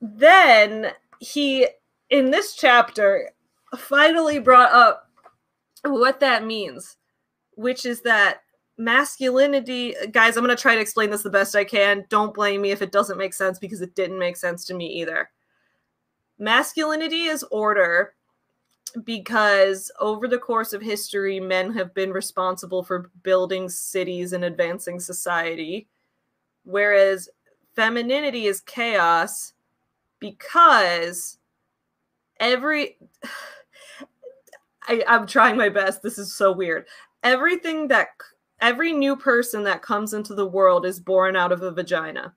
Then 0.00 0.92
he, 1.18 1.66
in 2.10 2.30
this 2.30 2.54
chapter, 2.54 3.30
finally 3.76 4.38
brought 4.38 4.72
up 4.72 5.10
what 5.84 6.20
that 6.20 6.44
means, 6.44 6.96
which 7.54 7.84
is 7.84 8.02
that 8.02 8.42
masculinity 8.78 9.94
guys 10.12 10.34
i'm 10.36 10.42
going 10.42 10.56
to 10.56 10.60
try 10.60 10.74
to 10.74 10.80
explain 10.80 11.10
this 11.10 11.22
the 11.22 11.30
best 11.30 11.54
i 11.54 11.64
can. 11.64 12.04
Don't 12.08 12.34
blame 12.34 12.62
me 12.62 12.70
if 12.70 12.82
it 12.82 12.90
doesn't 12.90 13.18
make 13.18 13.34
sense 13.34 13.58
because 13.58 13.82
it 13.82 13.94
didn't 13.94 14.18
make 14.18 14.36
sense 14.36 14.64
to 14.64 14.74
me 14.74 14.86
either. 14.86 15.30
Masculinity 16.38 17.24
is 17.24 17.44
order 17.50 18.14
because 19.04 19.90
over 20.00 20.28
the 20.28 20.38
course 20.38 20.72
of 20.72 20.82
history, 20.82 21.40
men 21.40 21.72
have 21.72 21.94
been 21.94 22.12
responsible 22.12 22.82
for 22.82 23.10
building 23.22 23.68
cities 23.68 24.32
and 24.32 24.44
advancing 24.44 25.00
society, 25.00 25.88
whereas 26.64 27.28
femininity 27.74 28.46
is 28.46 28.60
chaos 28.60 29.54
because 30.18 31.38
every. 32.40 32.96
I, 34.88 35.04
I'm 35.06 35.28
trying 35.28 35.56
my 35.56 35.68
best. 35.68 36.02
This 36.02 36.18
is 36.18 36.34
so 36.34 36.50
weird. 36.50 36.86
Everything 37.22 37.86
that 37.86 38.08
every 38.60 38.92
new 38.92 39.14
person 39.14 39.62
that 39.62 39.80
comes 39.80 40.12
into 40.12 40.34
the 40.34 40.46
world 40.46 40.84
is 40.84 40.98
born 40.98 41.36
out 41.36 41.52
of 41.52 41.62
a 41.62 41.70
vagina. 41.70 42.34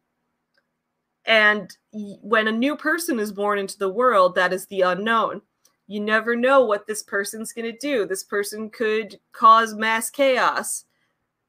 And 1.25 1.75
when 1.91 2.47
a 2.47 2.51
new 2.51 2.75
person 2.75 3.19
is 3.19 3.31
born 3.31 3.57
into 3.57 3.79
the 3.79 3.89
world, 3.89 4.35
that 4.35 4.53
is 4.53 4.67
the 4.67 4.81
unknown 4.81 5.41
you 5.87 5.99
never 5.99 6.35
know 6.35 6.65
what 6.65 6.87
this 6.87 7.03
person's 7.03 7.53
going 7.53 7.71
to 7.71 7.77
do. 7.77 8.05
This 8.05 8.23
person 8.23 8.69
could 8.69 9.19
cause 9.31 9.75
mass 9.75 10.09
chaos. 10.09 10.85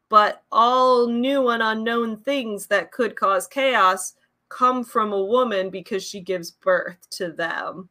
But 0.09 0.43
all 0.53 1.09
new 1.09 1.49
and 1.49 1.63
unknown 1.63 2.19
things 2.19 2.67
that 2.69 2.93
could 2.93 3.17
cause 3.17 3.47
chaos 3.47 4.15
come 4.49 4.85
from 4.85 5.13
a 5.13 5.23
woman 5.23 5.71
because 5.71 6.05
she 6.05 6.21
gives 6.21 6.51
birth 6.51 6.99
to 7.11 7.33
them. 7.33 7.89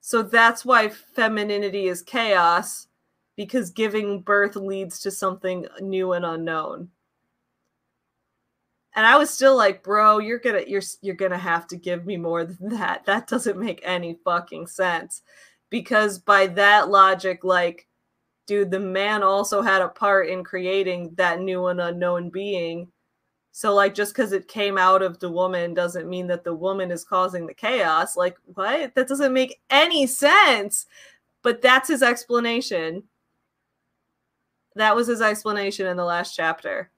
So 0.00 0.22
that's 0.22 0.64
why 0.64 0.88
femininity 0.88 1.86
is 1.86 2.02
chaos 2.02 2.88
because 3.36 3.70
giving 3.70 4.22
birth 4.22 4.56
leads 4.56 5.00
to 5.00 5.10
something 5.10 5.66
new 5.80 6.12
and 6.14 6.24
unknown 6.24 6.88
and 8.96 9.06
I 9.06 9.18
was 9.18 9.30
still 9.30 9.54
like, 9.54 9.82
bro, 9.82 10.18
you're 10.18 10.38
gonna 10.38 10.62
you're 10.66 10.82
you're 11.02 11.14
gonna 11.14 11.38
have 11.38 11.66
to 11.68 11.76
give 11.76 12.06
me 12.06 12.16
more 12.16 12.44
than 12.44 12.70
that. 12.70 13.04
That 13.04 13.28
doesn't 13.28 13.58
make 13.58 13.80
any 13.84 14.18
fucking 14.24 14.66
sense. 14.66 15.22
Because 15.70 16.18
by 16.18 16.46
that 16.48 16.88
logic, 16.90 17.44
like, 17.44 17.86
dude, 18.46 18.70
the 18.70 18.80
man 18.80 19.22
also 19.22 19.60
had 19.62 19.82
a 19.82 19.88
part 19.88 20.28
in 20.28 20.44
creating 20.44 21.12
that 21.16 21.40
new 21.40 21.66
and 21.66 21.80
unknown 21.80 22.30
being. 22.30 22.88
So, 23.52 23.74
like, 23.74 23.94
just 23.94 24.14
because 24.14 24.32
it 24.32 24.48
came 24.48 24.78
out 24.78 25.02
of 25.02 25.18
the 25.18 25.30
woman 25.30 25.74
doesn't 25.74 26.08
mean 26.08 26.26
that 26.28 26.44
the 26.44 26.54
woman 26.54 26.90
is 26.90 27.04
causing 27.04 27.46
the 27.46 27.54
chaos. 27.54 28.16
Like, 28.16 28.36
what? 28.44 28.94
That 28.94 29.08
doesn't 29.08 29.32
make 29.32 29.60
any 29.70 30.06
sense. 30.06 30.86
But 31.42 31.62
that's 31.62 31.88
his 31.88 32.02
explanation. 32.02 33.04
That 34.76 34.94
was 34.94 35.06
his 35.08 35.22
explanation 35.22 35.86
in 35.86 35.96
the 35.96 36.04
last 36.04 36.36
chapter. 36.36 36.90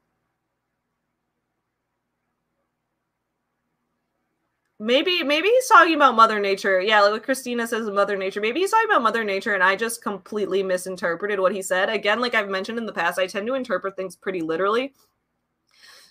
Maybe 4.78 5.22
maybe 5.22 5.48
he's 5.48 5.68
talking 5.68 5.94
about 5.94 6.14
mother 6.14 6.38
nature. 6.38 6.80
Yeah 6.80 7.00
like 7.02 7.22
christina 7.22 7.66
says 7.66 7.88
mother 7.90 8.16
nature. 8.16 8.40
Maybe 8.40 8.60
he's 8.60 8.70
talking 8.70 8.88
about 8.88 9.02
mother 9.02 9.24
nature 9.24 9.54
and 9.54 9.62
i 9.62 9.74
just 9.76 10.02
completely 10.02 10.62
misinterpreted 10.62 11.40
what 11.40 11.54
he 11.54 11.62
said. 11.62 11.88
Again 11.88 12.20
like 12.20 12.34
i've 12.34 12.48
mentioned 12.48 12.78
in 12.78 12.86
the 12.86 12.92
past 12.92 13.18
i 13.18 13.26
tend 13.26 13.46
to 13.46 13.54
interpret 13.54 13.96
things 13.96 14.16
pretty 14.16 14.40
literally. 14.40 14.94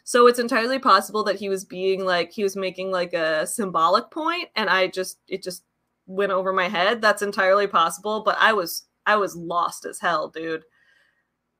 So 0.03 0.27
it's 0.27 0.39
entirely 0.39 0.79
possible 0.79 1.23
that 1.25 1.37
he 1.37 1.49
was 1.49 1.65
being 1.65 2.05
like 2.05 2.31
he 2.31 2.43
was 2.43 2.55
making 2.55 2.91
like 2.91 3.13
a 3.13 3.47
symbolic 3.47 4.11
point 4.11 4.49
and 4.55 4.69
i 4.69 4.87
just 4.87 5.19
it 5.27 5.43
just 5.43 5.63
went 6.05 6.31
over 6.31 6.53
my 6.53 6.69
head. 6.69 7.01
That's 7.01 7.21
entirely 7.21 7.67
possible 7.67 8.21
but 8.23 8.37
i 8.39 8.53
was 8.53 8.87
i 9.05 9.15
was 9.15 9.35
lost 9.35 9.85
as 9.85 9.99
hell 9.99 10.27
dude. 10.29 10.63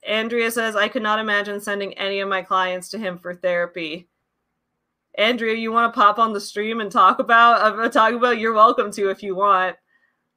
Andrea 0.06 0.52
says 0.52 0.76
i 0.76 0.90
could 0.90 1.04
not 1.04 1.20
imagine 1.20 1.62
sending 1.62 1.94
any 1.98 2.20
of 2.20 2.30
my 2.30 2.42
clients 2.42 2.90
to 2.90 2.98
him 2.98 3.18
for 3.18 3.34
therapy 3.34 4.08
Andrea, 5.18 5.56
you 5.56 5.72
want 5.72 5.92
to 5.92 6.00
pop 6.00 6.20
on 6.20 6.32
the 6.32 6.40
stream 6.40 6.80
and 6.80 6.92
talk 6.92 7.20
about 7.20 7.80
uh, 7.80 7.90
talk 7.90 8.14
about? 8.14 8.38
You're 8.38 8.54
welcome 8.54 8.92
to 8.94 9.10
if 9.10 9.24
you 9.24 9.36
want. 9.36 9.76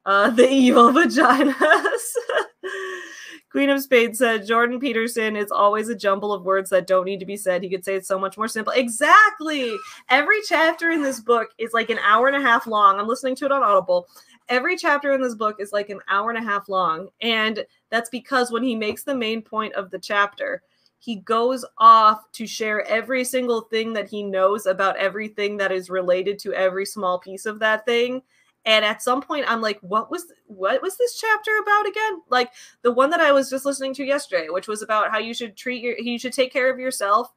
Uh, 0.05 0.31
the 0.31 0.49
evil 0.51 0.89
vaginas. 0.91 1.53
Queen 3.51 3.69
of 3.69 3.81
Spades 3.81 4.17
said 4.17 4.47
Jordan 4.47 4.79
Peterson 4.79 5.35
is 5.35 5.51
always 5.51 5.89
a 5.89 5.95
jumble 5.95 6.31
of 6.31 6.45
words 6.45 6.69
that 6.69 6.87
don't 6.87 7.03
need 7.03 7.19
to 7.19 7.25
be 7.25 7.35
said. 7.35 7.61
He 7.61 7.69
could 7.69 7.83
say 7.83 7.95
it 7.95 8.05
so 8.05 8.17
much 8.17 8.37
more 8.37 8.47
simple. 8.47 8.71
Exactly. 8.73 9.75
Every 10.09 10.41
chapter 10.47 10.89
in 10.89 11.03
this 11.03 11.19
book 11.19 11.49
is 11.57 11.73
like 11.73 11.89
an 11.89 11.99
hour 11.99 12.27
and 12.27 12.37
a 12.37 12.41
half 12.41 12.65
long. 12.65 12.97
I'm 12.97 13.09
listening 13.09 13.35
to 13.35 13.45
it 13.45 13.51
on 13.51 13.61
Audible. 13.61 14.07
Every 14.47 14.77
chapter 14.77 15.11
in 15.11 15.21
this 15.21 15.35
book 15.35 15.57
is 15.59 15.73
like 15.73 15.89
an 15.89 15.99
hour 16.07 16.29
and 16.29 16.39
a 16.39 16.49
half 16.49 16.69
long. 16.69 17.09
And 17.19 17.65
that's 17.89 18.09
because 18.09 18.51
when 18.51 18.63
he 18.63 18.73
makes 18.73 19.03
the 19.03 19.15
main 19.15 19.41
point 19.41 19.73
of 19.73 19.91
the 19.91 19.99
chapter, 19.99 20.63
he 21.01 21.15
goes 21.15 21.65
off 21.79 22.31
to 22.31 22.45
share 22.45 22.85
every 22.87 23.23
single 23.23 23.61
thing 23.61 23.91
that 23.91 24.07
he 24.07 24.21
knows 24.21 24.67
about 24.67 24.95
everything 24.97 25.57
that 25.57 25.71
is 25.71 25.89
related 25.89 26.37
to 26.37 26.53
every 26.53 26.85
small 26.85 27.17
piece 27.17 27.45
of 27.45 27.59
that 27.59 27.85
thing 27.85 28.21
and 28.65 28.85
at 28.85 29.01
some 29.01 29.21
point 29.21 29.43
i'm 29.47 29.61
like 29.61 29.79
what 29.81 30.11
was 30.11 30.31
what 30.45 30.81
was 30.81 30.97
this 30.97 31.19
chapter 31.19 31.51
about 31.61 31.87
again 31.87 32.21
like 32.29 32.51
the 32.83 32.91
one 32.91 33.09
that 33.09 33.19
i 33.19 33.31
was 33.31 33.49
just 33.49 33.65
listening 33.65 33.93
to 33.93 34.05
yesterday 34.05 34.47
which 34.49 34.67
was 34.67 34.83
about 34.83 35.11
how 35.11 35.17
you 35.17 35.33
should 35.33 35.57
treat 35.57 35.81
your 35.81 35.97
you 35.97 36.19
should 36.19 36.33
take 36.33 36.53
care 36.53 36.71
of 36.71 36.79
yourself 36.79 37.33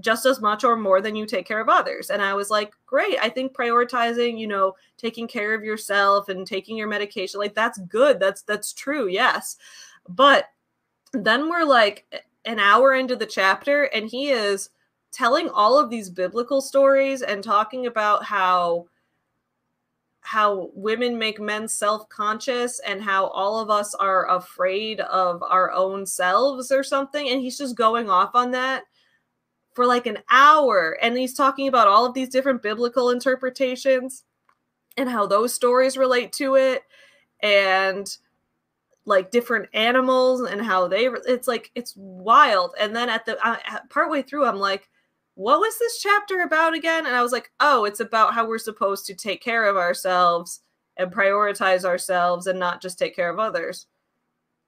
just 0.00 0.24
as 0.26 0.40
much 0.40 0.64
or 0.64 0.76
more 0.76 1.00
than 1.00 1.14
you 1.14 1.26
take 1.26 1.46
care 1.46 1.60
of 1.60 1.68
others. 1.68 2.10
And 2.10 2.22
I 2.22 2.34
was 2.34 2.50
like, 2.50 2.72
great. 2.86 3.18
I 3.20 3.28
think 3.28 3.52
prioritizing, 3.52 4.38
you 4.38 4.46
know, 4.46 4.74
taking 4.96 5.28
care 5.28 5.54
of 5.54 5.62
yourself 5.62 6.28
and 6.28 6.46
taking 6.46 6.76
your 6.76 6.88
medication, 6.88 7.38
like 7.38 7.54
that's 7.54 7.78
good. 7.78 8.18
That's 8.18 8.42
that's 8.42 8.72
true. 8.72 9.08
Yes. 9.08 9.56
But 10.08 10.46
then 11.12 11.50
we're 11.50 11.64
like 11.64 12.06
an 12.44 12.58
hour 12.58 12.94
into 12.94 13.16
the 13.16 13.26
chapter 13.26 13.84
and 13.84 14.08
he 14.08 14.30
is 14.30 14.70
telling 15.12 15.48
all 15.50 15.78
of 15.78 15.90
these 15.90 16.10
biblical 16.10 16.60
stories 16.60 17.22
and 17.22 17.44
talking 17.44 17.86
about 17.86 18.24
how 18.24 18.86
how 20.24 20.70
women 20.74 21.18
make 21.18 21.40
men 21.40 21.66
self-conscious 21.66 22.78
and 22.86 23.02
how 23.02 23.26
all 23.26 23.58
of 23.58 23.70
us 23.70 23.92
are 23.96 24.30
afraid 24.30 25.00
of 25.00 25.42
our 25.42 25.72
own 25.72 26.06
selves 26.06 26.70
or 26.70 26.82
something 26.82 27.28
and 27.28 27.40
he's 27.40 27.58
just 27.58 27.76
going 27.76 28.08
off 28.08 28.30
on 28.34 28.52
that 28.52 28.84
for 29.74 29.84
like 29.84 30.06
an 30.06 30.18
hour 30.30 30.96
and 31.02 31.16
he's 31.16 31.34
talking 31.34 31.66
about 31.66 31.88
all 31.88 32.06
of 32.06 32.14
these 32.14 32.28
different 32.28 32.62
biblical 32.62 33.10
interpretations 33.10 34.24
and 34.96 35.08
how 35.08 35.26
those 35.26 35.52
stories 35.52 35.96
relate 35.96 36.32
to 36.32 36.54
it 36.54 36.82
and 37.42 38.18
like 39.04 39.30
different 39.30 39.68
animals 39.74 40.42
and 40.42 40.62
how 40.62 40.86
they 40.86 41.06
it's 41.26 41.48
like 41.48 41.70
it's 41.74 41.94
wild. 41.96 42.74
And 42.78 42.94
then 42.94 43.08
at 43.08 43.26
the 43.26 43.38
uh, 43.46 43.56
partway 43.90 44.22
through 44.22 44.46
i'm 44.46 44.58
like 44.58 44.88
what 45.34 45.60
was 45.60 45.78
this 45.78 45.98
chapter 46.00 46.40
about 46.42 46.74
again? 46.74 47.06
And 47.06 47.16
i 47.16 47.22
was 47.22 47.32
like 47.32 47.50
oh 47.60 47.84
it's 47.84 48.00
about 48.00 48.34
how 48.34 48.46
we're 48.46 48.58
supposed 48.58 49.06
to 49.06 49.14
take 49.14 49.42
care 49.42 49.64
of 49.66 49.76
ourselves 49.76 50.60
and 50.96 51.10
prioritize 51.12 51.84
ourselves 51.84 52.46
and 52.46 52.58
not 52.58 52.82
just 52.82 52.98
take 52.98 53.16
care 53.16 53.30
of 53.30 53.38
others. 53.38 53.86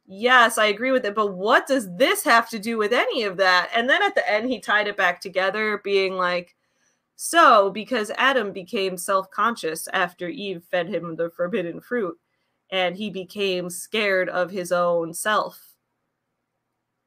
Yes 0.06 0.58
i 0.58 0.66
agree 0.66 0.90
with 0.90 1.04
it 1.06 1.14
but 1.14 1.34
what 1.34 1.66
does 1.66 1.88
this 1.96 2.24
have 2.24 2.48
to 2.50 2.58
do 2.58 2.76
with 2.78 2.92
any 2.92 3.24
of 3.24 3.36
that? 3.38 3.70
And 3.74 3.88
then 3.88 4.02
at 4.02 4.14
the 4.14 4.30
end 4.30 4.48
he 4.50 4.60
tied 4.60 4.88
it 4.88 4.96
back 4.96 5.20
together 5.20 5.80
being 5.84 6.14
like 6.14 6.54
so 7.16 7.70
because 7.70 8.10
adam 8.18 8.52
became 8.52 8.96
self-conscious 8.98 9.86
after 9.92 10.28
eve 10.28 10.64
fed 10.70 10.88
him 10.88 11.14
the 11.14 11.30
forbidden 11.30 11.80
fruit 11.80 12.18
and 12.70 12.96
he 12.96 13.10
became 13.10 13.70
scared 13.70 14.28
of 14.28 14.50
his 14.50 14.72
own 14.72 15.14
self. 15.14 15.60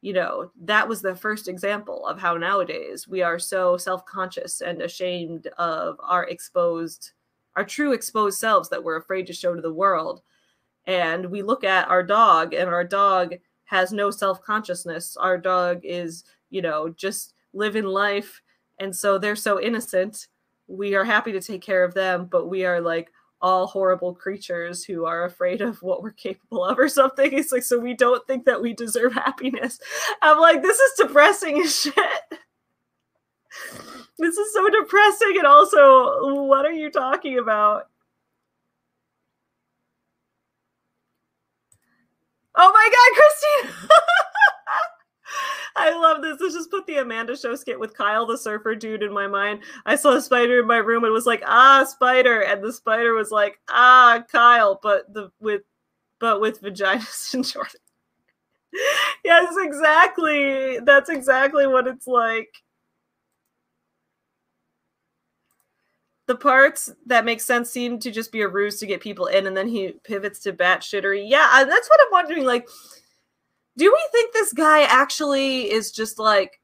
You 0.01 0.13
know, 0.13 0.51
that 0.61 0.87
was 0.87 1.01
the 1.01 1.15
first 1.15 1.47
example 1.47 2.05
of 2.05 2.19
how 2.19 2.37
nowadays 2.37 3.07
we 3.07 3.21
are 3.21 3.39
so 3.39 3.77
self 3.77 4.05
conscious 4.05 4.61
and 4.61 4.81
ashamed 4.81 5.47
of 5.57 5.97
our 6.01 6.25
exposed, 6.25 7.11
our 7.55 7.65
true 7.65 7.93
exposed 7.93 8.37
selves 8.39 8.69
that 8.69 8.83
we're 8.83 8.97
afraid 8.97 9.27
to 9.27 9.33
show 9.33 9.55
to 9.55 9.61
the 9.61 9.73
world. 9.73 10.21
And 10.85 11.25
we 11.25 11.41
look 11.41 11.63
at 11.63 11.89
our 11.89 12.03
dog, 12.03 12.53
and 12.53 12.69
our 12.69 12.83
dog 12.83 13.35
has 13.65 13.91
no 13.91 14.11
self 14.11 14.41
consciousness. 14.41 15.17
Our 15.17 15.37
dog 15.37 15.81
is, 15.83 16.23
you 16.49 16.61
know, 16.61 16.89
just 16.89 17.33
living 17.53 17.83
life. 17.85 18.41
And 18.79 18.95
so 18.95 19.17
they're 19.17 19.35
so 19.35 19.59
innocent. 19.59 20.27
We 20.67 20.95
are 20.95 21.03
happy 21.03 21.31
to 21.31 21.41
take 21.41 21.61
care 21.61 21.83
of 21.83 21.93
them, 21.93 22.25
but 22.25 22.47
we 22.47 22.65
are 22.65 22.79
like, 22.79 23.11
all 23.41 23.67
horrible 23.67 24.13
creatures 24.13 24.83
who 24.83 25.05
are 25.05 25.25
afraid 25.25 25.61
of 25.61 25.81
what 25.83 26.01
we're 26.01 26.11
capable 26.11 26.65
of 26.65 26.79
or 26.79 26.89
something. 26.89 27.31
It's 27.33 27.51
like, 27.51 27.63
so 27.63 27.79
we 27.79 27.93
don't 27.93 28.25
think 28.27 28.45
that 28.45 28.61
we 28.61 28.73
deserve 28.73 29.13
happiness. 29.13 29.79
I'm 30.21 30.39
like, 30.39 30.61
this 30.61 30.79
is 30.79 30.93
depressing 30.97 31.61
as 31.61 31.75
shit. 31.75 31.95
This 34.19 34.37
is 34.37 34.53
so 34.53 34.69
depressing. 34.69 35.35
And 35.37 35.47
also, 35.47 36.45
what 36.45 36.65
are 36.65 36.71
you 36.71 36.89
talking 36.91 37.37
about? 37.37 37.83
Oh 42.55 42.71
my 42.73 42.89
God, 42.91 43.69
Christine! 43.75 43.89
I 45.77 45.91
love 45.91 46.23
this. 46.23 46.37
Let's 46.41 46.55
just 46.55 46.71
put 46.71 46.87
the 46.87 46.97
Amanda 46.97 47.37
Show 47.37 47.55
skit 47.55 47.79
with 47.79 47.95
Kyle 47.95 48.25
the 48.25 48.37
surfer 48.37 48.73
dude 48.75 49.03
in 49.03 49.13
my 49.13 49.27
mind. 49.27 49.59
I 49.85 49.95
saw 49.95 50.15
a 50.15 50.21
spider 50.21 50.59
in 50.59 50.67
my 50.67 50.77
room 50.77 51.03
and 51.03 51.13
was 51.13 51.27
like, 51.27 51.43
ah, 51.45 51.85
spider, 51.87 52.41
and 52.41 52.63
the 52.63 52.73
spider 52.73 53.13
was 53.13 53.29
like, 53.29 53.59
ah, 53.69 54.23
Kyle, 54.31 54.79
but 54.81 55.13
the 55.13 55.29
with 55.39 55.61
but 56.19 56.41
with 56.41 56.61
vaginas 56.61 57.33
and 57.35 57.45
Jordan. 57.45 57.79
yes, 59.23 59.53
exactly. 59.59 60.79
That's 60.79 61.09
exactly 61.09 61.67
what 61.67 61.87
it's 61.87 62.07
like. 62.07 62.49
The 66.25 66.35
parts 66.35 66.91
that 67.05 67.23
make 67.23 67.39
sense 67.39 67.69
seem 67.69 67.99
to 67.99 68.11
just 68.11 68.31
be 68.31 68.41
a 68.41 68.47
ruse 68.49 68.79
to 68.79 68.87
get 68.87 68.99
people 68.99 69.27
in, 69.27 69.45
and 69.47 69.55
then 69.55 69.67
he 69.67 69.93
pivots 70.03 70.39
to 70.39 70.53
batshittery. 70.53 71.23
Yeah, 71.29 71.63
that's 71.65 71.87
what 71.87 71.99
I'm 72.01 72.11
wondering. 72.11 72.45
Like, 72.45 72.67
do 73.77 73.91
we 73.91 74.07
think 74.11 74.33
this 74.33 74.53
guy 74.53 74.83
actually 74.83 75.71
is 75.71 75.91
just 75.91 76.19
like 76.19 76.59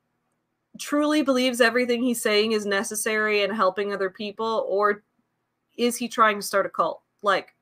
truly 0.80 1.22
believes 1.22 1.61
everything 1.61 2.01
he's 2.01 2.22
saying 2.22 2.51
is 2.51 2.66
necessary 2.66 3.43
and 3.43 3.55
helping 3.55 3.93
other 3.93 4.09
people 4.09 4.66
or 4.68 5.03
is 5.78 5.95
he 5.95 6.07
trying 6.07 6.38
to 6.38 6.41
start 6.41 6.66
a 6.66 6.70
cult? 6.70 7.01
Like 7.22 7.55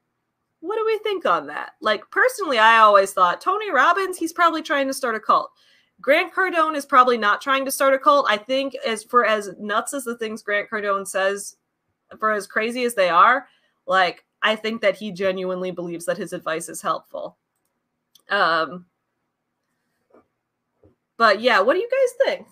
what 0.62 0.78
do 0.78 0.86
we 0.86 0.98
think 1.00 1.26
on 1.26 1.48
that? 1.48 1.74
Like 1.82 2.10
personally 2.12 2.58
i 2.58 2.78
always 2.78 3.12
thought 3.12 3.42
tony 3.42 3.72
robbins 3.72 4.18
he's 4.18 4.34
probably 4.34 4.62
trying 4.62 4.88
to 4.88 4.94
start 4.94 5.16
a 5.16 5.20
cult. 5.20 5.52
Grant 6.00 6.34
cardone 6.34 6.76
is 6.76 6.86
probably 6.86 7.18
not 7.18 7.42
trying 7.42 7.64
to 7.66 7.70
start 7.70 7.94
a 7.94 8.00
cult. 8.00 8.26
I 8.28 8.38
think 8.38 8.76
as 8.88 9.04
for 9.04 9.24
as 9.26 9.52
nuts 9.60 9.94
as 9.94 10.06
the 10.06 10.18
things 10.18 10.42
grant 10.42 10.70
cardone 10.70 11.08
says 11.08 11.58
for 12.20 12.32
as 12.32 12.48
crazy 12.48 12.84
as 12.86 12.96
they 12.96 13.10
are 13.10 13.48
like 13.86 14.26
i 14.42 14.56
think 14.56 14.82
that 14.82 14.96
he 14.96 15.12
genuinely 15.12 15.72
believes 15.72 16.06
that 16.06 16.18
his 16.18 16.32
advice 16.32 16.70
is 16.70 16.82
helpful. 16.82 17.38
Um 18.30 18.86
but 21.22 21.40
yeah, 21.40 21.60
what 21.60 21.76
do 21.76 21.80
you 21.80 21.88
guys 21.88 22.26
think? 22.26 22.48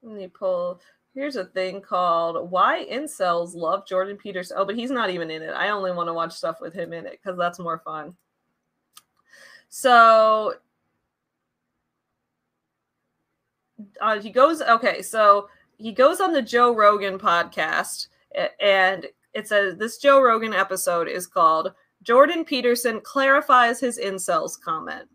Let 0.00 0.14
me 0.14 0.28
pull. 0.28 0.80
Here's 1.12 1.34
a 1.34 1.44
thing 1.44 1.80
called 1.80 2.52
Why 2.52 2.86
Incels 2.88 3.56
Love 3.56 3.84
Jordan 3.84 4.16
Peterson. 4.16 4.58
Oh, 4.60 4.64
but 4.64 4.76
he's 4.76 4.92
not 4.92 5.10
even 5.10 5.32
in 5.32 5.42
it. 5.42 5.50
I 5.50 5.70
only 5.70 5.90
want 5.90 6.08
to 6.08 6.14
watch 6.14 6.34
stuff 6.34 6.60
with 6.60 6.72
him 6.72 6.92
in 6.92 7.04
it 7.04 7.18
because 7.20 7.36
that's 7.36 7.58
more 7.58 7.82
fun. 7.84 8.14
So 9.70 10.54
uh, 14.00 14.20
he 14.20 14.30
goes, 14.30 14.62
okay, 14.62 15.02
so 15.02 15.48
he 15.78 15.92
goes 15.92 16.20
on 16.20 16.32
the 16.32 16.42
Joe 16.42 16.74
Rogan 16.74 17.18
podcast 17.18 18.08
and 18.60 19.06
it 19.32 19.48
says 19.48 19.76
this 19.76 19.98
Joe 19.98 20.20
Rogan 20.20 20.52
episode 20.52 21.08
is 21.08 21.26
called 21.26 21.72
Jordan 22.02 22.44
Peterson 22.44 23.00
clarifies 23.00 23.80
his 23.80 23.98
incels 23.98 24.60
comment. 24.60 25.08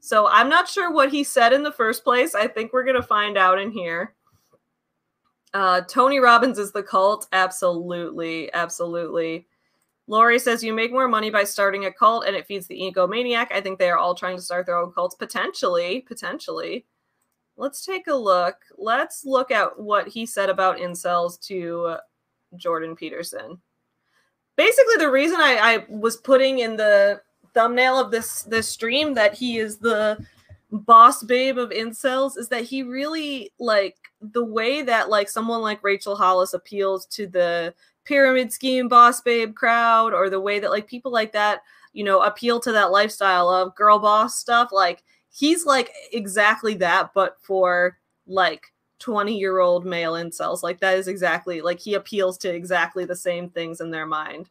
So 0.00 0.26
I'm 0.26 0.48
not 0.48 0.68
sure 0.68 0.92
what 0.92 1.10
he 1.10 1.22
said 1.22 1.52
in 1.52 1.62
the 1.62 1.72
first 1.72 2.02
place. 2.02 2.34
I 2.34 2.48
think 2.48 2.72
we're 2.72 2.84
to 2.84 3.02
find 3.02 3.38
out 3.38 3.60
in 3.60 3.70
here. 3.70 4.14
Uh, 5.54 5.82
Tony 5.82 6.18
Robbins 6.18 6.58
is 6.58 6.72
the 6.72 6.82
cult. 6.82 7.28
Absolutely. 7.32 8.52
Absolutely. 8.52 9.46
Lori 10.08 10.38
says 10.38 10.64
you 10.64 10.72
make 10.72 10.90
more 10.90 11.06
money 11.06 11.30
by 11.30 11.44
starting 11.44 11.84
a 11.84 11.92
cult 11.92 12.24
and 12.26 12.34
it 12.34 12.46
feeds 12.46 12.66
the 12.66 12.80
egomaniac. 12.80 13.52
I 13.52 13.60
think 13.60 13.78
they 13.78 13.90
are 13.90 13.98
all 13.98 14.14
trying 14.14 14.36
to 14.36 14.42
start 14.42 14.66
their 14.66 14.78
own 14.78 14.92
cults. 14.92 15.14
Potentially. 15.14 16.00
Potentially 16.00 16.86
let's 17.62 17.86
take 17.86 18.08
a 18.08 18.14
look. 18.14 18.56
Let's 18.76 19.24
look 19.24 19.52
at 19.52 19.78
what 19.78 20.08
he 20.08 20.26
said 20.26 20.50
about 20.50 20.78
incels 20.78 21.40
to 21.46 21.96
Jordan 22.56 22.96
Peterson. 22.96 23.60
Basically, 24.56 24.96
the 24.98 25.10
reason 25.10 25.38
I, 25.40 25.58
I 25.62 25.86
was 25.88 26.16
putting 26.16 26.58
in 26.58 26.76
the 26.76 27.22
thumbnail 27.54 28.00
of 28.00 28.10
this 28.10 28.42
this 28.42 28.68
stream 28.68 29.14
that 29.14 29.34
he 29.34 29.58
is 29.58 29.78
the 29.78 30.18
boss 30.72 31.22
babe 31.22 31.56
of 31.56 31.70
incels 31.70 32.36
is 32.36 32.48
that 32.48 32.64
he 32.64 32.82
really 32.82 33.52
like 33.60 33.96
the 34.20 34.44
way 34.44 34.82
that 34.82 35.08
like 35.08 35.28
someone 35.28 35.60
like 35.60 35.84
Rachel 35.84 36.16
Hollis 36.16 36.54
appeals 36.54 37.06
to 37.06 37.28
the 37.28 37.74
pyramid 38.04 38.52
scheme 38.52 38.88
boss 38.88 39.20
babe 39.20 39.54
crowd 39.54 40.12
or 40.12 40.28
the 40.28 40.40
way 40.40 40.58
that 40.58 40.70
like 40.70 40.88
people 40.88 41.12
like 41.12 41.30
that 41.32 41.60
you 41.92 42.02
know 42.02 42.22
appeal 42.22 42.58
to 42.58 42.72
that 42.72 42.90
lifestyle 42.90 43.48
of 43.48 43.74
girl 43.76 43.98
boss 43.98 44.38
stuff 44.38 44.70
like 44.72 45.04
he's 45.32 45.66
like 45.66 45.92
exactly 46.12 46.74
that, 46.74 47.12
but 47.14 47.36
for 47.40 47.98
like 48.26 48.72
20 49.00 49.36
year 49.36 49.58
old 49.58 49.84
male 49.84 50.12
incels. 50.12 50.62
Like 50.62 50.78
that 50.80 50.96
is 50.96 51.08
exactly 51.08 51.60
like 51.60 51.80
he 51.80 51.94
appeals 51.94 52.38
to 52.38 52.54
exactly 52.54 53.04
the 53.04 53.16
same 53.16 53.48
things 53.48 53.80
in 53.80 53.90
their 53.90 54.06
mind. 54.06 54.48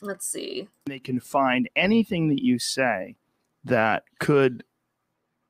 Let's 0.00 0.26
see. 0.26 0.68
They 0.86 1.00
can 1.00 1.20
find 1.20 1.68
anything 1.76 2.28
that 2.28 2.42
you 2.42 2.58
say 2.58 3.16
that 3.64 4.04
could, 4.20 4.62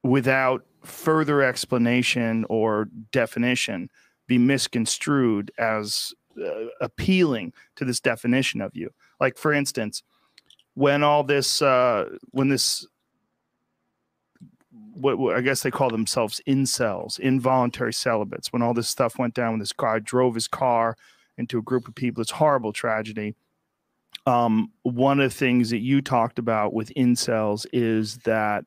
without 0.02 0.64
further 0.82 1.42
explanation 1.42 2.46
or 2.48 2.88
definition, 3.12 3.90
be 4.26 4.38
misconstrued 4.38 5.50
as 5.58 6.14
uh, 6.42 6.66
appealing 6.80 7.52
to 7.76 7.84
this 7.84 8.00
definition 8.00 8.62
of 8.62 8.74
you. 8.74 8.90
Like, 9.20 9.36
for 9.36 9.52
instance, 9.52 10.02
when 10.74 11.02
all 11.02 11.24
this, 11.24 11.60
uh, 11.60 12.16
when 12.30 12.48
this 12.48 12.86
what, 14.98 15.18
what, 15.18 15.36
I 15.36 15.40
guess 15.40 15.62
they 15.62 15.70
call 15.70 15.90
themselves 15.90 16.40
incels, 16.46 17.18
involuntary 17.18 17.92
celibates. 17.92 18.52
When 18.52 18.62
all 18.62 18.74
this 18.74 18.88
stuff 18.88 19.18
went 19.18 19.34
down, 19.34 19.52
when 19.52 19.60
this 19.60 19.72
guy 19.72 19.98
drove 19.98 20.34
his 20.34 20.48
car 20.48 20.96
into 21.38 21.58
a 21.58 21.62
group 21.62 21.88
of 21.88 21.94
people. 21.94 22.20
It's 22.20 22.32
horrible 22.32 22.72
tragedy. 22.72 23.34
Um, 24.26 24.72
one 24.82 25.20
of 25.20 25.30
the 25.30 25.36
things 25.36 25.70
that 25.70 25.78
you 25.78 26.02
talked 26.02 26.38
about 26.38 26.74
with 26.74 26.92
incels 26.94 27.64
is 27.72 28.18
that, 28.18 28.64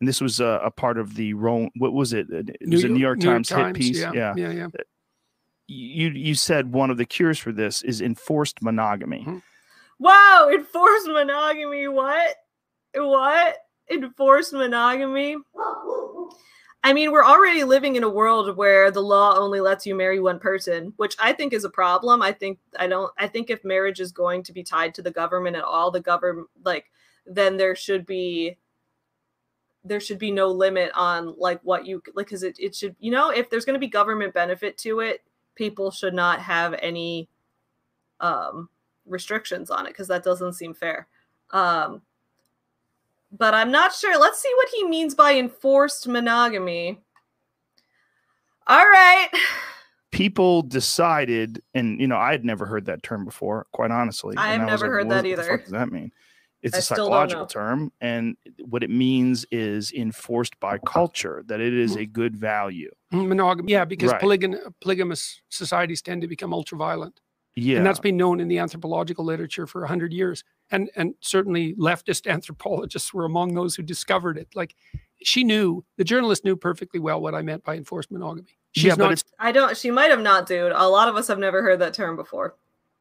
and 0.00 0.08
this 0.08 0.20
was 0.20 0.38
a, 0.38 0.60
a 0.62 0.70
part 0.70 0.98
of 0.98 1.14
the 1.14 1.34
Rome, 1.34 1.70
what 1.76 1.92
was 1.92 2.12
it? 2.12 2.28
It 2.30 2.56
was 2.68 2.84
New, 2.84 2.90
a 2.90 2.92
New 2.92 3.00
York 3.00 3.18
New 3.18 3.26
Times 3.26 3.50
York 3.50 3.68
hit 3.68 3.76
piece. 3.76 3.98
Yeah, 3.98 4.12
yeah, 4.14 4.34
yeah. 4.36 4.52
yeah. 4.52 4.68
You 5.68 6.10
you 6.10 6.34
said 6.34 6.72
one 6.72 6.90
of 6.90 6.98
the 6.98 7.06
cures 7.06 7.38
for 7.38 7.50
this 7.50 7.82
is 7.82 8.00
enforced 8.00 8.62
monogamy. 8.62 9.20
Mm-hmm. 9.20 9.38
Wow, 10.00 10.50
enforced 10.52 11.06
monogamy. 11.06 11.88
What? 11.88 12.36
What? 12.94 13.56
Enforced 13.90 14.52
monogamy? 14.52 15.36
I 16.84 16.92
mean, 16.92 17.12
we're 17.12 17.24
already 17.24 17.62
living 17.62 17.94
in 17.94 18.02
a 18.02 18.08
world 18.08 18.56
where 18.56 18.90
the 18.90 19.00
law 19.00 19.36
only 19.36 19.60
lets 19.60 19.86
you 19.86 19.94
marry 19.94 20.18
one 20.18 20.40
person, 20.40 20.92
which 20.96 21.14
I 21.20 21.32
think 21.32 21.52
is 21.52 21.64
a 21.64 21.70
problem. 21.70 22.22
I 22.22 22.32
think 22.32 22.58
I 22.78 22.86
don't 22.88 23.12
I 23.18 23.28
think 23.28 23.50
if 23.50 23.64
marriage 23.64 24.00
is 24.00 24.10
going 24.10 24.42
to 24.44 24.52
be 24.52 24.64
tied 24.64 24.94
to 24.94 25.02
the 25.02 25.10
government 25.10 25.56
at 25.56 25.64
all, 25.64 25.90
the 25.90 26.00
government 26.00 26.48
like 26.64 26.86
then 27.26 27.56
there 27.56 27.76
should 27.76 28.04
be 28.04 28.56
there 29.84 30.00
should 30.00 30.18
be 30.18 30.30
no 30.30 30.48
limit 30.48 30.90
on 30.94 31.34
like 31.38 31.60
what 31.62 31.86
you 31.86 32.02
like 32.14 32.26
because 32.26 32.42
it, 32.42 32.56
it 32.58 32.74
should 32.74 32.94
you 32.98 33.10
know 33.10 33.30
if 33.30 33.50
there's 33.50 33.64
going 33.64 33.74
to 33.74 33.80
be 33.80 33.88
government 33.88 34.32
benefit 34.34 34.78
to 34.78 35.00
it 35.00 35.22
people 35.54 35.90
should 35.90 36.14
not 36.14 36.40
have 36.40 36.74
any 36.80 37.28
um 38.20 38.68
restrictions 39.06 39.70
on 39.70 39.86
it 39.86 39.90
because 39.90 40.08
that 40.08 40.22
doesn't 40.22 40.52
seem 40.52 40.72
fair 40.72 41.08
um 41.50 42.00
but 43.32 43.54
I'm 43.54 43.70
not 43.70 43.94
sure. 43.94 44.18
Let's 44.18 44.40
see 44.40 44.52
what 44.56 44.68
he 44.68 44.84
means 44.84 45.14
by 45.14 45.34
enforced 45.34 46.06
monogamy. 46.06 47.00
All 48.66 48.84
right. 48.84 49.28
People 50.10 50.62
decided, 50.62 51.62
and 51.74 52.00
you 52.00 52.06
know, 52.06 52.16
I 52.18 52.32
had 52.32 52.44
never 52.44 52.66
heard 52.66 52.84
that 52.86 53.02
term 53.02 53.24
before, 53.24 53.66
quite 53.72 53.90
honestly. 53.90 54.36
I 54.36 54.52
have 54.52 54.66
never 54.66 54.84
like, 54.84 54.92
heard 54.92 55.10
that 55.10 55.26
either. 55.26 55.50
What 55.50 55.62
does 55.62 55.72
that 55.72 55.90
mean? 55.90 56.12
It's 56.62 56.76
I 56.76 56.78
a 56.78 56.82
psychological 56.82 57.46
term, 57.46 57.90
and 58.00 58.36
what 58.60 58.84
it 58.84 58.90
means 58.90 59.44
is 59.50 59.90
enforced 59.90 60.60
by 60.60 60.78
culture 60.78 61.42
that 61.46 61.60
it 61.60 61.74
is 61.74 61.96
a 61.96 62.06
good 62.06 62.36
value. 62.36 62.90
Mm, 63.12 63.28
monogamy, 63.28 63.72
yeah, 63.72 63.84
because 63.84 64.12
right. 64.12 64.22
polygam- 64.22 64.72
polygamous 64.80 65.42
societies 65.48 66.02
tend 66.02 66.22
to 66.22 66.28
become 66.28 66.54
ultra 66.54 66.78
violent. 66.78 67.20
Yeah, 67.56 67.78
and 67.78 67.86
that's 67.86 67.98
been 67.98 68.16
known 68.16 68.38
in 68.38 68.46
the 68.46 68.58
anthropological 68.58 69.24
literature 69.24 69.66
for 69.66 69.84
hundred 69.86 70.12
years 70.12 70.44
and 70.72 70.90
and 70.96 71.14
certainly 71.20 71.74
leftist 71.74 72.26
anthropologists 72.26 73.14
were 73.14 73.24
among 73.24 73.54
those 73.54 73.74
who 73.76 73.82
discovered 73.82 74.36
it. 74.36 74.48
Like 74.54 74.74
she 75.22 75.44
knew, 75.44 75.84
the 75.98 76.04
journalist 76.04 76.44
knew 76.44 76.56
perfectly 76.56 76.98
well 76.98 77.20
what 77.20 77.34
I 77.34 77.42
meant 77.42 77.62
by 77.62 77.76
enforced 77.76 78.10
monogamy. 78.10 78.58
She's 78.72 78.84
yeah, 78.84 78.96
but 78.96 79.22
I 79.38 79.52
don't. 79.52 79.76
She 79.76 79.90
might 79.90 80.10
have 80.10 80.20
not, 80.20 80.46
dude. 80.46 80.72
A 80.72 80.88
lot 80.88 81.08
of 81.08 81.16
us 81.16 81.28
have 81.28 81.38
never 81.38 81.62
heard 81.62 81.78
that 81.80 81.94
term 81.94 82.16
before. 82.16 82.56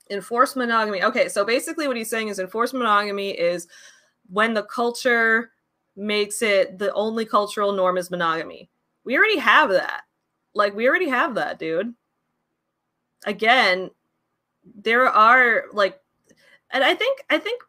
Enforced 0.10 0.58
monogamy. 0.58 1.02
Okay, 1.02 1.30
so 1.30 1.46
basically, 1.46 1.88
what 1.88 1.98
he's 1.98 2.10
saying 2.10 2.28
is 2.28 2.40
enforced 2.40 2.74
monogamy 2.74 3.32
is 3.32 3.68
when 4.30 4.54
the 4.54 4.64
culture 4.64 5.52
makes 5.96 6.42
it 6.42 6.78
the 6.78 6.94
only 6.94 7.26
cultural 7.26 7.72
norm 7.72 7.98
is 7.98 8.12
monogamy. 8.12 8.70
We 9.06 9.18
already 9.18 9.40
have 9.40 9.70
that. 9.70 10.04
Like 10.54 10.76
we 10.76 10.88
already 10.88 11.10
have 11.10 11.36
that, 11.36 11.58
dude. 11.58 11.94
Again, 13.26 13.90
there 14.76 15.08
are 15.08 15.66
like 15.72 16.00
and 16.72 16.84
I 16.84 16.96
think 16.96 17.24
I 17.30 17.38
think 17.38 17.62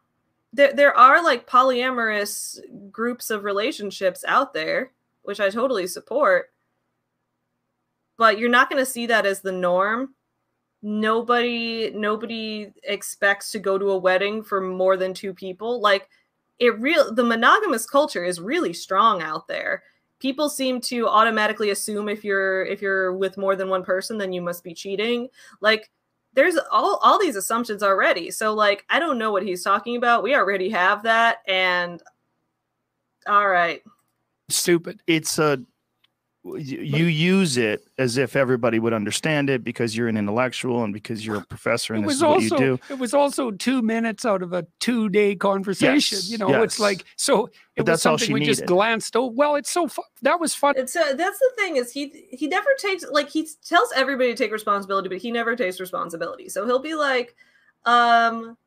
there 0.53 0.73
there 0.73 0.95
are 0.95 1.23
like 1.23 1.49
polyamorous 1.49 2.59
groups 2.91 3.29
of 3.29 3.43
relationships 3.43 4.23
out 4.27 4.53
there, 4.53 4.91
which 5.23 5.39
I 5.39 5.49
totally 5.49 5.87
support. 5.87 6.51
But 8.17 8.37
you're 8.37 8.49
not 8.49 8.69
going 8.69 8.83
to 8.83 8.89
see 8.89 9.07
that 9.07 9.25
as 9.25 9.41
the 9.41 9.51
norm. 9.51 10.13
Nobody 10.83 11.91
nobody 11.95 12.71
expects 12.83 13.51
to 13.51 13.59
go 13.59 13.77
to 13.77 13.91
a 13.91 13.97
wedding 13.97 14.43
for 14.43 14.61
more 14.61 14.95
than 14.97 15.13
two 15.13 15.33
people. 15.33 15.81
Like 15.81 16.09
it 16.59 16.79
real 16.79 17.13
the 17.13 17.23
monogamous 17.23 17.85
culture 17.85 18.23
is 18.23 18.39
really 18.39 18.73
strong 18.73 19.21
out 19.21 19.47
there. 19.47 19.83
People 20.19 20.49
seem 20.49 20.79
to 20.81 21.07
automatically 21.07 21.71
assume 21.71 22.07
if 22.09 22.23
you're 22.23 22.63
if 22.65 22.81
you're 22.81 23.13
with 23.13 23.37
more 23.37 23.55
than 23.55 23.69
one 23.69 23.83
person 23.83 24.17
then 24.17 24.31
you 24.33 24.41
must 24.41 24.63
be 24.63 24.73
cheating. 24.73 25.29
Like 25.61 25.89
there's 26.33 26.57
all 26.71 26.99
all 27.03 27.19
these 27.19 27.35
assumptions 27.35 27.83
already. 27.83 28.31
So 28.31 28.53
like 28.53 28.85
I 28.89 28.99
don't 28.99 29.17
know 29.17 29.31
what 29.31 29.43
he's 29.43 29.63
talking 29.63 29.95
about. 29.95 30.23
We 30.23 30.35
already 30.35 30.69
have 30.69 31.03
that 31.03 31.39
and 31.47 32.01
all 33.27 33.47
right. 33.47 33.81
Stupid. 34.49 35.01
It's 35.07 35.39
a 35.39 35.61
you 36.43 37.05
use 37.05 37.55
it 37.55 37.87
as 37.97 38.17
if 38.17 38.35
everybody 38.35 38.77
would 38.77 38.91
understand 38.91 39.49
it 39.49 39.63
because 39.63 39.95
you're 39.95 40.09
an 40.09 40.17
intellectual 40.17 40.83
and 40.83 40.93
because 40.93 41.25
you're 41.25 41.37
a 41.37 41.45
professor 41.45 41.93
and 41.93 42.05
this 42.05 42.15
is 42.15 42.21
what 42.21 42.31
also, 42.31 42.41
you 42.41 42.57
do. 42.57 42.79
It 42.89 42.99
was 42.99 43.13
also 43.13 43.51
two 43.51 43.81
minutes 43.81 44.25
out 44.25 44.41
of 44.43 44.51
a 44.51 44.67
two 44.81 45.07
day 45.07 45.35
conversation. 45.35 46.17
Yes, 46.17 46.29
you 46.29 46.37
know, 46.37 46.49
yes. 46.49 46.63
it's 46.63 46.79
like 46.79 47.05
so. 47.15 47.47
It 47.75 47.85
but 47.85 47.93
was 47.93 48.01
something 48.01 48.33
we 48.33 48.41
needed. 48.41 48.51
just 48.51 48.65
glanced 48.65 49.15
over. 49.15 49.33
Well, 49.33 49.55
it's 49.55 49.71
so 49.71 49.87
fun. 49.87 50.05
That 50.21 50.39
was 50.41 50.53
fun. 50.53 50.73
It's 50.75 50.95
uh, 50.95 51.13
that's 51.13 51.39
the 51.39 51.51
thing 51.55 51.77
is 51.77 51.93
he 51.93 52.27
he 52.31 52.47
never 52.47 52.69
takes 52.77 53.05
like 53.09 53.29
he 53.29 53.47
tells 53.65 53.93
everybody 53.95 54.31
to 54.31 54.37
take 54.37 54.51
responsibility, 54.51 55.07
but 55.07 55.19
he 55.19 55.31
never 55.31 55.55
takes 55.55 55.79
responsibility. 55.79 56.49
So 56.49 56.65
he'll 56.65 56.79
be 56.79 56.95
like, 56.95 57.35
um, 57.85 58.57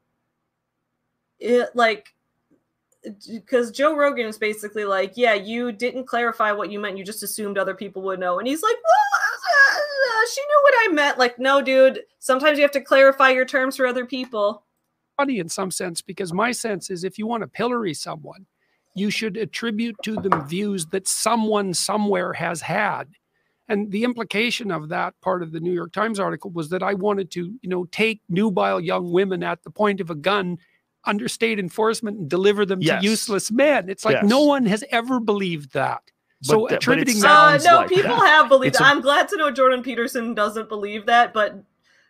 it, 1.39 1.68
like 1.74 2.16
because 3.31 3.71
Joe 3.71 3.97
Rogan 3.97 4.27
is 4.27 4.39
basically 4.39 4.85
like, 4.85 5.13
yeah, 5.17 5.35
you 5.35 5.73
didn't 5.73 6.07
clarify 6.07 6.53
what 6.53 6.71
you 6.71 6.81
meant. 6.81 6.99
You 6.99 7.05
just 7.05 7.23
assumed 7.23 7.59
other 7.59 7.75
people 7.75 8.03
would 8.03 8.21
know. 8.21 8.39
And 8.39 8.49
he's 8.49 8.63
like, 8.63 8.75
well, 8.75 9.21
uh, 9.21 10.27
she 10.33 10.41
knew 10.41 10.61
what 10.63 10.75
I 10.79 10.93
meant. 10.93 11.19
Like, 11.19 11.39
no, 11.39 11.63
dude, 11.63 12.01
sometimes 12.19 12.59
you 12.59 12.63
have 12.63 12.73
to 12.73 12.81
clarify 12.81 13.31
your 13.31 13.45
terms 13.45 13.77
for 13.77 13.87
other 13.87 14.07
people. 14.07 14.65
Funny 15.17 15.39
in 15.39 15.49
some 15.49 15.71
sense, 15.71 16.03
because 16.03 16.33
my 16.33 16.53
sense 16.53 16.91
is 16.91 17.05
if 17.05 17.19
you 17.19 17.27
want 17.27 17.43
to 17.43 17.49
pillory 17.49 17.95
someone, 17.95 18.47
you 18.95 19.11
should 19.11 19.37
attribute 19.37 19.97
to 20.03 20.15
them 20.17 20.47
views 20.49 20.87
that 20.87 21.07
someone 21.07 21.75
somewhere 21.75 22.33
has 22.33 22.61
had. 22.61 23.09
And 23.69 23.91
the 23.91 24.05
implication 24.05 24.71
of 24.71 24.89
that 24.91 25.15
part 25.21 25.43
of 25.43 25.53
the 25.53 25.61
New 25.61 25.73
York 25.73 25.93
Times 25.93 26.21
article 26.21 26.51
was 26.51 26.69
that 26.71 26.83
I 26.83 26.95
wanted 26.95 27.31
to, 27.33 27.53
you 27.61 27.69
know, 27.69 27.85
take 27.87 28.21
nubile 28.29 28.81
young 28.81 29.11
women 29.13 29.43
at 29.43 29.63
the 29.65 29.71
point 29.71 30.01
of 30.01 30.11
a 30.11 30.15
gun 30.15 30.59
under 31.07 31.29
state 31.29 31.59
enforcement 31.59 32.19
and 32.19 32.29
deliver 32.29 32.67
them 32.67 32.81
yes. 32.83 33.01
to 33.01 33.09
useless 33.09 33.51
men. 33.51 33.89
It's 33.89 34.05
like 34.05 34.17
yes. 34.17 34.25
no 34.25 34.43
one 34.43 34.67
has 34.67 34.85
ever 34.91 35.21
believed 35.21 35.73
that. 35.73 36.03
But 36.43 36.47
so 36.47 36.67
th- 36.67 36.79
attributing 36.79 37.21
that. 37.21 37.67
Uh, 37.67 37.71
no, 37.71 37.77
like 37.79 37.89
people 37.89 38.17
that. 38.17 38.27
have 38.27 38.49
believed. 38.49 38.77
i 38.81 38.91
am 38.91 39.01
glad 39.01 39.29
to 39.29 39.37
know 39.37 39.51
Jordan 39.51 39.83
Peterson 39.83 40.35
doesn't 40.35 40.69
believe 40.69 41.07
that, 41.07 41.33
but 41.33 41.63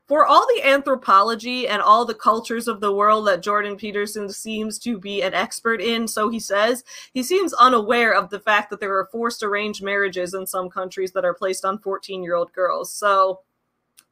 for 0.07 0.25
all 0.25 0.47
the 0.55 0.65
anthropology 0.65 1.67
and 1.67 1.83
all 1.83 2.05
the 2.05 2.15
cultures 2.15 2.69
of 2.69 2.81
the 2.81 2.93
world 2.93 3.27
that 3.27 3.43
Jordan 3.43 3.77
Peterson 3.77 4.31
seems 4.31 4.79
to 4.81 4.99
be 4.99 5.23
an 5.23 5.35
expert 5.35 5.81
in, 5.81 6.07
so 6.07 6.29
he 6.29 6.39
says, 6.39 6.85
he 7.13 7.23
seems 7.23 7.53
unaware 7.55 8.15
of 8.15 8.31
the 8.31 8.39
fact 8.39 8.71
that 8.71 8.79
there 8.79 8.97
are 8.97 9.09
forced 9.11 9.43
arranged 9.43 9.83
marriages 9.83 10.33
in 10.33 10.47
some 10.47 10.71
countries 10.71 11.11
that 11.13 11.25
are 11.25 11.35
placed 11.35 11.65
on 11.65 11.79
14 11.79 12.23
year 12.23 12.37
old 12.37 12.53
girls. 12.53 12.93
So, 12.93 13.41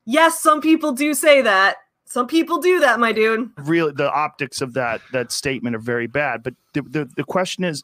yes, 0.05 0.41
some 0.41 0.61
people 0.61 0.93
do 0.93 1.14
say 1.14 1.43
that. 1.43 1.76
Some 2.14 2.28
people 2.28 2.58
do 2.58 2.78
that, 2.78 3.00
my 3.00 3.10
dude. 3.10 3.50
Really, 3.56 3.90
the 3.90 4.08
optics 4.08 4.60
of 4.60 4.74
that 4.74 5.00
that 5.10 5.32
statement 5.32 5.74
are 5.74 5.80
very 5.80 6.06
bad. 6.06 6.44
But 6.44 6.54
the, 6.72 6.82
the, 6.82 7.10
the 7.16 7.24
question 7.24 7.64
is, 7.64 7.82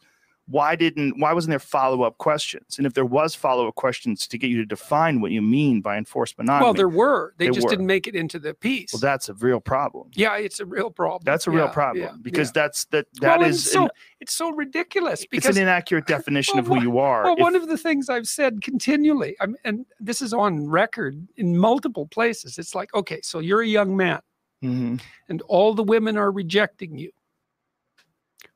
why 0.51 0.75
didn't 0.75 1.19
why 1.19 1.33
wasn't 1.33 1.51
there 1.51 1.59
follow 1.59 2.03
up 2.03 2.17
questions? 2.17 2.77
And 2.77 2.85
if 2.85 2.93
there 2.93 3.05
was 3.05 3.33
follow 3.35 3.67
up 3.67 3.75
questions 3.75 4.27
to 4.27 4.37
get 4.37 4.49
you 4.49 4.57
to 4.57 4.65
define 4.65 5.21
what 5.21 5.31
you 5.31 5.41
mean 5.41 5.81
by 5.81 5.97
enforced 5.97 6.37
monogamy, 6.37 6.65
well, 6.65 6.73
there 6.73 6.89
were. 6.89 7.33
They 7.37 7.47
just 7.47 7.65
were. 7.65 7.69
didn't 7.69 7.85
make 7.85 8.07
it 8.07 8.15
into 8.15 8.39
the 8.39 8.53
piece. 8.53 8.93
Well, 8.93 8.99
that's 8.99 9.29
a 9.29 9.33
real 9.33 9.59
problem. 9.59 10.09
Yeah, 10.13 10.37
it's 10.37 10.59
a 10.59 10.65
real 10.65 10.91
problem. 10.91 11.21
That's 11.25 11.47
a 11.47 11.51
yeah, 11.51 11.57
real 11.57 11.69
problem 11.69 12.03
yeah, 12.03 12.15
because 12.21 12.49
yeah. 12.49 12.63
that's 12.63 12.85
that 12.85 13.07
that 13.21 13.39
well, 13.39 13.49
is 13.49 13.69
so 13.69 13.83
an, 13.85 13.89
it's 14.19 14.33
so 14.33 14.51
ridiculous. 14.51 15.25
Because, 15.25 15.49
it's 15.49 15.57
an 15.57 15.63
inaccurate 15.63 16.07
definition 16.07 16.55
well, 16.55 16.63
of 16.63 16.67
who 16.67 16.81
you 16.81 16.99
are. 16.99 17.23
Well, 17.23 17.33
if, 17.33 17.39
one 17.39 17.55
of 17.55 17.67
the 17.67 17.77
things 17.77 18.09
I've 18.09 18.27
said 18.27 18.61
continually, 18.61 19.35
I'm, 19.39 19.55
and 19.63 19.85
this 19.99 20.21
is 20.21 20.33
on 20.33 20.67
record 20.67 21.27
in 21.37 21.57
multiple 21.57 22.07
places. 22.07 22.57
It's 22.57 22.75
like, 22.75 22.93
okay, 22.93 23.21
so 23.21 23.39
you're 23.39 23.61
a 23.61 23.67
young 23.67 23.95
man 23.95 24.21
mm-hmm. 24.63 24.95
and 25.29 25.41
all 25.43 25.73
the 25.73 25.83
women 25.83 26.17
are 26.17 26.31
rejecting 26.31 26.97
you. 26.97 27.11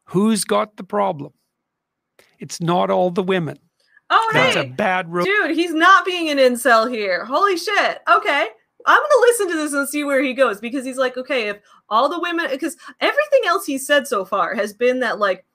Who's 0.06 0.44
got 0.44 0.78
the 0.78 0.84
problem? 0.84 1.34
It's 2.40 2.62
not 2.62 2.90
all 2.90 3.10
the 3.12 3.24
women. 3.24 3.58
Oh, 4.10 4.30
That's 4.34 4.56
hey, 4.56 4.68
a 4.68 4.70
bad 4.70 5.12
ro- 5.12 5.24
dude. 5.24 5.56
He's 5.56 5.74
not 5.74 6.06
being 6.06 6.30
an 6.30 6.38
incel 6.38 6.90
here. 6.90 7.26
Holy 7.26 7.58
shit. 7.58 8.02
Okay, 8.08 8.48
I'm 8.86 9.02
gonna 9.02 9.22
listen 9.22 9.50
to 9.50 9.56
this 9.56 9.74
and 9.74 9.90
see 9.90 10.04
where 10.04 10.22
he 10.22 10.34
goes 10.34 10.60
because 10.60 10.86
he's 10.86 10.98
like, 10.98 11.18
okay, 11.18 11.50
if 11.50 11.58
all 11.90 12.08
the 12.10 12.20
women, 12.20 12.48
because 12.52 12.78
everything 13.02 13.42
else 13.46 13.66
he 13.66 13.78
said 13.78 14.08
so 14.08 14.24
far 14.24 14.54
has 14.54 14.74
been 14.74 15.00
that 15.00 15.20
like 15.20 15.46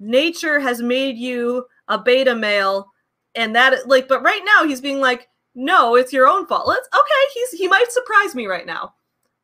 nature 0.00 0.60
has 0.60 0.82
made 0.82 1.16
you 1.16 1.64
a 1.88 1.98
beta 1.98 2.34
male, 2.34 2.92
and 3.34 3.54
that 3.56 3.88
like, 3.88 4.06
but 4.06 4.22
right 4.22 4.42
now 4.44 4.66
he's 4.66 4.82
being 4.82 5.00
like, 5.00 5.28
no, 5.54 5.96
it's 5.96 6.12
your 6.12 6.28
own 6.28 6.46
fault. 6.46 6.68
Let's 6.68 6.88
okay. 6.94 7.32
He's 7.34 7.52
he 7.52 7.68
might 7.68 7.90
surprise 7.90 8.34
me 8.34 8.46
right 8.46 8.66
now. 8.66 8.94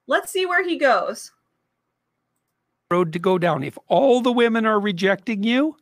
Let's 0.07 0.31
see 0.31 0.45
where 0.45 0.62
he 0.62 0.77
goes. 0.77 1.33
Road 2.91 3.12
to 3.14 3.18
go 3.18 3.39
down. 3.39 3.64
If 3.64 3.79
all 3.89 4.20
the 4.20 4.31
women 4.31 4.66
are 4.66 4.79
rejecting 4.79 5.43
you, 5.43 5.77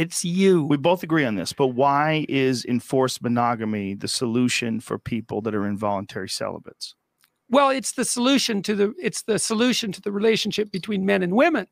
it's 0.00 0.24
you. 0.24 0.64
We 0.64 0.78
both 0.78 1.02
agree 1.02 1.26
on 1.26 1.34
this, 1.34 1.52
but 1.52 1.68
why 1.68 2.24
is 2.26 2.64
enforced 2.64 3.22
monogamy 3.22 3.92
the 3.92 4.08
solution 4.08 4.80
for 4.80 4.98
people 4.98 5.42
that 5.42 5.54
are 5.54 5.66
involuntary 5.66 6.28
celibates? 6.30 6.94
Well, 7.50 7.68
it's 7.68 7.92
the 7.92 8.06
solution 8.06 8.62
to 8.62 8.74
the 8.74 8.94
it's 8.98 9.22
the 9.22 9.38
solution 9.38 9.92
to 9.92 10.00
the 10.00 10.10
relationship 10.10 10.72
between 10.72 11.04
men 11.04 11.22
and 11.22 11.34
women 11.34 11.66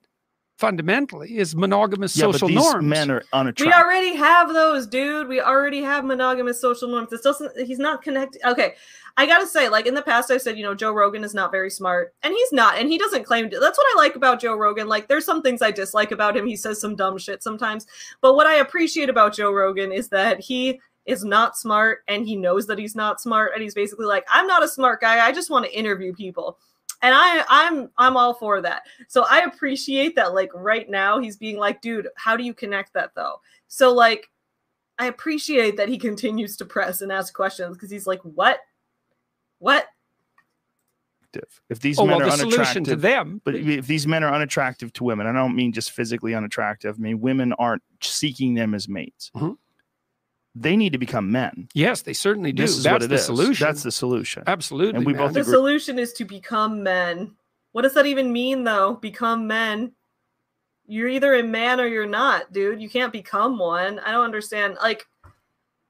fundamentally 0.58 1.38
is 1.38 1.54
monogamous 1.54 2.16
yeah, 2.16 2.22
social 2.22 2.48
but 2.48 2.54
these 2.54 2.72
norms. 2.72 2.84
Men 2.84 3.10
are 3.10 3.22
unattractive. 3.32 3.66
We 3.66 3.72
already 3.72 4.14
have 4.16 4.52
those, 4.52 4.86
dude. 4.86 5.28
We 5.28 5.40
already 5.40 5.80
have 5.82 6.04
monogamous 6.04 6.60
social 6.60 6.88
norms. 6.88 7.10
This 7.10 7.20
doesn't. 7.20 7.56
He's 7.66 7.78
not 7.78 8.02
connected. 8.02 8.42
Okay, 8.46 8.74
I 9.16 9.26
gotta 9.26 9.46
say, 9.46 9.68
like 9.68 9.86
in 9.86 9.94
the 9.94 10.02
past, 10.02 10.30
I've 10.30 10.42
said, 10.42 10.58
you 10.58 10.64
know, 10.64 10.74
Joe 10.74 10.92
Rogan 10.92 11.24
is 11.24 11.32
not 11.32 11.52
very 11.52 11.70
smart, 11.70 12.12
and 12.22 12.34
he's 12.34 12.52
not, 12.52 12.76
and 12.76 12.88
he 12.88 12.98
doesn't 12.98 13.24
claim 13.24 13.48
to. 13.48 13.58
That's 13.58 13.78
what 13.78 13.86
I 13.96 14.02
like 14.02 14.16
about 14.16 14.40
Joe 14.40 14.56
Rogan. 14.56 14.88
Like, 14.88 15.08
there's 15.08 15.24
some 15.24 15.42
things 15.42 15.62
I 15.62 15.70
dislike 15.70 16.10
about 16.10 16.36
him. 16.36 16.46
He 16.46 16.56
says 16.56 16.80
some 16.80 16.96
dumb 16.96 17.18
shit 17.18 17.42
sometimes, 17.42 17.86
but 18.20 18.34
what 18.34 18.46
I 18.46 18.56
appreciate 18.56 19.08
about 19.08 19.34
Joe 19.34 19.52
Rogan 19.52 19.92
is 19.92 20.08
that 20.08 20.40
he 20.40 20.80
is 21.06 21.24
not 21.24 21.56
smart 21.56 22.00
and 22.06 22.26
he 22.26 22.36
knows 22.36 22.66
that 22.66 22.78
he's 22.78 22.94
not 22.94 23.18
smart 23.18 23.52
and 23.54 23.62
he's 23.62 23.72
basically 23.72 24.04
like 24.04 24.26
i'm 24.28 24.46
not 24.46 24.62
a 24.62 24.68
smart 24.68 25.00
guy 25.00 25.26
i 25.26 25.32
just 25.32 25.48
want 25.48 25.64
to 25.64 25.74
interview 25.74 26.12
people 26.12 26.58
and 27.02 27.14
I 27.14 27.44
I'm 27.48 27.90
I'm 27.96 28.16
all 28.16 28.34
for 28.34 28.60
that. 28.60 28.82
So 29.08 29.24
I 29.28 29.40
appreciate 29.40 30.16
that 30.16 30.34
like 30.34 30.50
right 30.54 30.88
now 30.88 31.18
he's 31.18 31.36
being 31.36 31.58
like, 31.58 31.80
dude, 31.80 32.08
how 32.16 32.36
do 32.36 32.44
you 32.44 32.54
connect 32.54 32.94
that 32.94 33.12
though? 33.14 33.40
So 33.68 33.92
like 33.92 34.28
I 34.98 35.06
appreciate 35.06 35.76
that 35.76 35.88
he 35.88 35.98
continues 35.98 36.56
to 36.56 36.64
press 36.64 37.00
and 37.00 37.12
ask 37.12 37.32
questions 37.32 37.76
because 37.76 37.90
he's 37.90 38.06
like, 38.06 38.20
what? 38.22 38.58
What? 39.60 39.86
If 41.68 41.80
these 41.80 41.98
oh, 42.00 42.06
men 42.06 42.18
well, 42.18 42.32
are 42.32 42.36
the 42.36 42.42
unattractive 42.44 42.84
to 42.84 42.96
them, 42.96 43.40
but 43.44 43.54
if 43.54 43.86
these 43.86 44.06
men 44.06 44.24
are 44.24 44.32
unattractive 44.32 44.92
to 44.94 45.04
women, 45.04 45.26
I 45.26 45.32
don't 45.32 45.54
mean 45.54 45.72
just 45.72 45.92
physically 45.92 46.34
unattractive. 46.34 46.96
I 46.98 47.00
mean 47.00 47.20
women 47.20 47.52
aren't 47.52 47.82
seeking 48.00 48.54
them 48.54 48.74
as 48.74 48.88
mates. 48.88 49.30
Mm-hmm 49.36 49.52
they 50.62 50.76
need 50.76 50.92
to 50.92 50.98
become 50.98 51.30
men. 51.30 51.68
Yes, 51.74 52.02
they 52.02 52.12
certainly 52.12 52.52
do. 52.52 52.62
This 52.62 52.76
is 52.76 52.84
That's 52.84 52.92
what 52.92 53.02
it 53.02 53.08
the 53.08 53.14
is. 53.16 53.24
solution. 53.24 53.66
That's 53.66 53.82
the 53.82 53.92
solution. 53.92 54.42
Absolutely. 54.46 54.96
And 54.96 55.06
we 55.06 55.12
man. 55.12 55.26
both 55.26 55.34
the 55.34 55.44
solution 55.44 55.98
is 55.98 56.12
to 56.14 56.24
become 56.24 56.82
men. 56.82 57.34
What 57.72 57.82
does 57.82 57.94
that 57.94 58.06
even 58.06 58.32
mean 58.32 58.64
though? 58.64 58.94
Become 58.94 59.46
men. 59.46 59.92
You're 60.86 61.08
either 61.08 61.34
a 61.34 61.42
man 61.42 61.80
or 61.80 61.86
you're 61.86 62.06
not, 62.06 62.52
dude. 62.52 62.80
You 62.80 62.88
can't 62.88 63.12
become 63.12 63.58
one. 63.58 63.98
I 63.98 64.10
don't 64.10 64.24
understand. 64.24 64.78
Like, 64.80 65.06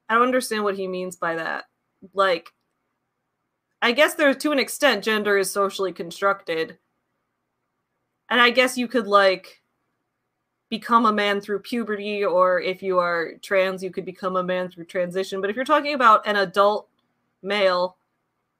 I 0.09 0.15
don't 0.15 0.23
understand 0.23 0.63
what 0.63 0.75
he 0.75 0.87
means 0.87 1.15
by 1.15 1.35
that. 1.35 1.65
Like, 2.13 2.49
I 3.81 3.93
guess 3.93 4.15
there's 4.15 4.37
to 4.37 4.51
an 4.51 4.59
extent 4.59 5.03
gender 5.03 5.37
is 5.37 5.49
socially 5.49 5.93
constructed. 5.93 6.77
And 8.29 8.41
I 8.41 8.49
guess 8.49 8.77
you 8.77 8.87
could 8.87 9.07
like 9.07 9.58
become 10.69 11.05
a 11.05 11.13
man 11.13 11.41
through 11.41 11.59
puberty, 11.59 12.23
or 12.23 12.61
if 12.61 12.83
you 12.83 12.99
are 12.99 13.33
trans, 13.41 13.83
you 13.83 13.91
could 13.91 14.05
become 14.05 14.35
a 14.35 14.43
man 14.43 14.69
through 14.69 14.85
transition. 14.85 15.41
But 15.41 15.49
if 15.49 15.55
you're 15.55 15.65
talking 15.65 15.93
about 15.93 16.25
an 16.27 16.35
adult 16.35 16.87
male 17.41 17.97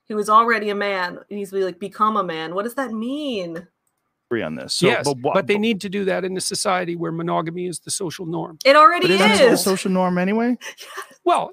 who 0.08 0.18
is 0.18 0.30
already 0.30 0.70
a 0.70 0.76
man, 0.76 1.20
he 1.30 1.36
needs 1.36 1.52
to 1.52 1.58
be 1.58 1.64
like 1.64 1.80
become 1.80 2.18
a 2.18 2.24
man. 2.24 2.56
What 2.56 2.64
does 2.64 2.76
that 2.76 2.92
mean? 2.92 3.68
Agree 4.30 4.42
on 4.42 4.56
this. 4.56 4.76
So, 4.76 4.88
yes, 4.88 5.06
but, 5.06 5.34
but, 5.34 5.48
they 5.48 5.58
need 5.58 5.82
to 5.82 5.90
do 5.90 6.06
that 6.06 6.24
in 6.24 6.38
a 6.38 6.42
society 6.42 6.96
where 6.96 7.12
monogamy 7.12 7.68
is 7.68 7.80
the 7.80 7.92
social 7.92 8.26
norm. 8.26 8.60
It 8.64 8.76
already 8.76 9.08
but 9.08 9.32
is. 9.32 9.40
the 9.40 9.58
social 9.58 9.92
norm 9.92 10.18
anyway. 10.18 10.58
well, 11.24 11.52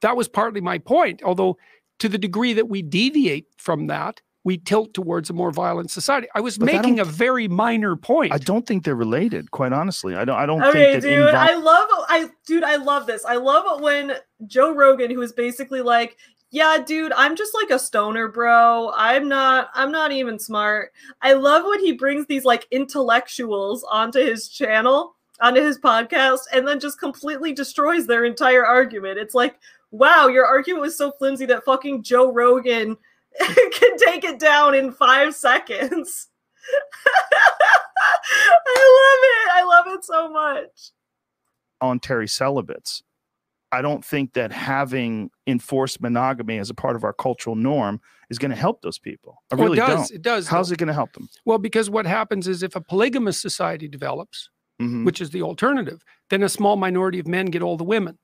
that 0.00 0.16
was 0.16 0.28
partly 0.28 0.60
my 0.60 0.78
point. 0.78 1.22
Although, 1.24 1.56
to 1.98 2.08
the 2.08 2.18
degree 2.18 2.52
that 2.52 2.68
we 2.68 2.82
deviate 2.82 3.46
from 3.56 3.88
that, 3.88 4.20
we 4.44 4.58
tilt 4.58 4.92
towards 4.92 5.30
a 5.30 5.32
more 5.32 5.50
violent 5.50 5.90
society. 5.90 6.28
I 6.34 6.40
was 6.40 6.58
but 6.58 6.66
making 6.66 7.00
a 7.00 7.04
very 7.04 7.48
minor 7.48 7.96
point. 7.96 8.32
I 8.32 8.38
don't 8.38 8.66
think 8.66 8.84
they're 8.84 8.94
related, 8.94 9.50
quite 9.50 9.72
honestly. 9.72 10.14
I 10.14 10.26
don't. 10.26 10.36
I 10.36 10.44
don't 10.44 10.62
okay, 10.62 10.92
think 10.92 11.02
that. 11.02 11.08
dude, 11.08 11.28
invo- 11.28 11.34
I 11.34 11.54
love. 11.54 11.88
I 12.08 12.30
dude, 12.46 12.62
I 12.62 12.76
love 12.76 13.06
this. 13.06 13.24
I 13.24 13.36
love 13.36 13.80
when 13.80 14.12
Joe 14.46 14.74
Rogan, 14.74 15.10
who 15.10 15.22
is 15.22 15.32
basically 15.32 15.80
like, 15.80 16.18
yeah, 16.50 16.76
dude, 16.86 17.12
I'm 17.16 17.36
just 17.36 17.54
like 17.54 17.70
a 17.70 17.78
stoner, 17.78 18.28
bro. 18.28 18.92
I'm 18.94 19.28
not. 19.28 19.70
I'm 19.74 19.90
not 19.90 20.12
even 20.12 20.38
smart. 20.38 20.92
I 21.22 21.32
love 21.32 21.64
when 21.64 21.80
he 21.80 21.92
brings 21.92 22.26
these 22.26 22.44
like 22.44 22.66
intellectuals 22.70 23.82
onto 23.90 24.20
his 24.20 24.48
channel, 24.48 25.16
onto 25.40 25.62
his 25.62 25.78
podcast, 25.78 26.40
and 26.52 26.68
then 26.68 26.80
just 26.80 27.00
completely 27.00 27.54
destroys 27.54 28.06
their 28.06 28.26
entire 28.26 28.66
argument. 28.66 29.18
It's 29.18 29.34
like, 29.34 29.58
wow, 29.90 30.26
your 30.26 30.44
argument 30.44 30.82
was 30.82 30.98
so 30.98 31.12
flimsy 31.12 31.46
that 31.46 31.64
fucking 31.64 32.02
Joe 32.02 32.30
Rogan 32.30 32.98
can 33.72 33.96
take 33.98 34.24
it 34.24 34.38
down 34.38 34.74
in 34.74 34.92
five 34.92 35.34
seconds. 35.34 36.28
I 38.66 38.82
love 39.00 39.20
it. 39.22 39.48
I 39.52 39.64
love 39.64 39.86
it 39.88 40.04
so 40.04 40.30
much. 40.30 40.90
Voluntary 41.80 42.28
celibates. 42.28 43.02
I 43.74 43.82
don't 43.82 44.04
think 44.04 44.34
that 44.34 44.52
having 44.52 45.30
enforced 45.48 46.00
monogamy 46.00 46.58
as 46.58 46.70
a 46.70 46.74
part 46.74 46.94
of 46.94 47.02
our 47.02 47.12
cultural 47.12 47.56
norm 47.56 48.00
is 48.30 48.38
going 48.38 48.52
to 48.52 48.56
help 48.56 48.82
those 48.82 49.00
people. 49.00 49.42
I 49.50 49.56
really 49.56 49.78
well, 49.78 49.90
it 49.90 49.96
does. 49.96 50.08
don't. 50.08 50.16
It 50.16 50.22
does. 50.22 50.48
How's 50.48 50.68
though. 50.68 50.74
it 50.74 50.78
going 50.78 50.88
to 50.88 50.94
help 50.94 51.12
them? 51.12 51.28
Well, 51.44 51.58
because 51.58 51.90
what 51.90 52.06
happens 52.06 52.46
is 52.46 52.62
if 52.62 52.76
a 52.76 52.80
polygamous 52.80 53.40
society 53.40 53.88
develops, 53.88 54.48
mm-hmm. 54.80 55.04
which 55.04 55.20
is 55.20 55.30
the 55.30 55.42
alternative, 55.42 56.04
then 56.30 56.44
a 56.44 56.48
small 56.48 56.76
minority 56.76 57.18
of 57.18 57.26
men 57.26 57.46
get 57.46 57.62
all 57.62 57.76
the 57.76 57.84
women. 57.84 58.16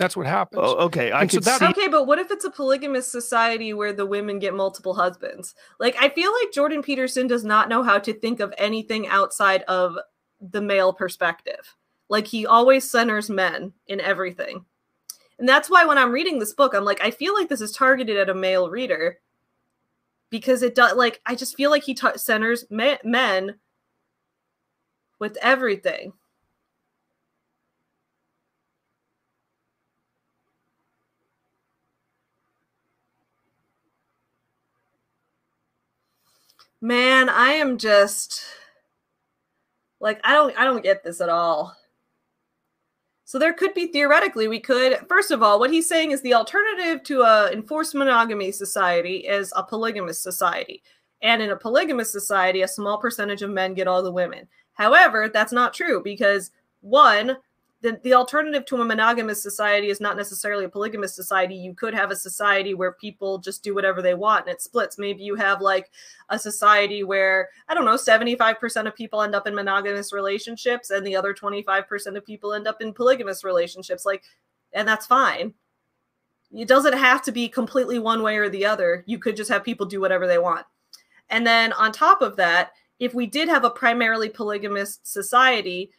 That's 0.00 0.16
what 0.16 0.26
happens. 0.26 0.62
Oh, 0.64 0.76
okay. 0.86 1.12
I 1.12 1.26
could 1.26 1.44
so 1.44 1.58
see- 1.58 1.66
okay, 1.66 1.86
but 1.86 2.06
what 2.06 2.18
if 2.18 2.30
it's 2.30 2.46
a 2.46 2.50
polygamous 2.50 3.06
society 3.06 3.74
where 3.74 3.92
the 3.92 4.06
women 4.06 4.38
get 4.38 4.54
multiple 4.54 4.94
husbands? 4.94 5.54
Like, 5.78 5.94
I 6.00 6.08
feel 6.08 6.32
like 6.32 6.54
Jordan 6.54 6.82
Peterson 6.82 7.26
does 7.26 7.44
not 7.44 7.68
know 7.68 7.82
how 7.82 7.98
to 7.98 8.14
think 8.14 8.40
of 8.40 8.54
anything 8.56 9.08
outside 9.08 9.60
of 9.64 9.96
the 10.40 10.62
male 10.62 10.94
perspective. 10.94 11.76
Like, 12.08 12.26
he 12.26 12.46
always 12.46 12.90
centers 12.90 13.28
men 13.28 13.74
in 13.88 14.00
everything. 14.00 14.64
And 15.38 15.46
that's 15.46 15.68
why 15.68 15.84
when 15.84 15.98
I'm 15.98 16.12
reading 16.12 16.38
this 16.38 16.54
book, 16.54 16.72
I'm 16.74 16.86
like, 16.86 17.02
I 17.04 17.10
feel 17.10 17.34
like 17.34 17.50
this 17.50 17.60
is 17.60 17.70
targeted 17.70 18.16
at 18.16 18.30
a 18.30 18.34
male 18.34 18.70
reader 18.70 19.18
because 20.30 20.62
it 20.62 20.74
does, 20.74 20.96
like, 20.96 21.20
I 21.26 21.34
just 21.34 21.58
feel 21.58 21.70
like 21.70 21.82
he 21.82 21.92
t- 21.92 22.08
centers 22.16 22.64
men 22.70 23.56
with 25.18 25.36
everything. 25.42 26.14
Man, 36.80 37.28
I 37.28 37.50
am 37.52 37.76
just 37.76 38.42
like 40.00 40.20
I 40.24 40.32
don't 40.32 40.56
I 40.58 40.64
don't 40.64 40.82
get 40.82 41.04
this 41.04 41.20
at 41.20 41.28
all. 41.28 41.76
So 43.26 43.38
there 43.38 43.52
could 43.52 43.74
be 43.74 43.86
theoretically 43.86 44.48
we 44.48 44.60
could 44.60 44.98
first 45.08 45.30
of 45.30 45.42
all 45.42 45.60
what 45.60 45.70
he's 45.70 45.88
saying 45.88 46.10
is 46.10 46.22
the 46.22 46.34
alternative 46.34 47.02
to 47.04 47.22
a 47.22 47.52
enforced 47.52 47.94
monogamy 47.94 48.50
society 48.50 49.18
is 49.18 49.52
a 49.56 49.62
polygamous 49.62 50.18
society. 50.18 50.82
And 51.22 51.42
in 51.42 51.50
a 51.50 51.56
polygamous 51.56 52.10
society 52.10 52.62
a 52.62 52.68
small 52.68 52.98
percentage 52.98 53.42
of 53.42 53.50
men 53.50 53.74
get 53.74 53.86
all 53.86 54.02
the 54.02 54.10
women. 54.12 54.48
However, 54.72 55.28
that's 55.28 55.52
not 55.52 55.74
true 55.74 56.02
because 56.02 56.50
one 56.80 57.36
the, 57.82 57.98
the 58.02 58.12
alternative 58.12 58.66
to 58.66 58.76
a 58.82 58.84
monogamous 58.84 59.42
society 59.42 59.88
is 59.88 60.00
not 60.00 60.16
necessarily 60.16 60.66
a 60.66 60.68
polygamous 60.68 61.14
society. 61.14 61.54
You 61.54 61.72
could 61.72 61.94
have 61.94 62.10
a 62.10 62.16
society 62.16 62.74
where 62.74 62.92
people 62.92 63.38
just 63.38 63.64
do 63.64 63.74
whatever 63.74 64.02
they 64.02 64.12
want 64.12 64.46
and 64.46 64.54
it 64.54 64.60
splits. 64.60 64.98
Maybe 64.98 65.22
you 65.22 65.34
have 65.36 65.62
like 65.62 65.90
a 66.28 66.38
society 66.38 67.04
where, 67.04 67.48
I 67.68 67.74
don't 67.74 67.86
know, 67.86 67.94
75% 67.94 68.86
of 68.86 68.94
people 68.94 69.22
end 69.22 69.34
up 69.34 69.46
in 69.46 69.54
monogamous 69.54 70.12
relationships 70.12 70.90
and 70.90 71.06
the 71.06 71.16
other 71.16 71.32
25% 71.32 72.16
of 72.16 72.26
people 72.26 72.52
end 72.52 72.68
up 72.68 72.82
in 72.82 72.92
polygamous 72.92 73.44
relationships. 73.44 74.04
Like, 74.04 74.24
and 74.74 74.86
that's 74.86 75.06
fine. 75.06 75.54
It 76.52 76.68
doesn't 76.68 76.98
have 76.98 77.22
to 77.22 77.32
be 77.32 77.48
completely 77.48 77.98
one 77.98 78.22
way 78.22 78.36
or 78.36 78.50
the 78.50 78.66
other. 78.66 79.04
You 79.06 79.18
could 79.18 79.36
just 79.36 79.50
have 79.50 79.64
people 79.64 79.86
do 79.86 80.00
whatever 80.00 80.26
they 80.26 80.38
want. 80.38 80.66
And 81.30 81.46
then 81.46 81.72
on 81.72 81.92
top 81.92 82.20
of 82.20 82.36
that, 82.36 82.72
if 82.98 83.14
we 83.14 83.26
did 83.26 83.48
have 83.48 83.64
a 83.64 83.70
primarily 83.70 84.28
polygamous 84.28 85.00
society, 85.02 85.92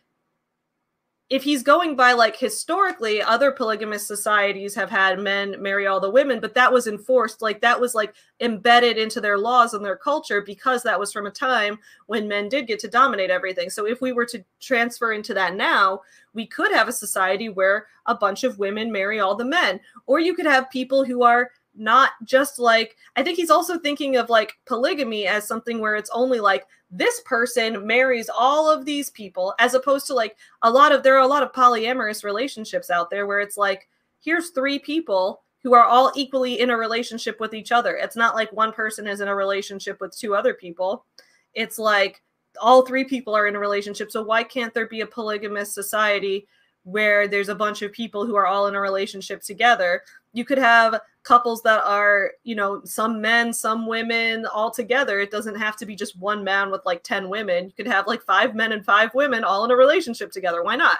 if 1.31 1.43
he's 1.43 1.63
going 1.63 1.95
by 1.95 2.11
like 2.11 2.35
historically 2.35 3.21
other 3.21 3.53
polygamous 3.53 4.05
societies 4.05 4.75
have 4.75 4.89
had 4.89 5.17
men 5.17 5.55
marry 5.61 5.87
all 5.87 6.01
the 6.01 6.09
women 6.09 6.41
but 6.41 6.53
that 6.53 6.71
was 6.71 6.87
enforced 6.87 7.41
like 7.41 7.61
that 7.61 7.79
was 7.79 7.95
like 7.95 8.13
embedded 8.41 8.97
into 8.97 9.21
their 9.21 9.37
laws 9.37 9.73
and 9.73 9.85
their 9.85 9.95
culture 9.95 10.41
because 10.41 10.83
that 10.83 10.99
was 10.99 11.13
from 11.13 11.27
a 11.27 11.31
time 11.31 11.79
when 12.07 12.27
men 12.27 12.49
did 12.49 12.67
get 12.67 12.79
to 12.79 12.87
dominate 12.89 13.29
everything. 13.29 13.69
So 13.69 13.85
if 13.85 14.01
we 14.01 14.11
were 14.11 14.25
to 14.25 14.43
transfer 14.59 15.13
into 15.13 15.33
that 15.35 15.55
now 15.55 16.01
we 16.33 16.45
could 16.45 16.73
have 16.73 16.89
a 16.89 16.93
society 16.93 17.47
where 17.47 17.87
a 18.07 18.15
bunch 18.15 18.43
of 18.43 18.59
women 18.59 18.91
marry 18.91 19.21
all 19.21 19.35
the 19.35 19.45
men 19.45 19.79
or 20.07 20.19
you 20.19 20.35
could 20.35 20.45
have 20.45 20.69
people 20.69 21.05
who 21.05 21.23
are 21.23 21.51
not 21.75 22.11
just 22.23 22.59
like 22.59 22.97
I 23.15 23.23
think 23.23 23.37
he's 23.37 23.49
also 23.49 23.79
thinking 23.79 24.17
of 24.17 24.29
like 24.29 24.53
polygamy 24.65 25.27
as 25.27 25.47
something 25.47 25.79
where 25.79 25.95
it's 25.95 26.09
only 26.11 26.39
like 26.39 26.65
this 26.89 27.21
person 27.21 27.87
marries 27.87 28.29
all 28.29 28.69
of 28.69 28.85
these 28.85 29.09
people 29.11 29.53
as 29.59 29.73
opposed 29.73 30.07
to 30.07 30.13
like 30.13 30.35
a 30.63 30.69
lot 30.69 30.91
of 30.91 31.03
there 31.03 31.15
are 31.15 31.23
a 31.23 31.27
lot 31.27 31.43
of 31.43 31.53
polyamorous 31.53 32.23
relationships 32.23 32.89
out 32.89 33.09
there 33.09 33.25
where 33.25 33.39
it's 33.39 33.57
like 33.57 33.87
here's 34.19 34.49
three 34.49 34.79
people 34.79 35.41
who 35.63 35.73
are 35.73 35.85
all 35.85 36.11
equally 36.15 36.59
in 36.59 36.69
a 36.71 36.77
relationship 36.77 37.39
with 37.39 37.53
each 37.53 37.71
other. 37.71 37.95
It's 37.95 38.15
not 38.15 38.35
like 38.35 38.51
one 38.51 38.71
person 38.71 39.07
is 39.07 39.21
in 39.21 39.27
a 39.27 39.35
relationship 39.35 40.01
with 40.01 40.17
two 40.17 40.35
other 40.35 40.53
people. 40.53 41.05
It's 41.53 41.77
like 41.77 42.21
all 42.59 42.85
three 42.85 43.05
people 43.05 43.35
are 43.35 43.47
in 43.47 43.55
a 43.55 43.59
relationship. 43.59 44.11
So 44.11 44.23
why 44.23 44.43
can't 44.43 44.73
there 44.73 44.87
be 44.87 45.01
a 45.01 45.07
polygamous 45.07 45.73
society 45.73 46.47
where 46.83 47.27
there's 47.27 47.49
a 47.49 47.55
bunch 47.55 47.83
of 47.83 47.91
people 47.91 48.25
who 48.25 48.35
are 48.35 48.47
all 48.47 48.67
in 48.67 48.75
a 48.75 48.81
relationship 48.81 49.41
together? 49.41 50.01
You 50.33 50.45
could 50.45 50.57
have 50.57 50.99
couples 51.23 51.61
that 51.61 51.83
are, 51.83 52.31
you 52.43 52.55
know, 52.55 52.81
some 52.83 53.21
men, 53.21 53.53
some 53.53 53.85
women 53.85 54.45
all 54.47 54.71
together. 54.71 55.19
It 55.19 55.31
doesn't 55.31 55.55
have 55.55 55.77
to 55.77 55.85
be 55.85 55.95
just 55.95 56.17
one 56.17 56.43
man 56.43 56.71
with 56.71 56.81
like 56.85 57.03
10 57.03 57.29
women. 57.29 57.65
You 57.65 57.71
could 57.71 57.87
have 57.87 58.07
like 58.07 58.23
five 58.23 58.55
men 58.55 58.71
and 58.71 58.83
five 58.83 59.13
women 59.13 59.43
all 59.43 59.63
in 59.65 59.71
a 59.71 59.75
relationship 59.75 60.31
together. 60.31 60.63
Why 60.63 60.75
not? 60.75 60.99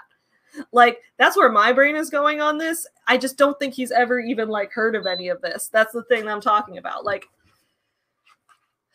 Like 0.72 1.02
that's 1.18 1.38
where 1.38 1.52
my 1.52 1.72
brain 1.72 1.96
is 1.96 2.10
going 2.10 2.42
on 2.42 2.58
this. 2.58 2.86
I 3.08 3.18
just 3.18 3.38
don't 3.38 3.58
think 3.58 3.74
he's 3.74 3.92
ever 3.92 4.20
even 4.20 4.50
like 4.50 4.72
heard 4.72 4.96
of 4.96 5.06
any 5.06 5.30
of 5.30 5.42
this. 5.42 5.70
That's 5.72 5.94
the 5.94 6.04
thing 6.04 6.28
I'm 6.28 6.42
talking 6.42 6.78
about. 6.78 7.06
Like 7.06 7.26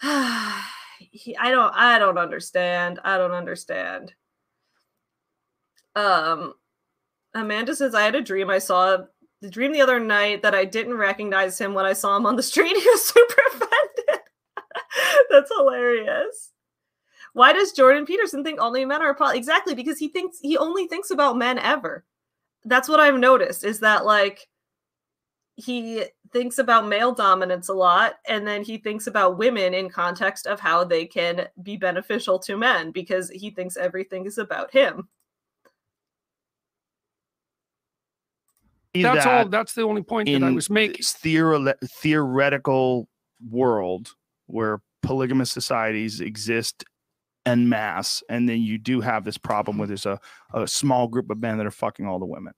he, 0.99 1.37
I 1.37 1.51
don't 1.51 1.72
I 1.74 1.99
don't 1.99 2.18
understand. 2.18 3.01
I 3.05 3.16
don't 3.16 3.33
understand. 3.33 4.12
Um 5.95 6.55
Amanda 7.35 7.74
says 7.74 7.95
I 7.95 8.03
had 8.03 8.14
a 8.14 8.22
dream 8.22 8.51
I 8.51 8.59
saw 8.59 8.99
the 9.41 9.51
dream 9.51 9.72
the 9.72 9.80
other 9.80 10.01
night 10.01 10.43
that 10.43 10.55
I 10.55 10.64
didn't 10.64 10.95
recognize 10.95 11.61
him 11.61 11.74
when 11.74 11.84
I 11.84 11.93
saw 11.93 12.16
him 12.16 12.26
on 12.26 12.37
the 12.37 12.43
street. 12.43 12.76
He 12.76 12.89
was 12.89 13.07
super 13.07 13.43
offended. 13.49 14.20
That's 15.30 15.51
hilarious. 15.57 16.53
Why 17.32 17.53
does 17.53 17.72
Jordan 17.72 18.07
Peterson 18.07 18.43
think 18.43 18.61
only 18.61 18.84
men 18.84 19.03
are 19.03 19.14
poly? 19.14 19.37
Exactly 19.37 19.74
because 19.74 19.99
he 19.99 20.09
thinks 20.09 20.39
he 20.41 20.57
only 20.57 20.87
thinks 20.87 21.11
about 21.11 21.37
men 21.37 21.59
ever. 21.59 22.05
That's 22.64 22.89
what 22.89 22.99
I've 22.99 23.18
noticed 23.18 23.62
is 23.62 23.80
that 23.80 24.07
like 24.07 24.49
he 25.57 26.05
thinks 26.32 26.59
about 26.59 26.89
male 26.89 27.12
dominance 27.12 27.68
a 27.68 27.74
lot 27.74 28.14
and 28.26 28.47
then 28.47 28.62
he 28.62 28.78
thinks 28.78 29.07
about 29.07 29.39
women 29.39 29.74
in 29.74 29.89
context 29.89 30.47
of 30.47 30.61
how 30.61 30.84
they 30.84 31.05
can 31.05 31.47
be 31.62 31.76
beneficial 31.76 32.39
to 32.39 32.57
men 32.57 32.91
because 32.91 33.30
he 33.30 33.51
thinks 33.51 33.76
everything 33.76 34.26
is 34.26 34.39
about 34.39 34.70
him. 34.70 35.09
That's 39.03 39.24
that 39.24 39.44
all. 39.44 39.49
That's 39.49 39.74
the 39.74 39.82
only 39.82 40.03
point 40.03 40.28
that 40.28 40.42
I 40.42 40.51
was 40.51 40.68
making. 40.70 41.03
Theore- 41.03 41.74
theoretical 41.84 43.09
world 43.51 44.14
where 44.47 44.80
polygamous 45.03 45.51
societies 45.51 46.20
exist 46.20 46.84
en 47.44 47.68
masse, 47.68 48.22
and 48.28 48.49
then 48.49 48.61
you 48.61 48.78
do 48.78 49.01
have 49.01 49.24
this 49.24 49.38
problem 49.38 49.78
where 49.78 49.86
there's 49.86 50.07
a, 50.07 50.18
a 50.55 50.66
small 50.66 51.07
group 51.09 51.30
of 51.30 51.38
men 51.40 51.59
that 51.59 51.66
are 51.66 51.70
fucking 51.70 52.07
all 52.07 52.18
the 52.18 52.26
women. 52.26 52.53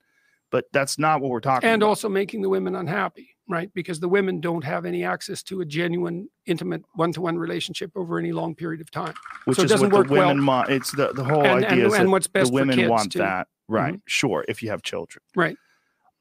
But 0.51 0.65
that's 0.73 0.99
not 0.99 1.21
what 1.21 1.31
we're 1.31 1.41
talking 1.41 1.69
and 1.69 1.83
about. 1.83 1.91
also 1.91 2.09
making 2.09 2.41
the 2.41 2.49
women 2.49 2.75
unhappy, 2.75 3.37
right? 3.51 3.71
Because 3.75 4.01
the 4.01 4.09
women 4.09 4.41
don't 4.41 4.65
have 4.65 4.87
any 4.87 5.05
access 5.05 5.43
to 5.43 5.61
a 5.61 5.65
genuine, 5.67 6.31
intimate 6.47 6.83
one-to-one 6.95 7.37
relationship 7.37 7.91
over 7.95 8.19
any 8.19 8.33
long 8.33 8.55
period 8.55 8.81
of 8.81 8.91
time. 8.91 9.13
Which 9.45 9.57
so 9.59 9.65
is 9.65 9.71
it 9.71 9.75
doesn't 9.75 9.91
what 9.91 9.99
work 9.99 10.07
the 10.09 10.15
women 10.15 10.39
well. 10.39 10.47
want. 10.47 10.71
It's 10.71 10.91
the, 10.93 11.13
the 11.13 11.23
whole 11.25 11.45
And- 11.45 11.67
idea 11.67 11.85
and- 11.85 11.93
is 11.93 11.95
and 11.99 12.11
what's 12.11 12.29
best 12.29 12.49
the 12.49 12.55
women 12.55 12.89
want 12.89 13.13
too. 13.13 13.19
that. 13.19 13.49
Right. 13.69 13.93
Mhm. 13.97 14.01
Sure. 14.07 14.43
If 14.49 14.63
you 14.63 14.71
have 14.71 14.81
children. 14.81 15.23
Right. 15.37 15.59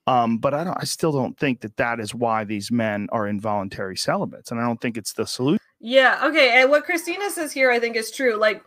Um, 0.07 0.37
but 0.37 0.53
I 0.53 0.63
don't. 0.63 0.77
I 0.79 0.85
still 0.85 1.11
don't 1.11 1.37
think 1.37 1.59
that 1.61 1.75
that 1.75 1.99
is 1.99 2.15
why 2.15 2.45
these 2.45 2.71
men 2.71 3.09
are 3.11 3.27
involuntary 3.27 3.97
celibates, 3.97 4.51
and 4.51 4.59
I 4.59 4.63
don't 4.63 4.79
think 4.79 4.97
it's 4.97 5.13
the 5.13 5.27
solution. 5.27 5.59
Yeah, 5.79 6.21
okay. 6.23 6.61
And 6.61 6.71
what 6.71 6.85
Christina 6.85 7.29
says 7.29 7.51
here, 7.51 7.69
I 7.69 7.79
think, 7.79 7.97
is 7.97 8.09
true. 8.09 8.35
Like, 8.35 8.63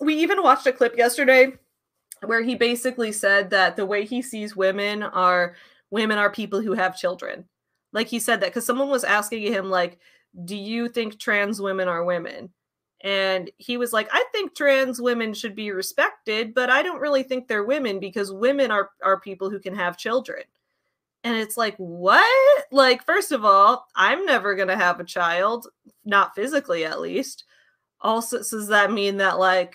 we 0.00 0.14
even 0.16 0.42
watched 0.42 0.66
a 0.66 0.72
clip 0.72 0.96
yesterday 0.98 1.54
where 2.24 2.42
he 2.42 2.54
basically 2.54 3.10
said 3.10 3.50
that 3.50 3.76
the 3.76 3.86
way 3.86 4.04
he 4.04 4.20
sees 4.20 4.54
women 4.54 5.02
are 5.02 5.56
women 5.90 6.18
are 6.18 6.30
people 6.30 6.60
who 6.60 6.74
have 6.74 6.98
children. 6.98 7.46
Like, 7.92 8.08
he 8.08 8.18
said 8.18 8.40
that 8.40 8.50
because 8.50 8.66
someone 8.66 8.90
was 8.90 9.04
asking 9.04 9.50
him, 9.50 9.70
like, 9.70 9.98
do 10.44 10.56
you 10.56 10.90
think 10.90 11.18
trans 11.18 11.58
women 11.58 11.88
are 11.88 12.04
women? 12.04 12.50
And 13.00 13.50
he 13.58 13.76
was 13.76 13.92
like, 13.92 14.08
I 14.12 14.24
think 14.32 14.54
trans 14.54 15.00
women 15.00 15.32
should 15.32 15.54
be 15.54 15.70
respected, 15.70 16.52
but 16.52 16.68
I 16.68 16.82
don't 16.82 17.00
really 17.00 17.22
think 17.22 17.46
they're 17.46 17.64
women 17.64 18.00
because 18.00 18.32
women 18.32 18.70
are, 18.70 18.90
are 19.04 19.20
people 19.20 19.50
who 19.50 19.60
can 19.60 19.74
have 19.74 19.96
children. 19.96 20.42
And 21.24 21.36
it's 21.36 21.56
like, 21.56 21.76
what? 21.76 22.64
Like, 22.72 23.04
first 23.04 23.32
of 23.32 23.44
all, 23.44 23.86
I'm 23.94 24.24
never 24.24 24.54
going 24.54 24.68
to 24.68 24.76
have 24.76 24.98
a 24.98 25.04
child, 25.04 25.68
not 26.04 26.34
physically 26.34 26.84
at 26.84 27.00
least. 27.00 27.44
Also, 28.00 28.38
does 28.38 28.68
that 28.68 28.92
mean 28.92 29.16
that, 29.18 29.38
like, 29.38 29.74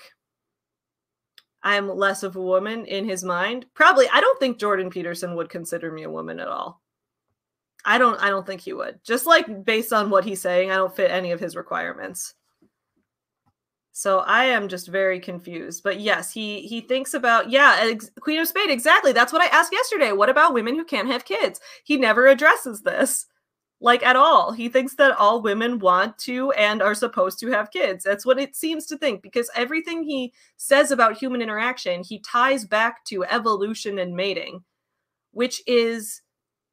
I'm 1.63 1.87
less 1.89 2.23
of 2.23 2.35
a 2.35 2.41
woman 2.41 2.85
in 2.85 3.05
his 3.05 3.23
mind? 3.23 3.65
Probably. 3.73 4.07
I 4.11 4.19
don't 4.19 4.39
think 4.39 4.59
Jordan 4.59 4.89
Peterson 4.89 5.35
would 5.35 5.49
consider 5.49 5.91
me 5.91 6.03
a 6.03 6.11
woman 6.11 6.39
at 6.39 6.47
all. 6.47 6.81
I 7.85 7.97
don't 7.97 8.19
I 8.21 8.29
don't 8.29 8.45
think 8.45 8.61
he 8.61 8.73
would. 8.73 8.99
Just 9.03 9.25
like 9.25 9.65
based 9.65 9.91
on 9.91 10.09
what 10.09 10.23
he's 10.23 10.41
saying, 10.41 10.71
I 10.71 10.75
don't 10.75 10.95
fit 10.95 11.11
any 11.11 11.31
of 11.31 11.39
his 11.39 11.55
requirements. 11.55 12.33
So 13.95 14.19
I 14.19 14.45
am 14.45 14.67
just 14.67 14.87
very 14.87 15.19
confused. 15.19 15.83
But 15.83 15.99
yes, 15.99 16.33
he 16.33 16.61
he 16.61 16.81
thinks 16.81 17.13
about 17.13 17.51
yeah, 17.51 17.77
ex- 17.79 18.09
Queen 18.19 18.39
of 18.39 18.47
Spade 18.47 18.71
exactly. 18.71 19.13
That's 19.13 19.31
what 19.31 19.43
I 19.43 19.55
asked 19.55 19.71
yesterday. 19.71 20.11
What 20.11 20.29
about 20.29 20.53
women 20.53 20.75
who 20.75 20.83
can't 20.83 21.07
have 21.07 21.25
kids? 21.25 21.61
He 21.83 21.95
never 21.97 22.27
addresses 22.27 22.81
this 22.81 23.27
like 23.79 24.01
at 24.01 24.15
all. 24.15 24.51
He 24.51 24.67
thinks 24.67 24.95
that 24.95 25.15
all 25.17 25.43
women 25.43 25.77
want 25.77 26.17
to 26.19 26.51
and 26.53 26.81
are 26.81 26.95
supposed 26.95 27.37
to 27.39 27.51
have 27.51 27.69
kids. 27.69 28.03
That's 28.03 28.25
what 28.25 28.39
it 28.39 28.55
seems 28.55 28.87
to 28.87 28.97
think 28.97 29.21
because 29.21 29.51
everything 29.55 30.03
he 30.03 30.33
says 30.57 30.89
about 30.89 31.17
human 31.17 31.41
interaction, 31.41 32.01
he 32.01 32.19
ties 32.19 32.65
back 32.65 33.05
to 33.05 33.25
evolution 33.25 33.99
and 33.99 34.15
mating, 34.15 34.63
which 35.31 35.61
is 35.67 36.21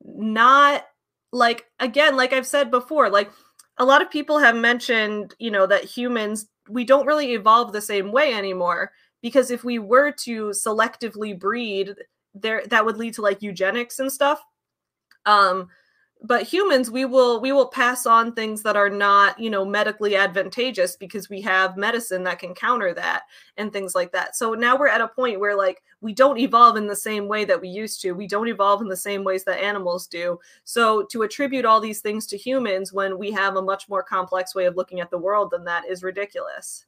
not 0.03 0.85
like 1.33 1.67
again, 1.81 2.17
like 2.17 2.33
I've 2.33 2.47
said 2.47 2.71
before, 2.71 3.11
like 3.11 3.31
a 3.77 3.85
lot 3.85 4.01
of 4.01 4.11
people 4.11 4.39
have 4.39 4.57
mentioned, 4.57 5.35
you 5.39 5.51
know, 5.51 5.67
that 5.67 5.85
humans 5.85 6.47
we 6.71 6.85
don't 6.85 7.07
really 7.07 7.33
evolve 7.33 7.73
the 7.73 7.81
same 7.81 8.13
way 8.13 8.33
anymore 8.33 8.93
because 9.23 9.51
if 9.51 9.65
we 9.65 9.79
were 9.79 10.13
to 10.13 10.49
selectively 10.51 11.39
breed 11.39 11.95
there 12.35 12.63
that 12.69 12.85
would 12.85 12.97
lead 12.97 13.15
to 13.15 13.23
like 13.23 13.43
eugenics 13.43 13.99
and 13.99 14.13
stuff. 14.13 14.41
Um 15.27 15.69
but 16.23 16.43
humans 16.43 16.91
we 16.91 17.05
will 17.05 17.41
we 17.41 17.53
will 17.53 17.69
pass 17.69 18.05
on 18.05 18.33
things 18.33 18.63
that 18.63 18.77
are 18.77 18.91
not 18.91 19.39
you 19.39 19.49
know 19.49 19.65
medically 19.65 20.17
advantageous 20.17 20.97
because 20.97 21.31
we 21.31 21.41
have 21.41 21.77
medicine 21.77 22.23
that 22.25 22.39
can 22.39 22.55
counter 22.55 22.93
that 22.93 23.23
and 23.57 23.73
things 23.73 23.95
like 23.95 24.13
that. 24.13 24.37
So 24.37 24.55
now 24.55 24.77
we're 24.77 24.89
at 24.89 25.01
a 25.01 25.09
point 25.09 25.41
where 25.41 25.57
like 25.57 25.83
we 26.01 26.13
don't 26.13 26.39
evolve 26.39 26.77
in 26.77 26.87
the 26.87 26.97
same 26.97 27.29
way 27.29 27.45
that 27.45 27.61
we 27.61 27.69
used 27.69 28.01
to. 28.03 28.13
We 28.13 28.27
don't 28.27 28.49
evolve 28.49 28.81
in 28.81 28.89
the 28.89 28.97
same 28.97 29.25
ways 29.25 29.45
that 29.45 29.63
animals 29.63 30.07
do. 30.07 30.39
So 30.65 31.05
to 31.11 31.23
attribute 31.23 31.65
all 31.65 31.81
these 31.81 32.01
things 32.01 32.27
to 32.29 32.37
humans 32.37 32.93
when 32.93 33.19
we 33.19 33.31
have 33.33 33.57
a 33.57 33.63
much 33.63 33.89
more 33.89 34.03
complex 34.03 34.55
way 34.55 34.67
of 34.67 34.77
looking 34.77 35.01
at 35.01 35.11
the 35.11 35.19
world 35.19 35.51
than 35.51 35.65
that 35.65 35.87
is 35.87 36.03
ridiculous 36.03 36.87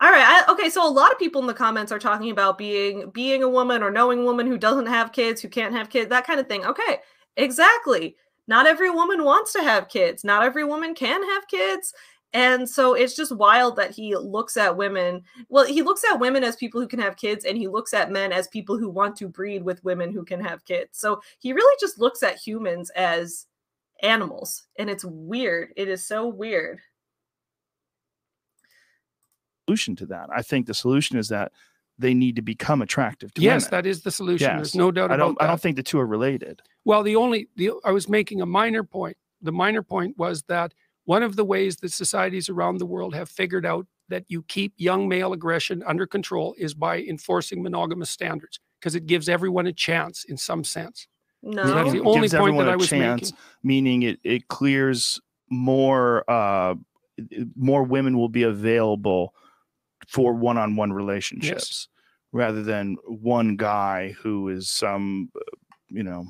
all 0.00 0.10
right 0.10 0.44
I, 0.48 0.52
okay 0.52 0.70
so 0.70 0.86
a 0.86 0.90
lot 0.90 1.12
of 1.12 1.18
people 1.18 1.40
in 1.40 1.46
the 1.46 1.54
comments 1.54 1.92
are 1.92 1.98
talking 1.98 2.30
about 2.30 2.58
being 2.58 3.10
being 3.10 3.42
a 3.42 3.48
woman 3.48 3.82
or 3.82 3.90
knowing 3.90 4.24
woman 4.24 4.46
who 4.46 4.58
doesn't 4.58 4.86
have 4.86 5.12
kids 5.12 5.40
who 5.40 5.48
can't 5.48 5.74
have 5.74 5.90
kids 5.90 6.08
that 6.10 6.26
kind 6.26 6.40
of 6.40 6.46
thing. 6.48 6.64
Okay 6.64 7.00
exactly. 7.36 8.16
Not 8.46 8.66
every 8.66 8.90
woman 8.90 9.24
wants 9.24 9.52
to 9.52 9.62
have 9.62 9.88
kids. 9.88 10.24
Not 10.24 10.42
every 10.42 10.64
woman 10.64 10.94
can 10.94 11.22
have 11.22 11.46
kids. 11.46 11.94
And 12.32 12.68
so 12.68 12.94
it's 12.94 13.14
just 13.14 13.36
wild 13.36 13.76
that 13.76 13.90
he 13.90 14.16
looks 14.16 14.56
at 14.56 14.76
women 14.76 15.22
well 15.48 15.66
he 15.66 15.82
looks 15.82 16.02
at 16.04 16.20
women 16.20 16.44
as 16.44 16.56
people 16.56 16.80
who 16.80 16.88
can 16.88 17.00
have 17.00 17.16
kids 17.16 17.44
and 17.44 17.56
he 17.58 17.68
looks 17.68 17.92
at 17.92 18.10
men 18.10 18.32
as 18.32 18.48
people 18.48 18.78
who 18.78 18.88
want 18.88 19.16
to 19.16 19.28
breed 19.28 19.62
with 19.62 19.84
women 19.84 20.12
who 20.12 20.24
can 20.24 20.42
have 20.42 20.64
kids. 20.64 20.98
So 20.98 21.20
he 21.40 21.52
really 21.52 21.76
just 21.80 21.98
looks 21.98 22.22
at 22.22 22.36
humans 22.36 22.90
as 22.90 23.46
animals 24.02 24.64
and 24.78 24.88
it's 24.88 25.04
weird. 25.04 25.72
It 25.76 25.88
is 25.88 26.06
so 26.06 26.26
weird 26.26 26.80
Solution 29.70 29.94
to 29.96 30.06
that, 30.06 30.28
I 30.34 30.42
think 30.42 30.66
the 30.66 30.74
solution 30.74 31.16
is 31.16 31.28
that 31.28 31.52
they 31.96 32.12
need 32.12 32.34
to 32.34 32.42
become 32.42 32.82
attractive 32.82 33.32
to 33.34 33.40
Yes, 33.40 33.62
women. 33.66 33.70
that 33.70 33.86
is 33.88 34.02
the 34.02 34.10
solution. 34.10 34.48
Yes. 34.48 34.56
There's 34.56 34.74
no 34.74 34.90
doubt 34.90 35.12
I 35.12 35.16
don't. 35.16 35.38
that. 35.38 35.44
I 35.44 35.46
don't 35.46 35.60
think 35.60 35.76
the 35.76 35.82
two 35.84 36.00
are 36.00 36.06
related. 36.06 36.60
Well, 36.84 37.04
the 37.04 37.14
only 37.14 37.46
the 37.54 37.70
I 37.84 37.92
was 37.92 38.08
making 38.08 38.40
a 38.40 38.46
minor 38.46 38.82
point. 38.82 39.16
The 39.42 39.52
minor 39.52 39.82
point 39.84 40.18
was 40.18 40.42
that 40.48 40.74
one 41.04 41.22
of 41.22 41.36
the 41.36 41.44
ways 41.44 41.76
that 41.76 41.92
societies 41.92 42.48
around 42.48 42.78
the 42.78 42.86
world 42.86 43.14
have 43.14 43.28
figured 43.28 43.64
out 43.64 43.86
that 44.08 44.24
you 44.26 44.42
keep 44.48 44.72
young 44.76 45.06
male 45.08 45.32
aggression 45.32 45.84
under 45.86 46.04
control 46.04 46.56
is 46.58 46.74
by 46.74 46.98
enforcing 47.02 47.62
monogamous 47.62 48.10
standards 48.10 48.58
because 48.80 48.96
it 48.96 49.06
gives 49.06 49.28
everyone 49.28 49.68
a 49.68 49.72
chance 49.72 50.24
in 50.24 50.36
some 50.36 50.64
sense. 50.64 51.06
no 51.44 51.62
So 51.64 51.74
that's 51.74 51.92
the 51.92 51.98
It 51.98 52.06
only 52.06 52.20
gives 52.22 52.32
point 52.32 52.32
that 52.32 52.38
everyone 52.38 52.68
a 52.68 52.72
I 52.72 52.76
was 52.76 52.88
chance, 52.88 53.22
making. 53.30 53.38
meaning 53.62 54.02
it 54.02 54.18
it 54.24 54.48
clears 54.48 55.20
more. 55.48 56.28
Uh, 56.28 56.74
more 57.54 57.82
women 57.82 58.16
will 58.16 58.30
be 58.30 58.44
available 58.44 59.34
for 60.10 60.34
one-on-one 60.34 60.92
relationships 60.92 61.86
rather 62.32 62.62
than 62.64 62.96
one 63.06 63.56
guy 63.56 64.12
who 64.20 64.48
is 64.48 64.68
some, 64.68 65.30
uh, 65.36 65.40
you 65.88 66.02
know. 66.02 66.26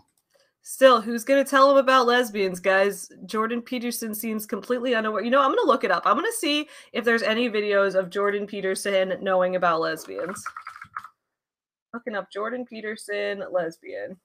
Still, 0.62 1.01
who's 1.01 1.24
going 1.24 1.43
to 1.43 1.51
tell 1.51 1.70
him 1.70 1.78
about 1.78 2.07
lesbians, 2.07 2.61
guys? 2.61 3.11
Jordan 3.24 3.62
Peterson 3.62 4.14
seems 4.14 4.45
completely 4.45 4.95
unaware. 4.95 5.22
You 5.22 5.31
know, 5.31 5.41
I'm 5.41 5.49
going 5.49 5.64
to 5.64 5.66
look 5.66 5.83
it 5.83 5.91
up. 5.91 6.03
I'm 6.05 6.14
going 6.14 6.31
to 6.31 6.37
see 6.37 6.68
if 6.93 7.05
there's 7.05 7.22
any 7.22 7.49
videos 7.49 7.95
of 7.95 8.11
Jordan 8.11 8.47
Peterson 8.47 9.14
knowing 9.22 9.57
about 9.57 9.81
lesbians. 9.81 10.45
Looking 11.95 12.14
up 12.14 12.31
Jordan 12.31 12.66
Peterson 12.66 13.43
lesbian. 13.51 14.16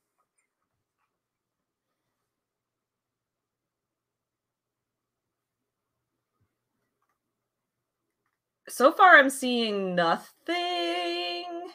So 8.76 8.92
far, 8.92 9.16
I'm 9.16 9.30
seeing 9.30 9.96
nothing. 9.96 11.72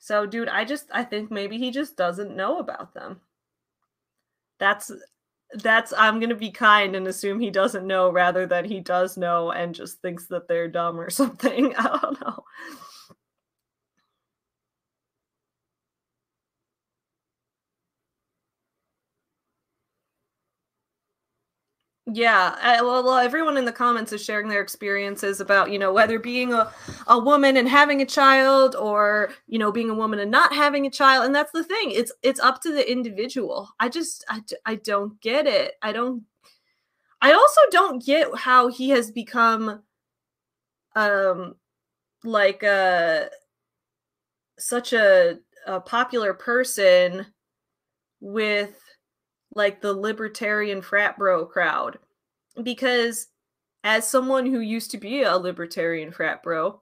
So, 0.00 0.26
dude, 0.26 0.48
I 0.48 0.64
just 0.64 0.88
I 0.90 1.04
think 1.04 1.30
maybe 1.30 1.56
he 1.56 1.70
just 1.70 1.96
doesn't 1.96 2.34
know 2.34 2.58
about 2.58 2.92
them. 2.92 3.20
That's 4.58 4.90
that's 5.54 5.92
I'm 5.96 6.20
gonna 6.20 6.34
be 6.36 6.50
kind 6.52 6.94
and 6.94 7.08
assume 7.08 7.40
he 7.40 7.50
doesn't 7.50 7.86
know 7.86 8.10
rather 8.10 8.46
than 8.46 8.64
he 8.64 8.80
does 8.80 9.16
know 9.16 9.50
and 9.50 9.74
just 9.74 10.00
thinks 10.00 10.26
that 10.28 10.46
they're 10.48 10.68
dumb 10.68 11.00
or 11.00 11.10
something. 11.12 11.74
I 11.76 11.98
don't 12.00 12.20
know. 12.20 12.39
Yeah, 22.12 22.56
I, 22.60 22.82
well, 22.82 23.04
well, 23.04 23.18
everyone 23.18 23.56
in 23.56 23.64
the 23.66 23.72
comments 23.72 24.12
is 24.12 24.24
sharing 24.24 24.48
their 24.48 24.62
experiences 24.62 25.40
about 25.40 25.70
you 25.70 25.78
know 25.78 25.92
whether 25.92 26.18
being 26.18 26.52
a, 26.52 26.72
a 27.06 27.18
woman 27.18 27.56
and 27.56 27.68
having 27.68 28.00
a 28.02 28.06
child, 28.06 28.74
or 28.74 29.32
you 29.46 29.58
know 29.58 29.70
being 29.70 29.90
a 29.90 29.94
woman 29.94 30.18
and 30.18 30.30
not 30.30 30.52
having 30.52 30.86
a 30.86 30.90
child, 30.90 31.26
and 31.26 31.34
that's 31.34 31.52
the 31.52 31.62
thing. 31.62 31.92
It's 31.92 32.10
it's 32.22 32.40
up 32.40 32.60
to 32.62 32.72
the 32.72 32.90
individual. 32.90 33.68
I 33.78 33.88
just 33.90 34.24
I, 34.28 34.42
I 34.66 34.74
don't 34.76 35.20
get 35.20 35.46
it. 35.46 35.74
I 35.82 35.92
don't. 35.92 36.24
I 37.22 37.32
also 37.32 37.60
don't 37.70 38.04
get 38.04 38.34
how 38.36 38.68
he 38.68 38.88
has 38.90 39.10
become, 39.10 39.82
um, 40.96 41.54
like 42.24 42.62
a 42.62 43.26
uh, 43.26 43.34
such 44.58 44.92
a 44.92 45.38
a 45.66 45.80
popular 45.80 46.34
person 46.34 47.26
with 48.20 48.78
like 49.54 49.80
the 49.80 49.92
libertarian 49.92 50.82
frat 50.82 51.18
bro 51.18 51.46
crowd. 51.46 51.98
Because 52.62 53.28
as 53.84 54.06
someone 54.06 54.46
who 54.46 54.60
used 54.60 54.90
to 54.90 54.98
be 54.98 55.22
a 55.22 55.36
libertarian 55.36 56.12
frat 56.12 56.42
bro 56.42 56.80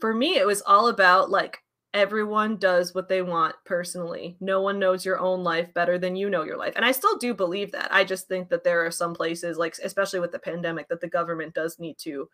for 0.00 0.12
me 0.12 0.36
it 0.36 0.46
was 0.46 0.62
all 0.62 0.88
about 0.88 1.30
like 1.30 1.62
everyone 1.94 2.56
does 2.56 2.94
what 2.94 3.08
they 3.08 3.20
want 3.20 3.54
personally. 3.66 4.36
No 4.40 4.62
one 4.62 4.78
knows 4.78 5.04
your 5.04 5.18
own 5.18 5.44
life 5.44 5.72
better 5.74 5.98
than 5.98 6.16
you 6.16 6.30
know 6.30 6.42
your 6.42 6.56
life. 6.56 6.72
And 6.74 6.84
i 6.84 6.92
still 6.92 7.18
do 7.18 7.34
believe 7.34 7.72
that. 7.72 7.92
I 7.92 8.02
just 8.02 8.28
think 8.28 8.48
that 8.48 8.64
there 8.64 8.84
are 8.84 8.90
some 8.90 9.14
places 9.14 9.58
like 9.58 9.76
especially 9.84 10.20
with 10.20 10.32
the 10.32 10.38
pandemic 10.38 10.88
that 10.88 11.00
the 11.00 11.08
government 11.08 11.54
does 11.54 11.78
need 11.78 11.98
to 11.98 12.28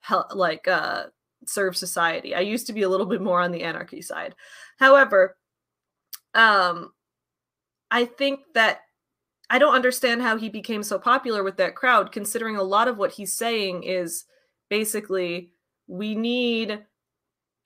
help 0.00 0.34
like 0.34 0.68
uh 0.68 1.06
serve 1.46 1.76
society. 1.76 2.34
I 2.34 2.40
used 2.40 2.66
to 2.68 2.72
be 2.72 2.82
a 2.82 2.88
little 2.88 3.06
bit 3.06 3.20
more 3.20 3.40
on 3.40 3.50
the 3.50 3.62
anarchy 3.62 4.02
side. 4.02 4.34
However 4.78 5.36
um 6.34 6.92
I 7.92 8.06
think 8.06 8.40
that 8.54 8.80
I 9.50 9.58
don't 9.58 9.74
understand 9.74 10.22
how 10.22 10.38
he 10.38 10.48
became 10.48 10.82
so 10.82 10.98
popular 10.98 11.44
with 11.44 11.58
that 11.58 11.76
crowd, 11.76 12.10
considering 12.10 12.56
a 12.56 12.62
lot 12.62 12.88
of 12.88 12.96
what 12.96 13.12
he's 13.12 13.34
saying 13.34 13.82
is 13.82 14.24
basically 14.70 15.52
we 15.86 16.14
need 16.14 16.84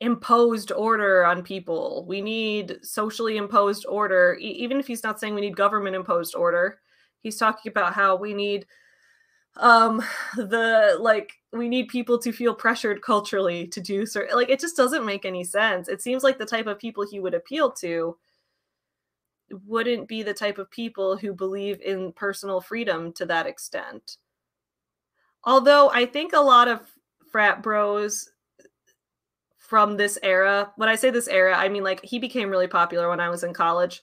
imposed 0.01 0.73
order 0.73 1.25
on 1.25 1.45
people. 1.45 2.05
We 2.09 2.21
need 2.21 2.79
socially 2.83 3.37
imposed 3.37 3.87
order. 3.87 4.37
E- 4.41 4.51
even 4.51 4.79
if 4.81 4.89
he's 4.89 5.05
not 5.05 5.21
saying 5.21 5.35
we 5.37 5.41
need 5.41 5.57
government 5.57 5.95
imposed 5.95 6.35
order, 6.35 6.81
he's 7.21 7.37
talking 7.37 7.71
about 7.71 7.95
how 7.95 8.17
we 8.17 8.35
need 8.35 8.67
um 9.59 10.03
the 10.37 10.99
like 11.01 11.33
we 11.53 11.67
need 11.67 11.89
people 11.89 12.19
to 12.19 12.31
feel 12.31 12.53
pressured 12.53 13.01
culturally 13.01 13.67
to 13.67 13.81
do 13.81 14.05
certain 14.05 14.37
like 14.37 14.51
it 14.51 14.61
just 14.61 14.77
doesn't 14.77 15.07
make 15.07 15.25
any 15.25 15.45
sense. 15.45 15.89
It 15.89 16.03
seems 16.03 16.25
like 16.25 16.37
the 16.37 16.45
type 16.45 16.67
of 16.67 16.79
people 16.81 17.07
he 17.07 17.21
would 17.21 17.33
appeal 17.33 17.71
to 17.73 18.17
wouldn't 19.67 20.09
be 20.09 20.23
the 20.23 20.35
type 20.35 20.59
of 20.59 20.71
people 20.71 21.17
who 21.17 21.33
believe 21.33 21.81
in 21.81 22.13
personal 22.13 22.61
freedom 22.61 23.13
to 23.15 23.27
that 23.27 23.47
extent. 23.47 24.17
Although 25.45 25.91
I 25.91 26.07
think 26.07 26.33
a 26.33 26.41
lot 26.41 26.69
of 26.69 26.81
frat 27.31 27.63
bros 27.63 28.29
from 29.59 29.97
this 29.97 30.19
era, 30.23 30.73
when 30.77 30.89
I 30.89 30.97
say 30.97 31.11
this 31.11 31.29
era, 31.29 31.57
I 31.57 31.69
mean 31.69 31.85
like 31.85 32.05
he 32.05 32.19
became 32.19 32.51
really 32.51 32.69
popular 32.69 33.09
when 33.09 33.21
I 33.21 33.29
was 33.29 33.45
in 33.45 33.55
college. 33.55 34.03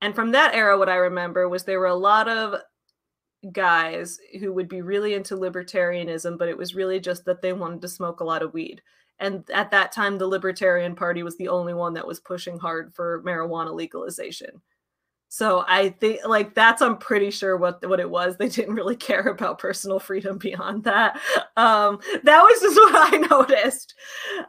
And 0.00 0.14
from 0.14 0.30
that 0.32 0.54
era, 0.54 0.78
what 0.78 0.88
I 0.88 0.96
remember 0.96 1.48
was 1.48 1.64
there 1.64 1.80
were 1.80 1.86
a 1.86 1.94
lot 1.94 2.28
of 2.28 2.60
guys 3.52 4.18
who 4.40 4.52
would 4.52 4.68
be 4.68 4.82
really 4.82 5.14
into 5.14 5.36
libertarianism, 5.36 6.38
but 6.38 6.48
it 6.48 6.56
was 6.56 6.74
really 6.74 7.00
just 7.00 7.24
that 7.24 7.42
they 7.42 7.52
wanted 7.52 7.82
to 7.82 7.88
smoke 7.88 8.20
a 8.20 8.24
lot 8.24 8.42
of 8.42 8.54
weed 8.54 8.82
and 9.20 9.48
at 9.52 9.70
that 9.72 9.92
time 9.92 10.18
the 10.18 10.26
libertarian 10.28 10.94
party 10.96 11.22
was 11.22 11.36
the 11.38 11.48
only 11.48 11.74
one 11.74 11.94
that 11.94 12.06
was 12.06 12.20
pushing 12.20 12.58
hard 12.58 12.94
for 12.94 13.22
marijuana 13.24 13.74
legalization. 13.74 14.62
So 15.30 15.64
i 15.68 15.90
think 15.90 16.20
like 16.26 16.54
that's 16.54 16.82
i'm 16.82 16.98
pretty 16.98 17.30
sure 17.32 17.56
what 17.56 17.86
what 17.88 18.00
it 18.00 18.10
was. 18.10 18.36
They 18.38 18.48
didn't 18.50 18.74
really 18.76 18.96
care 18.96 19.22
about 19.28 19.58
personal 19.60 20.00
freedom 20.00 20.38
beyond 20.38 20.84
that. 20.84 21.20
Um 21.56 22.00
that 22.24 22.42
was 22.42 22.60
just 22.62 22.76
what 22.78 23.14
i 23.14 23.18
noticed. 23.18 23.94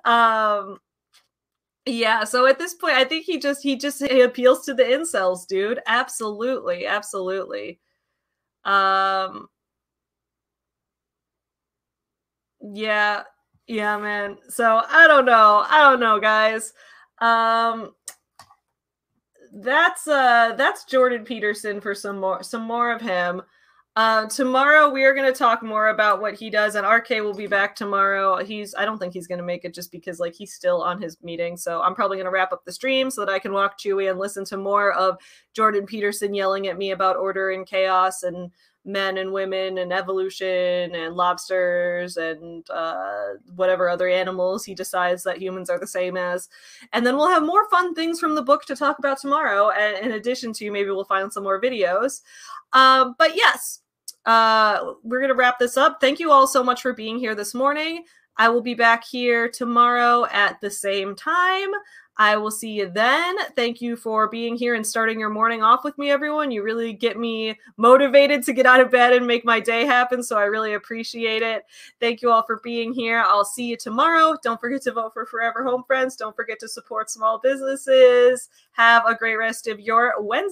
Um 0.05 0.80
yeah 1.86 2.24
so 2.24 2.45
at 2.45 2.59
this 2.59 2.74
point 2.76 2.93
i 2.95 3.03
think 3.03 3.26
he 3.26 3.39
just 3.39 3.63
he 3.63 3.76
just 3.76 4.03
he 4.05 4.22
appeals 4.22 4.65
to 4.65 4.74
the 4.74 4.84
incels 4.84 5.47
dude. 5.47 5.80
Absolutely 5.88 6.86
absolutely. 6.88 7.80
Um 8.65 9.47
yeah 12.61 13.24
yeah, 13.70 13.97
man. 13.97 14.38
So 14.49 14.82
I 14.89 15.07
don't 15.07 15.26
know. 15.26 15.63
I 15.70 15.84
don't 15.84 15.99
know, 15.99 16.20
guys. 16.20 16.74
Um 17.20 17.91
that's 19.53 20.07
uh 20.07 20.53
that's 20.57 20.86
Jordan 20.86 21.24
Peterson 21.24 21.80
for 21.80 21.93
some 21.93 22.20
more 22.20 22.41
some 22.41 22.63
more 22.63 22.91
of 22.91 22.99
him. 22.99 23.43
Uh, 23.95 24.28
tomorrow 24.28 24.88
we 24.89 25.03
are 25.03 25.13
going 25.13 25.26
to 25.30 25.38
talk 25.38 25.61
more 25.61 25.89
about 25.89 26.22
what 26.22 26.34
he 26.34 26.49
does, 26.49 26.76
and 26.76 26.88
RK 26.88 27.09
will 27.22 27.34
be 27.34 27.47
back 27.47 27.76
tomorrow. 27.76 28.38
He's 28.38 28.74
I 28.76 28.86
don't 28.86 28.97
think 28.97 29.13
he's 29.13 29.28
going 29.28 29.39
to 29.39 29.43
make 29.43 29.65
it 29.65 29.74
just 29.74 29.91
because 29.91 30.20
like 30.20 30.34
he's 30.34 30.53
still 30.53 30.82
on 30.82 31.01
his 31.01 31.17
meeting, 31.22 31.57
so 31.57 31.82
I'm 31.82 31.95
probably 31.95 32.15
going 32.15 32.26
to 32.26 32.32
wrap 32.32 32.53
up 32.53 32.63
the 32.63 32.72
stream 32.72 33.11
so 33.11 33.26
that 33.26 33.32
I 33.32 33.39
can 33.39 33.51
walk 33.51 33.78
Chewy 33.78 34.09
and 34.09 34.17
listen 34.17 34.45
to 34.45 34.57
more 34.57 34.93
of 34.93 35.17
Jordan 35.53 35.86
Peterson 35.86 36.34
yelling 36.34 36.67
at 36.67 36.78
me 36.78 36.91
about 36.91 37.17
order 37.17 37.51
and 37.51 37.67
chaos 37.67 38.24
and 38.24 38.51
men 38.86 39.17
and 39.17 39.32
women 39.32 39.77
and 39.77 39.91
evolution 39.91 40.95
and 40.95 41.15
lobsters 41.15 42.17
and 42.17 42.69
uh, 42.69 43.34
whatever 43.55 43.89
other 43.89 44.07
animals 44.07 44.65
he 44.65 44.73
decides 44.73 45.23
that 45.23 45.41
humans 45.41 45.69
are 45.69 45.80
the 45.80 45.88
same 45.88 46.17
as. 46.17 46.49
And 46.93 47.05
then 47.05 47.15
we'll 47.15 47.30
have 47.30 47.43
more 47.43 47.69
fun 47.69 47.93
things 47.93 48.19
from 48.19 48.36
the 48.36 48.41
book 48.41 48.65
to 48.65 48.75
talk 48.75 48.99
about 48.99 49.19
tomorrow. 49.19 49.69
And 49.71 50.05
in 50.05 50.11
addition 50.13 50.53
to, 50.53 50.71
maybe 50.71 50.89
we'll 50.89 51.05
find 51.05 51.32
some 51.32 51.43
more 51.43 51.61
videos. 51.61 52.21
Um, 52.73 53.15
but 53.17 53.36
yes, 53.36 53.82
uh, 54.25 54.93
we're 55.03 55.19
going 55.19 55.30
to 55.30 55.36
wrap 55.36 55.59
this 55.59 55.77
up. 55.77 55.99
Thank 56.01 56.19
you 56.19 56.32
all 56.32 56.47
so 56.47 56.63
much 56.63 56.82
for 56.82 56.93
being 56.93 57.17
here 57.17 57.36
this 57.36 57.53
morning. 57.53 58.03
I 58.38 58.47
will 58.47 58.61
be 58.61 58.73
back 58.73 59.03
here 59.03 59.49
tomorrow 59.49 60.25
at 60.32 60.61
the 60.61 60.71
same 60.71 61.13
time. 61.15 61.69
I 62.20 62.36
will 62.36 62.51
see 62.51 62.72
you 62.72 62.89
then. 62.89 63.38
Thank 63.55 63.82
you 63.82 63.95
for 63.95 64.28
being 64.28 64.57
here 64.57 64.76
and 64.76 64.86
starting 64.86 65.22
your 65.22 65.30
morning 65.30 65.63
off 65.63 65.86
with 65.86 65.97
me, 65.97 66.11
everyone. 66.11 66.51
You 66.51 66.63
really 66.63 66.91
get 66.91 67.17
me 67.17 67.57
motivated 67.78 68.43
to 68.43 68.53
get 68.53 68.65
out 68.65 68.81
of 68.81 68.91
bed 68.91 69.14
and 69.14 69.26
make 69.26 69.45
my 69.45 69.61
day 69.61 69.85
happen. 69.85 70.22
So 70.22 70.38
I 70.38 70.44
really 70.44 70.73
appreciate 70.73 71.41
it. 71.41 71.64
Thank 72.02 72.22
you 72.22 72.30
all 72.30 72.44
for 72.44 72.60
being 72.61 72.91
here. 72.91 73.23
I'll 73.26 73.45
see 73.45 73.68
you 73.68 73.77
tomorrow. 73.77 74.35
Don't 74.44 74.60
forget 74.60 74.81
to 74.81 74.91
vote 74.91 75.14
for 75.14 75.26
Forever 75.26 75.64
Home 75.64 75.85
Friends. 75.88 76.18
Don't 76.18 76.35
forget 76.35 76.60
to 76.60 76.68
support 76.68 77.10
small 77.10 77.39
businesses. 77.39 78.49
Have 78.73 79.06
a 79.06 79.15
great 79.15 79.38
rest 79.38 79.68
of 79.68 79.80
your 79.80 80.15
Wednesday. 80.19 80.48